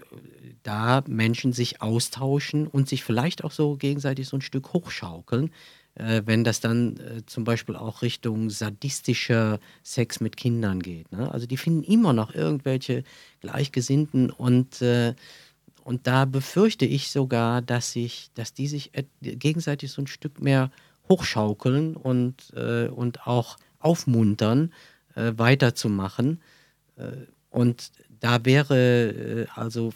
da 0.62 1.02
Menschen 1.06 1.52
sich 1.52 1.82
austauschen 1.82 2.66
und 2.66 2.88
sich 2.88 3.04
vielleicht 3.04 3.44
auch 3.44 3.52
so 3.52 3.76
gegenseitig 3.76 4.28
so 4.28 4.36
ein 4.36 4.42
Stück 4.42 4.72
hochschaukeln, 4.72 5.50
äh, 5.94 6.22
wenn 6.26 6.44
das 6.44 6.60
dann 6.60 6.96
äh, 6.98 7.26
zum 7.26 7.44
Beispiel 7.44 7.76
auch 7.76 8.02
Richtung 8.02 8.50
sadistischer 8.50 9.58
Sex 9.82 10.20
mit 10.20 10.36
Kindern 10.36 10.80
geht. 10.80 11.10
Ne? 11.12 11.30
Also 11.32 11.46
die 11.46 11.56
finden 11.56 11.82
immer 11.82 12.12
noch 12.12 12.34
irgendwelche 12.34 13.04
Gleichgesinnten 13.40 14.30
und 14.30 14.82
äh, 14.82 15.14
und 15.82 16.06
da 16.06 16.24
befürchte 16.26 16.84
ich 16.84 17.10
sogar, 17.10 17.62
dass 17.62 17.92
sich, 17.92 18.30
dass 18.34 18.52
die 18.52 18.68
sich 18.68 18.92
gegenseitig 19.22 19.90
so 19.90 20.02
ein 20.02 20.06
Stück 20.06 20.40
mehr 20.40 20.70
hochschaukeln 21.08 21.96
und, 21.96 22.52
äh, 22.54 22.88
und 22.88 23.26
auch 23.26 23.56
aufmuntern, 23.78 24.72
äh, 25.14 25.32
weiterzumachen. 25.36 26.40
Äh, 26.96 27.26
und 27.50 27.90
da 28.20 28.44
wäre 28.44 29.08
äh, 29.08 29.46
also 29.54 29.92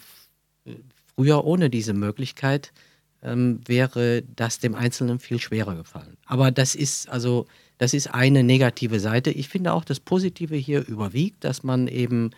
früher 1.15 1.45
ohne 1.45 1.69
diese 1.69 1.93
Möglichkeit 1.93 2.73
ähm, 3.21 3.61
wäre 3.65 4.23
das 4.35 4.59
dem 4.59 4.75
Einzelnen 4.75 5.19
viel 5.19 5.39
schwerer 5.39 5.75
gefallen. 5.75 6.17
Aber 6.25 6.51
das 6.51 6.75
ist 6.75 7.09
also, 7.09 7.45
das 7.77 7.93
ist 7.93 8.13
eine 8.13 8.43
negative 8.43 8.99
Seite. 8.99 9.31
Ich 9.31 9.49
finde 9.49 9.73
auch 9.73 9.85
das 9.85 9.99
Positive 9.99 10.55
hier 10.55 10.85
überwiegt, 10.87 11.43
dass 11.43 11.63
man 11.63 11.87
eben 11.87 12.31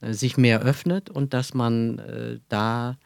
äh, 0.00 0.12
sich 0.12 0.36
mehr 0.36 0.60
öffnet 0.60 1.10
und 1.10 1.32
dass 1.34 1.54
man 1.54 1.98
äh, 1.98 2.38
da 2.48 2.98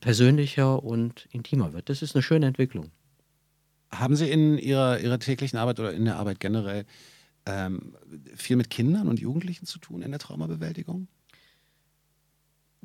persönlicher 0.00 0.82
und 0.82 1.28
intimer 1.30 1.72
wird. 1.74 1.88
Das 1.88 2.02
ist 2.02 2.16
eine 2.16 2.24
schöne 2.24 2.46
Entwicklung. 2.46 2.90
Haben 3.92 4.16
Sie 4.16 4.28
in 4.28 4.58
Ihrer, 4.58 4.98
Ihrer 4.98 5.20
täglichen 5.20 5.60
Arbeit 5.60 5.78
oder 5.78 5.92
in 5.92 6.06
der 6.06 6.16
Arbeit 6.16 6.40
generell 6.40 6.86
ähm, 7.46 7.94
viel 8.34 8.56
mit 8.56 8.70
Kindern 8.70 9.08
und 9.08 9.20
Jugendlichen 9.20 9.66
zu 9.66 9.78
tun 9.78 10.02
in 10.02 10.10
der 10.10 10.18
Traumabewältigung? 10.18 11.08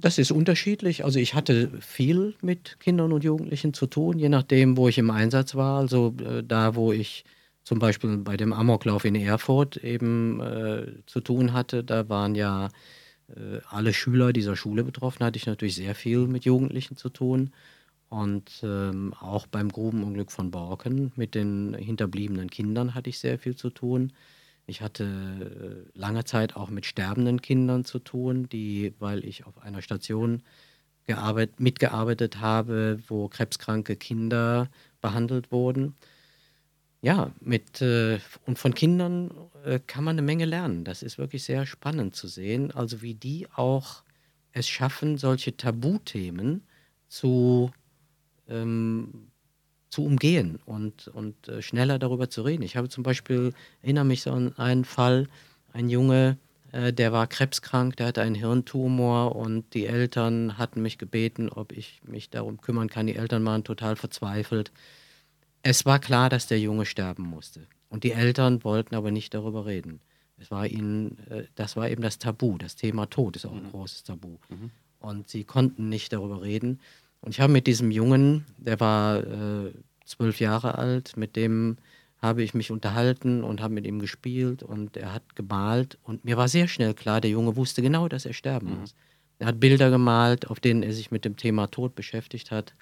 Das 0.02 0.18
ist 0.18 0.32
unterschiedlich. 0.32 1.04
Also 1.04 1.20
ich 1.20 1.34
hatte 1.34 1.70
viel 1.82 2.36
mit 2.42 2.80
Kindern 2.80 3.12
und 3.12 3.24
Jugendlichen 3.24 3.74
zu 3.74 3.86
tun, 3.86 4.18
je 4.18 4.30
nachdem, 4.30 4.78
wo 4.78 4.88
ich 4.88 4.98
im 4.98 5.10
Einsatz 5.10 5.56
war. 5.56 5.80
Also 5.80 6.16
äh, 6.24 6.44
da, 6.44 6.76
wo 6.76 6.94
ich 6.94 7.26
zum 7.64 7.80
Beispiel 7.80 8.18
bei 8.18 8.38
dem 8.38 8.54
Amoklauf 8.54 9.04
in 9.04 9.16
Erfurt 9.16 9.78
eben 9.78 10.40
äh, 10.42 10.88
zu 11.06 11.20
tun 11.22 11.54
hatte, 11.54 11.84
da 11.84 12.08
waren 12.08 12.36
ja 12.36 12.70
äh, 13.28 13.60
alle 13.70 13.94
Schüler 13.94 14.32
dieser 14.32 14.56
Schule 14.56 14.84
betroffen, 14.84 15.26
hatte 15.26 15.38
ich 15.38 15.46
natürlich 15.48 15.76
sehr 15.76 15.96
viel 15.96 16.28
mit 16.28 16.46
Jugendlichen 16.46 16.96
zu 16.96 17.10
tun. 17.10 17.52
Und 18.10 18.62
ähm, 18.64 19.14
auch 19.20 19.48
beim 19.48 19.70
Grubenunglück 19.70 20.32
von 20.32 20.50
Borken 20.50 21.12
mit 21.16 21.36
den 21.36 21.76
hinterbliebenen 21.76 22.50
Kindern 22.50 22.96
hatte 22.96 23.10
ich 23.10 23.20
sehr 23.20 23.38
viel 23.38 23.56
zu 23.56 23.70
tun. 23.70 24.14
Ich 24.70 24.82
hatte 24.82 25.86
äh, 25.94 25.98
lange 25.98 26.24
Zeit 26.26 26.56
auch 26.56 26.70
mit 26.70 26.86
sterbenden 26.86 27.42
Kindern 27.42 27.86
zu 27.86 28.00
tun, 28.00 28.48
die, 28.50 28.94
weil 29.00 29.26
ich 29.26 29.46
auf 29.46 29.58
einer 29.62 29.82
Station 29.82 30.44
gearbeit, 31.08 31.60
mitgearbeitet 31.60 32.40
habe, 32.40 33.00
wo 33.08 33.28
krebskranke 33.28 33.96
Kinder 33.96 34.70
behandelt 35.02 35.52
wurden. 35.52 35.96
Ja, 37.02 37.32
mit, 37.40 37.82
äh, 37.82 38.20
und 38.46 38.60
von 38.60 38.74
Kindern 38.76 39.32
äh, 39.64 39.80
kann 39.80 40.04
man 40.04 40.16
eine 40.16 40.22
Menge 40.22 40.46
lernen. 40.46 40.84
Das 40.84 41.02
ist 41.02 41.18
wirklich 41.18 41.44
sehr 41.44 41.66
spannend 41.66 42.16
zu 42.16 42.28
sehen. 42.28 42.72
Also 42.72 43.02
wie 43.02 43.16
die 43.16 43.48
auch 43.56 44.04
es 44.52 44.68
schaffen, 44.68 45.18
solche 45.18 45.56
Tabuthemen 45.58 46.64
zu 47.08 47.72
ähm, 48.48 49.29
zu 49.90 50.06
umgehen 50.06 50.60
und, 50.66 51.08
und 51.08 51.48
äh, 51.48 51.62
schneller 51.62 52.00
darüber 52.00 52.30
zu 52.30 52.44
reden. 52.44 52.64
Ich 52.64 52.78
habe 52.78 52.90
zum 52.90 53.04
Beispiel, 53.04 53.54
erinnere 53.82 54.06
mich 54.06 54.22
so 54.22 54.32
an 54.32 54.58
einen 54.58 54.86
Fall, 54.86 55.28
ein 55.74 55.90
Junge, 55.90 56.38
äh, 56.72 56.94
der 56.94 57.12
war 57.12 57.28
krebskrank, 57.28 57.98
der 57.98 58.08
hatte 58.08 58.22
einen 58.22 58.36
Hirntumor 58.36 59.36
und 59.36 59.74
die 59.74 59.88
Eltern 59.88 60.58
hatten 60.58 60.82
mich 60.82 60.98
gebeten, 60.98 61.50
ob 61.50 61.72
ich 61.72 62.02
mich 62.04 62.30
darum 62.30 62.62
kümmern 62.62 62.90
kann. 62.90 63.08
Die 63.08 63.16
Eltern 63.16 63.44
waren 63.46 63.64
total 63.64 63.96
verzweifelt. 63.96 64.72
Es 65.64 65.86
war 65.86 66.00
klar, 66.00 66.30
dass 66.30 66.48
der 66.48 66.60
Junge 66.60 66.86
sterben 66.86 67.24
musste. 67.24 67.68
Und 67.90 68.04
die 68.04 68.12
Eltern 68.12 68.64
wollten 68.64 68.96
aber 68.96 69.12
nicht 69.12 69.34
darüber 69.34 69.66
reden. 69.66 70.00
Es 70.38 70.52
war 70.52 70.68
ihnen, 70.68 71.18
äh, 71.30 71.44
das 71.56 71.76
war 71.76 71.90
eben 71.90 72.02
das 72.02 72.20
Tabu. 72.20 72.58
Das 72.58 72.76
Thema 72.76 73.08
Tod 73.08 73.36
ist 73.36 73.46
auch 73.46 73.54
ein 73.54 73.64
mhm. 73.64 73.72
großes 73.72 74.04
Tabu. 74.04 74.38
Mhm. 74.50 74.72
Und 75.00 75.30
sie 75.30 75.44
konnten 75.44 75.90
nicht 75.90 76.14
darüber 76.14 76.42
reden. 76.42 76.80
Und 77.22 77.32
ich 77.32 77.42
habe 77.42 77.52
mit 77.52 77.68
diesem 77.68 77.92
Jungen, 77.92 78.46
der 78.58 78.80
war 78.80 79.24
äh, 79.24 79.74
zwölf 80.06 80.40
Jahre 80.40 80.78
alt, 80.78 81.18
mit 81.18 81.36
dem 81.36 81.78
habe 82.22 82.44
ich 82.44 82.54
mich 82.54 82.72
unterhalten 82.72 83.44
und 83.44 83.62
habe 83.62 83.74
mit 83.74 83.86
ihm 83.86 84.00
gespielt 84.00 84.62
und 84.62 84.98
er 84.98 85.14
hat 85.14 85.36
gemalt 85.36 85.98
und 86.04 86.26
mir 86.26 86.36
war 86.36 86.50
sehr 86.50 86.68
schnell 86.68 86.94
klar, 86.94 87.22
der 87.22 87.32
Junge 87.32 87.56
wusste 87.56 87.82
genau, 87.82 88.10
dass 88.10 88.26
er 88.26 88.34
sterben 88.34 88.72
mhm. 88.72 88.80
muss. 88.82 88.96
Er 89.40 89.48
hat 89.48 89.60
Bilder 89.60 89.90
gemalt, 89.90 90.50
auf 90.50 90.60
denen 90.60 90.84
er 90.84 90.92
sich 90.92 91.12
mit 91.12 91.24
dem 91.24 91.38
Thema 91.38 91.68
Tod 91.68 91.96
beschäftigt 91.96 92.52
hat. 92.52 92.74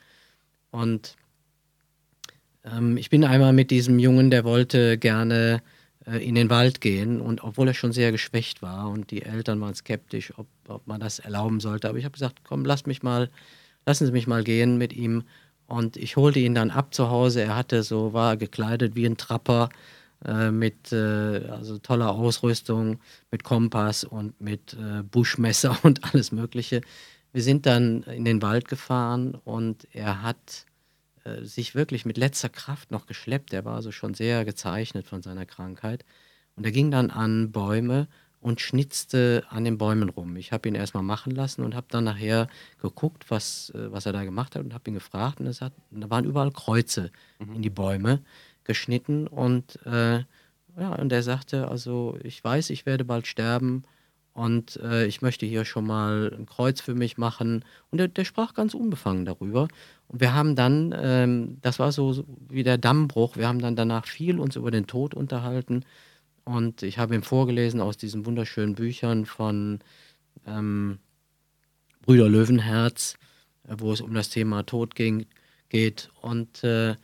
Und 0.71 1.15
ähm, 2.63 2.97
ich 2.97 3.11
bin 3.11 3.23
einmal 3.23 3.53
mit 3.53 3.69
diesem 3.69 3.99
Jungen, 3.99 4.31
der 4.31 4.43
wollte 4.43 4.97
gerne 4.97 5.61
äh, 6.07 6.17
in 6.17 6.33
den 6.33 6.49
Wald 6.49 6.81
gehen 6.81 7.21
und 7.21 7.43
obwohl 7.43 7.67
er 7.67 7.73
schon 7.75 7.91
sehr 7.91 8.11
geschwächt 8.11 8.63
war 8.63 8.89
und 8.89 9.11
die 9.11 9.21
Eltern 9.21 9.61
waren 9.61 9.75
skeptisch, 9.75 10.33
ob, 10.37 10.47
ob 10.67 10.87
man 10.87 10.99
das 10.99 11.19
erlauben 11.19 11.59
sollte, 11.59 11.89
aber 11.89 11.99
ich 11.99 12.05
habe 12.05 12.13
gesagt, 12.13 12.39
komm, 12.43 12.65
lass 12.65 12.87
mich 12.87 13.03
mal 13.03 13.29
lassen 13.87 14.05
Sie 14.05 14.11
mich 14.11 14.27
mal 14.27 14.43
gehen 14.43 14.77
mit 14.77 14.93
ihm. 14.93 15.23
Und 15.65 15.97
ich 15.97 16.17
holte 16.17 16.39
ihn 16.39 16.53
dann 16.53 16.71
ab 16.71 16.93
zu 16.93 17.09
Hause. 17.09 17.41
Er 17.41 17.55
hatte 17.55 17.83
so, 17.83 18.13
war 18.13 18.37
gekleidet 18.37 18.95
wie 18.95 19.05
ein 19.05 19.17
Trapper 19.17 19.69
äh, 20.25 20.51
mit 20.51 20.91
äh, 20.91 21.47
also 21.49 21.77
toller 21.79 22.11
Ausrüstung, 22.11 22.99
mit 23.31 23.43
Kompass 23.43 24.03
und 24.03 24.39
mit 24.41 24.73
äh, 24.73 25.03
Buschmesser 25.03 25.77
und 25.83 26.03
alles 26.03 26.31
Mögliche. 26.31 26.81
Wir 27.31 27.41
sind 27.41 27.65
dann 27.65 28.03
in 28.03 28.25
den 28.25 28.41
Wald 28.41 28.67
gefahren 28.67 29.35
und 29.35 29.87
er 29.93 30.21
hat 30.21 30.65
äh, 31.23 31.43
sich 31.43 31.73
wirklich 31.75 32.05
mit 32.05 32.17
letzter 32.17 32.49
Kraft 32.49 32.91
noch 32.91 33.05
geschleppt. 33.05 33.53
Er 33.53 33.63
war 33.63 33.75
also 33.75 33.91
schon 33.91 34.13
sehr 34.13 34.43
gezeichnet 34.43 35.07
von 35.07 35.21
seiner 35.21 35.45
Krankheit. 35.45 36.03
Und 36.55 36.65
er 36.65 36.71
ging 36.71 36.91
dann 36.91 37.09
an 37.09 37.51
Bäume 37.51 38.07
und 38.47 38.61
schnitzte 38.61 39.43
an 39.49 39.65
den 39.65 39.77
Bäumen 39.77 40.07
rum. 40.07 40.37
Ich 40.37 40.53
habe 40.53 40.69
ihn 40.69 40.75
erstmal 40.75 41.03
machen 41.03 41.33
lassen 41.33 41.65
und 41.65 41.75
habe 41.75 41.87
dann 41.89 42.05
nachher 42.05 42.47
geguckt, 42.81 43.25
was, 43.27 43.71
äh, 43.71 43.91
was 43.91 44.05
er 44.05 44.13
da 44.13 44.23
gemacht 44.23 44.55
hat 44.55 44.63
und 44.63 44.73
habe 44.73 44.89
ihn 44.89 44.93
gefragt. 44.93 45.41
Und, 45.41 45.47
hat, 45.59 45.73
da 45.91 46.09
waren 46.09 46.23
überall 46.23 46.51
Kreuze 46.51 47.11
mhm. 47.39 47.55
in 47.55 47.61
die 47.61 47.69
Bäume 47.69 48.21
geschnitten. 48.63 49.27
Und, 49.27 49.85
äh, 49.85 50.19
ja, 50.79 50.95
und 50.97 51.11
er 51.11 51.23
sagte, 51.23 51.67
also 51.67 52.17
ich 52.23 52.41
weiß, 52.41 52.69
ich 52.69 52.85
werde 52.85 53.03
bald 53.03 53.27
sterben 53.27 53.83
und 54.31 54.77
äh, 54.77 55.05
ich 55.07 55.21
möchte 55.21 55.45
hier 55.45 55.65
schon 55.65 55.85
mal 55.85 56.33
ein 56.33 56.45
Kreuz 56.45 56.79
für 56.79 56.95
mich 56.95 57.17
machen. 57.17 57.65
Und 57.91 57.97
der, 57.97 58.07
der 58.07 58.23
sprach 58.23 58.53
ganz 58.53 58.73
unbefangen 58.73 59.25
darüber. 59.25 59.67
Und 60.07 60.21
wir 60.21 60.33
haben 60.33 60.55
dann, 60.55 60.95
ähm, 60.97 61.57
das 61.61 61.79
war 61.79 61.91
so 61.91 62.23
wie 62.47 62.63
der 62.63 62.77
Dammbruch, 62.77 63.35
wir 63.35 63.45
haben 63.45 63.59
dann 63.59 63.75
danach 63.75 64.05
viel 64.05 64.39
uns 64.39 64.55
über 64.55 64.71
den 64.71 64.87
Tod 64.87 65.13
unterhalten. 65.15 65.83
Und 66.47 66.81
ich 66.81 66.97
habe 66.97 67.13
ihm 67.13 67.23
vorgelesen 67.23 67.81
aus 67.81 67.97
diesen 67.97 68.25
wunderschönen 68.25 68.73
Büchern 68.73 69.25
von 69.25 69.79
ähm, 70.45 70.97
Brüder 72.05 72.29
Löwenherz, 72.29 73.15
äh, 73.67 73.75
wo 73.77 73.91
es 73.91 73.99
um 73.99 74.13
das 74.13 74.29
Thema 74.29 74.63
Tod 74.63 74.95
ging, 74.95 75.25
geht. 75.67 76.09
Und 76.21 76.63
äh, 76.63 76.95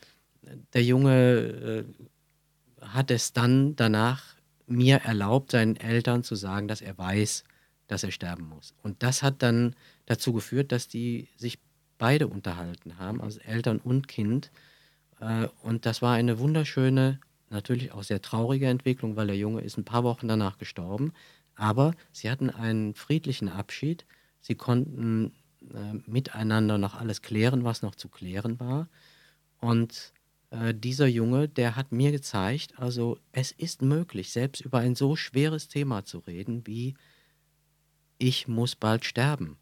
der 0.71 0.83
Junge 0.83 1.83
äh, 2.79 2.85
hat 2.85 3.11
es 3.11 3.33
dann 3.33 3.75
danach 3.75 4.37
mir 4.65 5.01
erlaubt, 5.03 5.51
seinen 5.51 5.75
Eltern 5.75 6.23
zu 6.23 6.35
sagen, 6.35 6.69
dass 6.69 6.79
er 6.79 6.97
weiß, 6.97 7.43
dass 7.87 8.05
er 8.05 8.11
sterben 8.11 8.47
muss. 8.47 8.73
Und 8.81 9.03
das 9.03 9.23
hat 9.23 9.43
dann 9.43 9.75
dazu 10.05 10.31
geführt, 10.31 10.71
dass 10.71 10.87
die 10.87 11.27
sich 11.35 11.59
beide 11.97 12.29
unterhalten 12.29 12.97
haben, 12.97 13.19
also 13.19 13.41
Eltern 13.41 13.79
und 13.79 14.07
Kind. 14.07 14.51
Äh, 15.19 15.47
und 15.63 15.85
das 15.85 16.01
war 16.01 16.13
eine 16.13 16.39
wunderschöne 16.39 17.19
natürlich 17.53 17.91
auch 17.91 18.03
sehr 18.03 18.21
traurige 18.21 18.67
Entwicklung, 18.67 19.15
weil 19.15 19.27
der 19.27 19.37
Junge 19.37 19.61
ist 19.61 19.77
ein 19.77 19.85
paar 19.85 20.03
Wochen 20.03 20.27
danach 20.27 20.57
gestorben. 20.57 21.13
Aber 21.55 21.93
sie 22.11 22.29
hatten 22.29 22.49
einen 22.49 22.93
friedlichen 22.95 23.49
Abschied. 23.49 24.05
Sie 24.41 24.55
konnten 24.55 25.33
äh, 25.73 25.93
miteinander 26.05 26.77
noch 26.77 26.95
alles 26.95 27.21
klären, 27.21 27.63
was 27.63 27.81
noch 27.81 27.95
zu 27.95 28.09
klären 28.09 28.59
war. 28.59 28.89
Und 29.59 30.13
äh, 30.49 30.73
dieser 30.73 31.07
Junge, 31.07 31.47
der 31.47 31.75
hat 31.75 31.91
mir 31.91 32.11
gezeigt, 32.11 32.77
also 32.77 33.17
es 33.31 33.51
ist 33.51 33.81
möglich, 33.81 34.31
selbst 34.31 34.61
über 34.61 34.79
ein 34.79 34.95
so 34.95 35.15
schweres 35.15 35.67
Thema 35.67 36.05
zu 36.05 36.19
reden 36.19 36.67
wie 36.67 36.95
ich 38.17 38.47
muss 38.47 38.75
bald 38.75 39.05
sterben. 39.05 39.57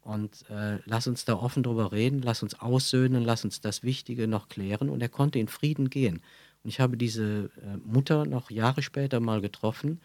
Und 0.00 0.48
äh, 0.50 0.78
lass 0.84 1.08
uns 1.08 1.24
da 1.24 1.34
offen 1.34 1.64
drüber 1.64 1.90
reden, 1.90 2.22
lass 2.22 2.42
uns 2.42 2.54
aussöhnen, 2.60 3.24
lass 3.24 3.44
uns 3.44 3.60
das 3.60 3.82
Wichtige 3.82 4.28
noch 4.28 4.48
klären. 4.48 4.88
Und 4.88 5.02
er 5.02 5.08
konnte 5.08 5.40
in 5.40 5.48
Frieden 5.48 5.90
gehen. 5.90 6.22
Und 6.66 6.70
ich 6.70 6.80
habe 6.80 6.96
diese 6.96 7.48
äh, 7.62 7.76
Mutter 7.84 8.26
noch 8.26 8.50
Jahre 8.50 8.82
später 8.82 9.20
mal 9.20 9.40
getroffen, 9.40 10.00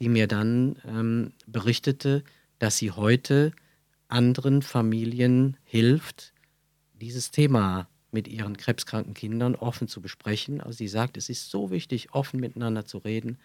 die 0.00 0.08
mir 0.08 0.26
dann 0.26 0.76
ähm, 0.86 1.34
berichtete, 1.46 2.24
dass 2.58 2.78
sie 2.78 2.92
heute 2.92 3.52
anderen 4.08 4.62
Familien 4.62 5.58
hilft, 5.64 6.32
dieses 6.94 7.30
Thema 7.30 7.88
mit 8.10 8.26
ihren 8.26 8.56
krebskranken 8.56 9.12
Kindern 9.12 9.54
offen 9.54 9.86
zu 9.86 10.00
besprechen. 10.00 10.62
Also 10.62 10.78
sie 10.78 10.88
sagt, 10.88 11.18
es 11.18 11.28
ist 11.28 11.50
so 11.50 11.70
wichtig, 11.70 12.14
offen 12.14 12.40
miteinander 12.40 12.86
zu 12.86 12.96
reden, 12.96 13.36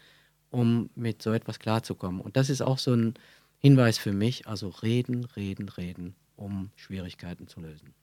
um 0.49 0.89
mit 0.95 1.22
so 1.22 1.34
etwas 1.34 1.59
klarzukommen. 1.59 2.22
Und 2.22 2.38
das 2.38 2.49
ist 2.49 2.61
auch 2.61 2.80
so 2.80 2.93
ein 2.93 3.16
Hinweis 3.57 3.97
für 3.97 4.14
mich, 4.14 4.47
also 4.47 4.70
reden, 4.70 5.26
reden, 5.36 5.68
reden, 5.68 6.16
um 6.38 6.70
Schwierigkeiten 6.78 7.49
zu 7.49 7.59
lösen. 7.59 7.93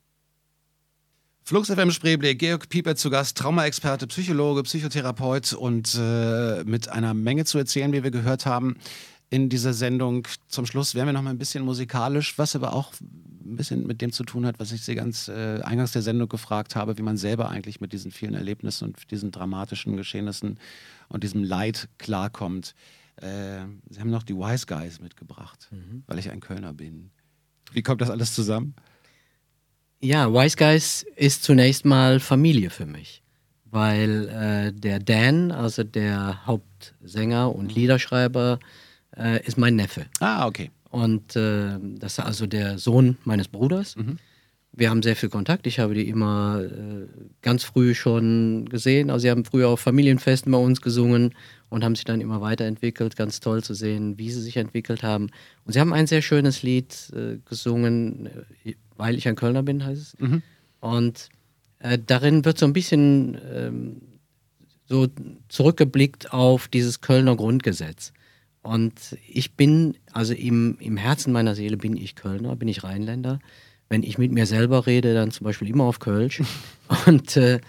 Flux 1.50 1.68
FM 1.68 1.90
Spreeblick, 1.90 2.38
Georg 2.38 2.68
Pieper 2.68 2.94
zu 2.94 3.10
Gast, 3.10 3.36
Traumaexperte, 3.36 4.06
Psychologe, 4.06 4.62
Psychotherapeut 4.62 5.52
und 5.52 5.98
äh, 5.98 6.62
mit 6.62 6.88
einer 6.88 7.12
Menge 7.12 7.44
zu 7.44 7.58
erzählen, 7.58 7.92
wie 7.92 8.04
wir 8.04 8.12
gehört 8.12 8.46
haben 8.46 8.76
in 9.30 9.48
dieser 9.48 9.72
Sendung. 9.72 10.28
Zum 10.46 10.64
Schluss 10.64 10.94
werden 10.94 11.08
wir 11.08 11.12
noch 11.12 11.22
mal 11.22 11.30
ein 11.30 11.38
bisschen 11.38 11.64
musikalisch, 11.64 12.38
was 12.38 12.54
aber 12.54 12.72
auch 12.72 12.92
ein 13.00 13.56
bisschen 13.56 13.84
mit 13.84 14.00
dem 14.00 14.12
zu 14.12 14.22
tun 14.22 14.46
hat, 14.46 14.60
was 14.60 14.70
ich 14.70 14.82
Sie 14.82 14.94
ganz 14.94 15.26
äh, 15.26 15.60
eingangs 15.62 15.90
der 15.90 16.02
Sendung 16.02 16.28
gefragt 16.28 16.76
habe, 16.76 16.96
wie 16.98 17.02
man 17.02 17.16
selber 17.16 17.50
eigentlich 17.50 17.80
mit 17.80 17.92
diesen 17.92 18.12
vielen 18.12 18.34
Erlebnissen 18.34 18.84
und 18.84 19.10
diesen 19.10 19.32
dramatischen 19.32 19.96
Geschehnissen 19.96 20.56
und 21.08 21.24
diesem 21.24 21.42
Leid 21.42 21.88
klarkommt. 21.98 22.76
Äh, 23.16 23.62
Sie 23.88 23.98
haben 23.98 24.10
noch 24.10 24.22
die 24.22 24.36
Wise 24.36 24.66
Guys 24.66 25.00
mitgebracht, 25.00 25.66
mhm. 25.72 26.04
weil 26.06 26.20
ich 26.20 26.30
ein 26.30 26.38
Kölner 26.38 26.72
bin. 26.72 27.10
Wie 27.72 27.82
kommt 27.82 28.02
das 28.02 28.10
alles 28.10 28.36
zusammen? 28.36 28.76
Ja, 30.02 30.32
Wise 30.32 30.56
Guys 30.56 31.04
ist 31.16 31.42
zunächst 31.42 31.84
mal 31.84 32.20
Familie 32.20 32.70
für 32.70 32.86
mich, 32.86 33.22
weil 33.66 34.28
äh, 34.28 34.72
der 34.72 34.98
Dan, 34.98 35.52
also 35.52 35.84
der 35.84 36.46
Hauptsänger 36.46 37.54
und 37.54 37.74
Liederschreiber, 37.74 38.60
äh, 39.14 39.44
ist 39.46 39.58
mein 39.58 39.76
Neffe. 39.76 40.06
Ah, 40.20 40.46
okay. 40.46 40.70
Und 40.88 41.36
äh, 41.36 41.78
das 41.98 42.14
ist 42.14 42.20
also 42.20 42.46
der 42.46 42.78
Sohn 42.78 43.18
meines 43.24 43.48
Bruders. 43.48 43.94
Wir 44.72 44.88
haben 44.88 45.02
sehr 45.02 45.16
viel 45.16 45.28
Kontakt. 45.28 45.66
Ich 45.66 45.80
habe 45.80 45.94
die 45.94 46.08
immer 46.08 46.62
äh, 46.62 47.06
ganz 47.42 47.64
früh 47.64 47.94
schon 47.94 48.68
gesehen. 48.68 49.10
Also 49.10 49.22
sie 49.22 49.30
haben 49.30 49.44
früher 49.44 49.68
auf 49.68 49.80
Familienfesten 49.80 50.50
bei 50.52 50.58
uns 50.58 50.80
gesungen 50.80 51.34
und 51.68 51.84
haben 51.84 51.96
sich 51.96 52.04
dann 52.04 52.20
immer 52.20 52.40
weiterentwickelt. 52.40 53.16
Ganz 53.16 53.40
toll 53.40 53.64
zu 53.64 53.74
sehen, 53.74 54.16
wie 54.16 54.30
sie 54.30 54.40
sich 54.40 54.56
entwickelt 54.56 55.02
haben. 55.02 55.30
Und 55.64 55.72
sie 55.72 55.80
haben 55.80 55.92
ein 55.92 56.06
sehr 56.06 56.22
schönes 56.22 56.62
Lied 56.62 56.94
äh, 57.14 57.38
gesungen, 57.48 58.26
äh, 58.64 58.74
weil 58.96 59.16
ich 59.16 59.26
ein 59.26 59.36
Kölner 59.36 59.62
bin, 59.62 59.84
heißt 59.84 60.00
es. 60.00 60.16
Und 60.80 61.28
äh, 61.80 61.98
darin 62.04 62.44
wird 62.44 62.58
so 62.58 62.66
ein 62.66 62.72
bisschen 62.72 63.38
ähm, 63.52 63.96
so 64.88 65.08
zurückgeblickt 65.48 66.32
auf 66.32 66.68
dieses 66.68 67.00
Kölner 67.00 67.36
Grundgesetz. 67.36 68.12
Und 68.62 69.16
ich 69.26 69.54
bin, 69.54 69.96
also 70.12 70.34
im, 70.34 70.76
im 70.80 70.96
Herzen 70.96 71.32
meiner 71.32 71.54
Seele 71.54 71.76
bin 71.76 71.96
ich 71.96 72.14
Kölner, 72.14 72.56
bin 72.56 72.68
ich 72.68 72.84
Rheinländer. 72.84 73.40
Wenn 73.90 74.02
ich 74.02 74.16
mit 74.16 74.32
mir 74.32 74.46
selber 74.46 74.86
rede, 74.86 75.12
dann 75.12 75.32
zum 75.32 75.44
Beispiel 75.44 75.68
immer 75.68 75.84
auf 75.84 75.98
Kölsch. 75.98 76.42
Und 77.06 77.36
äh, 77.36 77.60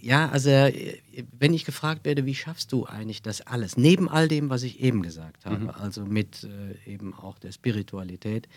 ja, 0.00 0.28
also 0.28 0.48
äh, 0.48 1.00
wenn 1.38 1.52
ich 1.52 1.64
gefragt 1.64 2.04
werde, 2.04 2.24
wie 2.26 2.34
schaffst 2.34 2.72
du 2.72 2.86
eigentlich 2.86 3.22
das 3.22 3.40
alles, 3.42 3.76
neben 3.76 4.08
all 4.08 4.28
dem, 4.28 4.48
was 4.50 4.62
ich 4.62 4.80
eben 4.80 5.02
gesagt 5.02 5.44
habe, 5.44 5.74
also 5.74 6.04
mit 6.04 6.44
äh, 6.44 6.90
eben 6.90 7.14
auch 7.14 7.38
der 7.38 7.52
Spiritualität, 7.52 8.48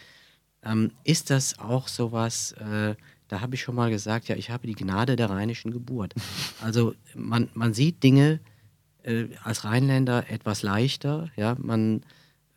ähm, 0.63 0.91
ist 1.03 1.29
das 1.29 1.59
auch 1.59 1.87
sowas, 1.87 2.53
äh, 2.53 2.95
da 3.27 3.41
habe 3.41 3.55
ich 3.55 3.61
schon 3.61 3.75
mal 3.75 3.89
gesagt, 3.89 4.27
ja, 4.27 4.35
ich 4.35 4.49
habe 4.49 4.67
die 4.67 4.75
Gnade 4.75 5.15
der 5.15 5.29
rheinischen 5.29 5.71
Geburt. 5.71 6.13
Also 6.61 6.95
man, 7.13 7.49
man 7.53 7.73
sieht 7.73 8.01
Dinge 8.01 8.39
äh, 9.03 9.25
als 9.43 9.63
Rheinländer 9.63 10.29
etwas 10.29 10.63
leichter, 10.63 11.29
ja, 11.35 11.55
man, 11.59 12.03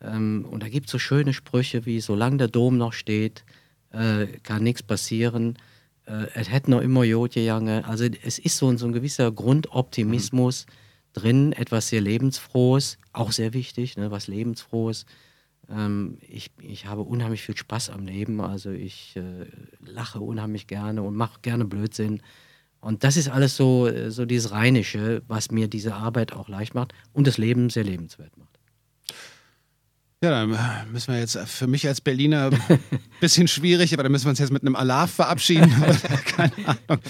ähm, 0.01 0.45
und 0.49 0.63
da 0.63 0.69
gibt 0.69 0.87
es 0.87 0.91
so 0.91 0.99
schöne 0.99 1.33
Sprüche 1.33 1.85
wie, 1.85 1.99
solange 1.99 2.37
der 2.37 2.47
Dom 2.47 2.77
noch 2.77 2.93
steht, 2.93 3.43
äh, 3.91 4.27
kann 4.43 4.63
nichts 4.63 4.83
passieren, 4.83 5.57
äh, 6.05 6.27
es 6.33 6.51
hätte 6.51 6.71
noch 6.71 6.81
immer 6.81 7.03
Jod 7.03 7.33
gegangen. 7.33 7.83
Also 7.85 8.05
es 8.23 8.39
ist 8.39 8.57
so, 8.57 8.69
ein- 8.69 8.77
so 8.77 8.85
ein 8.87 8.93
gewisser 8.93 9.31
Grundoptimismus 9.31 10.65
drin, 11.13 11.53
etwas 11.53 11.89
sehr 11.89 12.01
Lebensfrohes, 12.01 12.97
auch 13.13 13.31
sehr 13.31 13.53
wichtig, 13.53 13.97
ne, 13.97 14.11
was 14.11 14.27
Lebensfrohes. 14.27 15.05
Ähm, 15.69 16.17
ich, 16.27 16.51
ich 16.61 16.85
habe 16.85 17.01
unheimlich 17.01 17.41
viel 17.41 17.57
Spaß 17.57 17.89
am 17.89 18.05
Leben, 18.05 18.41
also 18.41 18.71
ich 18.71 19.15
äh, 19.15 19.45
lache 19.85 20.19
unheimlich 20.19 20.67
gerne 20.67 21.03
und 21.03 21.15
mache 21.15 21.39
gerne 21.41 21.65
Blödsinn. 21.65 22.21
Und 22.81 23.03
das 23.03 23.17
ist 23.17 23.29
alles 23.29 23.55
so, 23.57 23.87
äh, 23.87 24.11
so 24.11 24.25
dieses 24.25 24.51
Rheinische, 24.51 25.21
was 25.27 25.51
mir 25.51 25.67
diese 25.67 25.95
Arbeit 25.95 26.33
auch 26.33 26.47
leicht 26.49 26.73
macht 26.75 26.93
und 27.13 27.27
das 27.27 27.37
Leben 27.37 27.69
sehr 27.69 27.83
lebenswert 27.83 28.37
macht. 28.37 28.58
Ja, 30.21 30.31
dann 30.31 30.51
äh, 30.53 30.57
müssen 30.91 31.13
wir 31.13 31.19
jetzt 31.19 31.35
äh, 31.35 31.45
für 31.45 31.67
mich 31.67 31.87
als 31.87 32.01
Berliner 32.01 32.49
ein 32.51 32.79
bisschen 33.21 33.47
schwierig, 33.47 33.93
aber 33.93 34.03
dann 34.03 34.11
müssen 34.11 34.25
wir 34.25 34.31
uns 34.31 34.39
jetzt 34.39 34.51
mit 34.51 34.63
einem 34.63 34.75
Alaf 34.75 35.11
verabschieden. 35.11 35.71
Keine 36.25 36.51
Ahnung. 36.65 37.01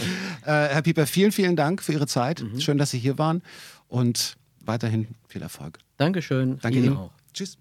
Äh, 0.43 0.45
Herr 0.45 0.81
Pieper, 0.83 1.07
vielen, 1.07 1.31
vielen 1.31 1.55
Dank 1.55 1.81
für 1.81 1.93
Ihre 1.93 2.05
Zeit. 2.05 2.43
Schön, 2.59 2.77
dass 2.77 2.91
Sie 2.91 2.99
hier 2.99 3.17
waren 3.17 3.41
und 3.87 4.37
weiterhin 4.63 5.07
viel 5.27 5.41
Erfolg. 5.41 5.79
Dankeschön. 5.97 6.59
Danke 6.61 6.77
Ihnen 6.77 6.87
Ihnen. 6.89 6.97
auch. 6.97 7.11
Tschüss. 7.33 7.57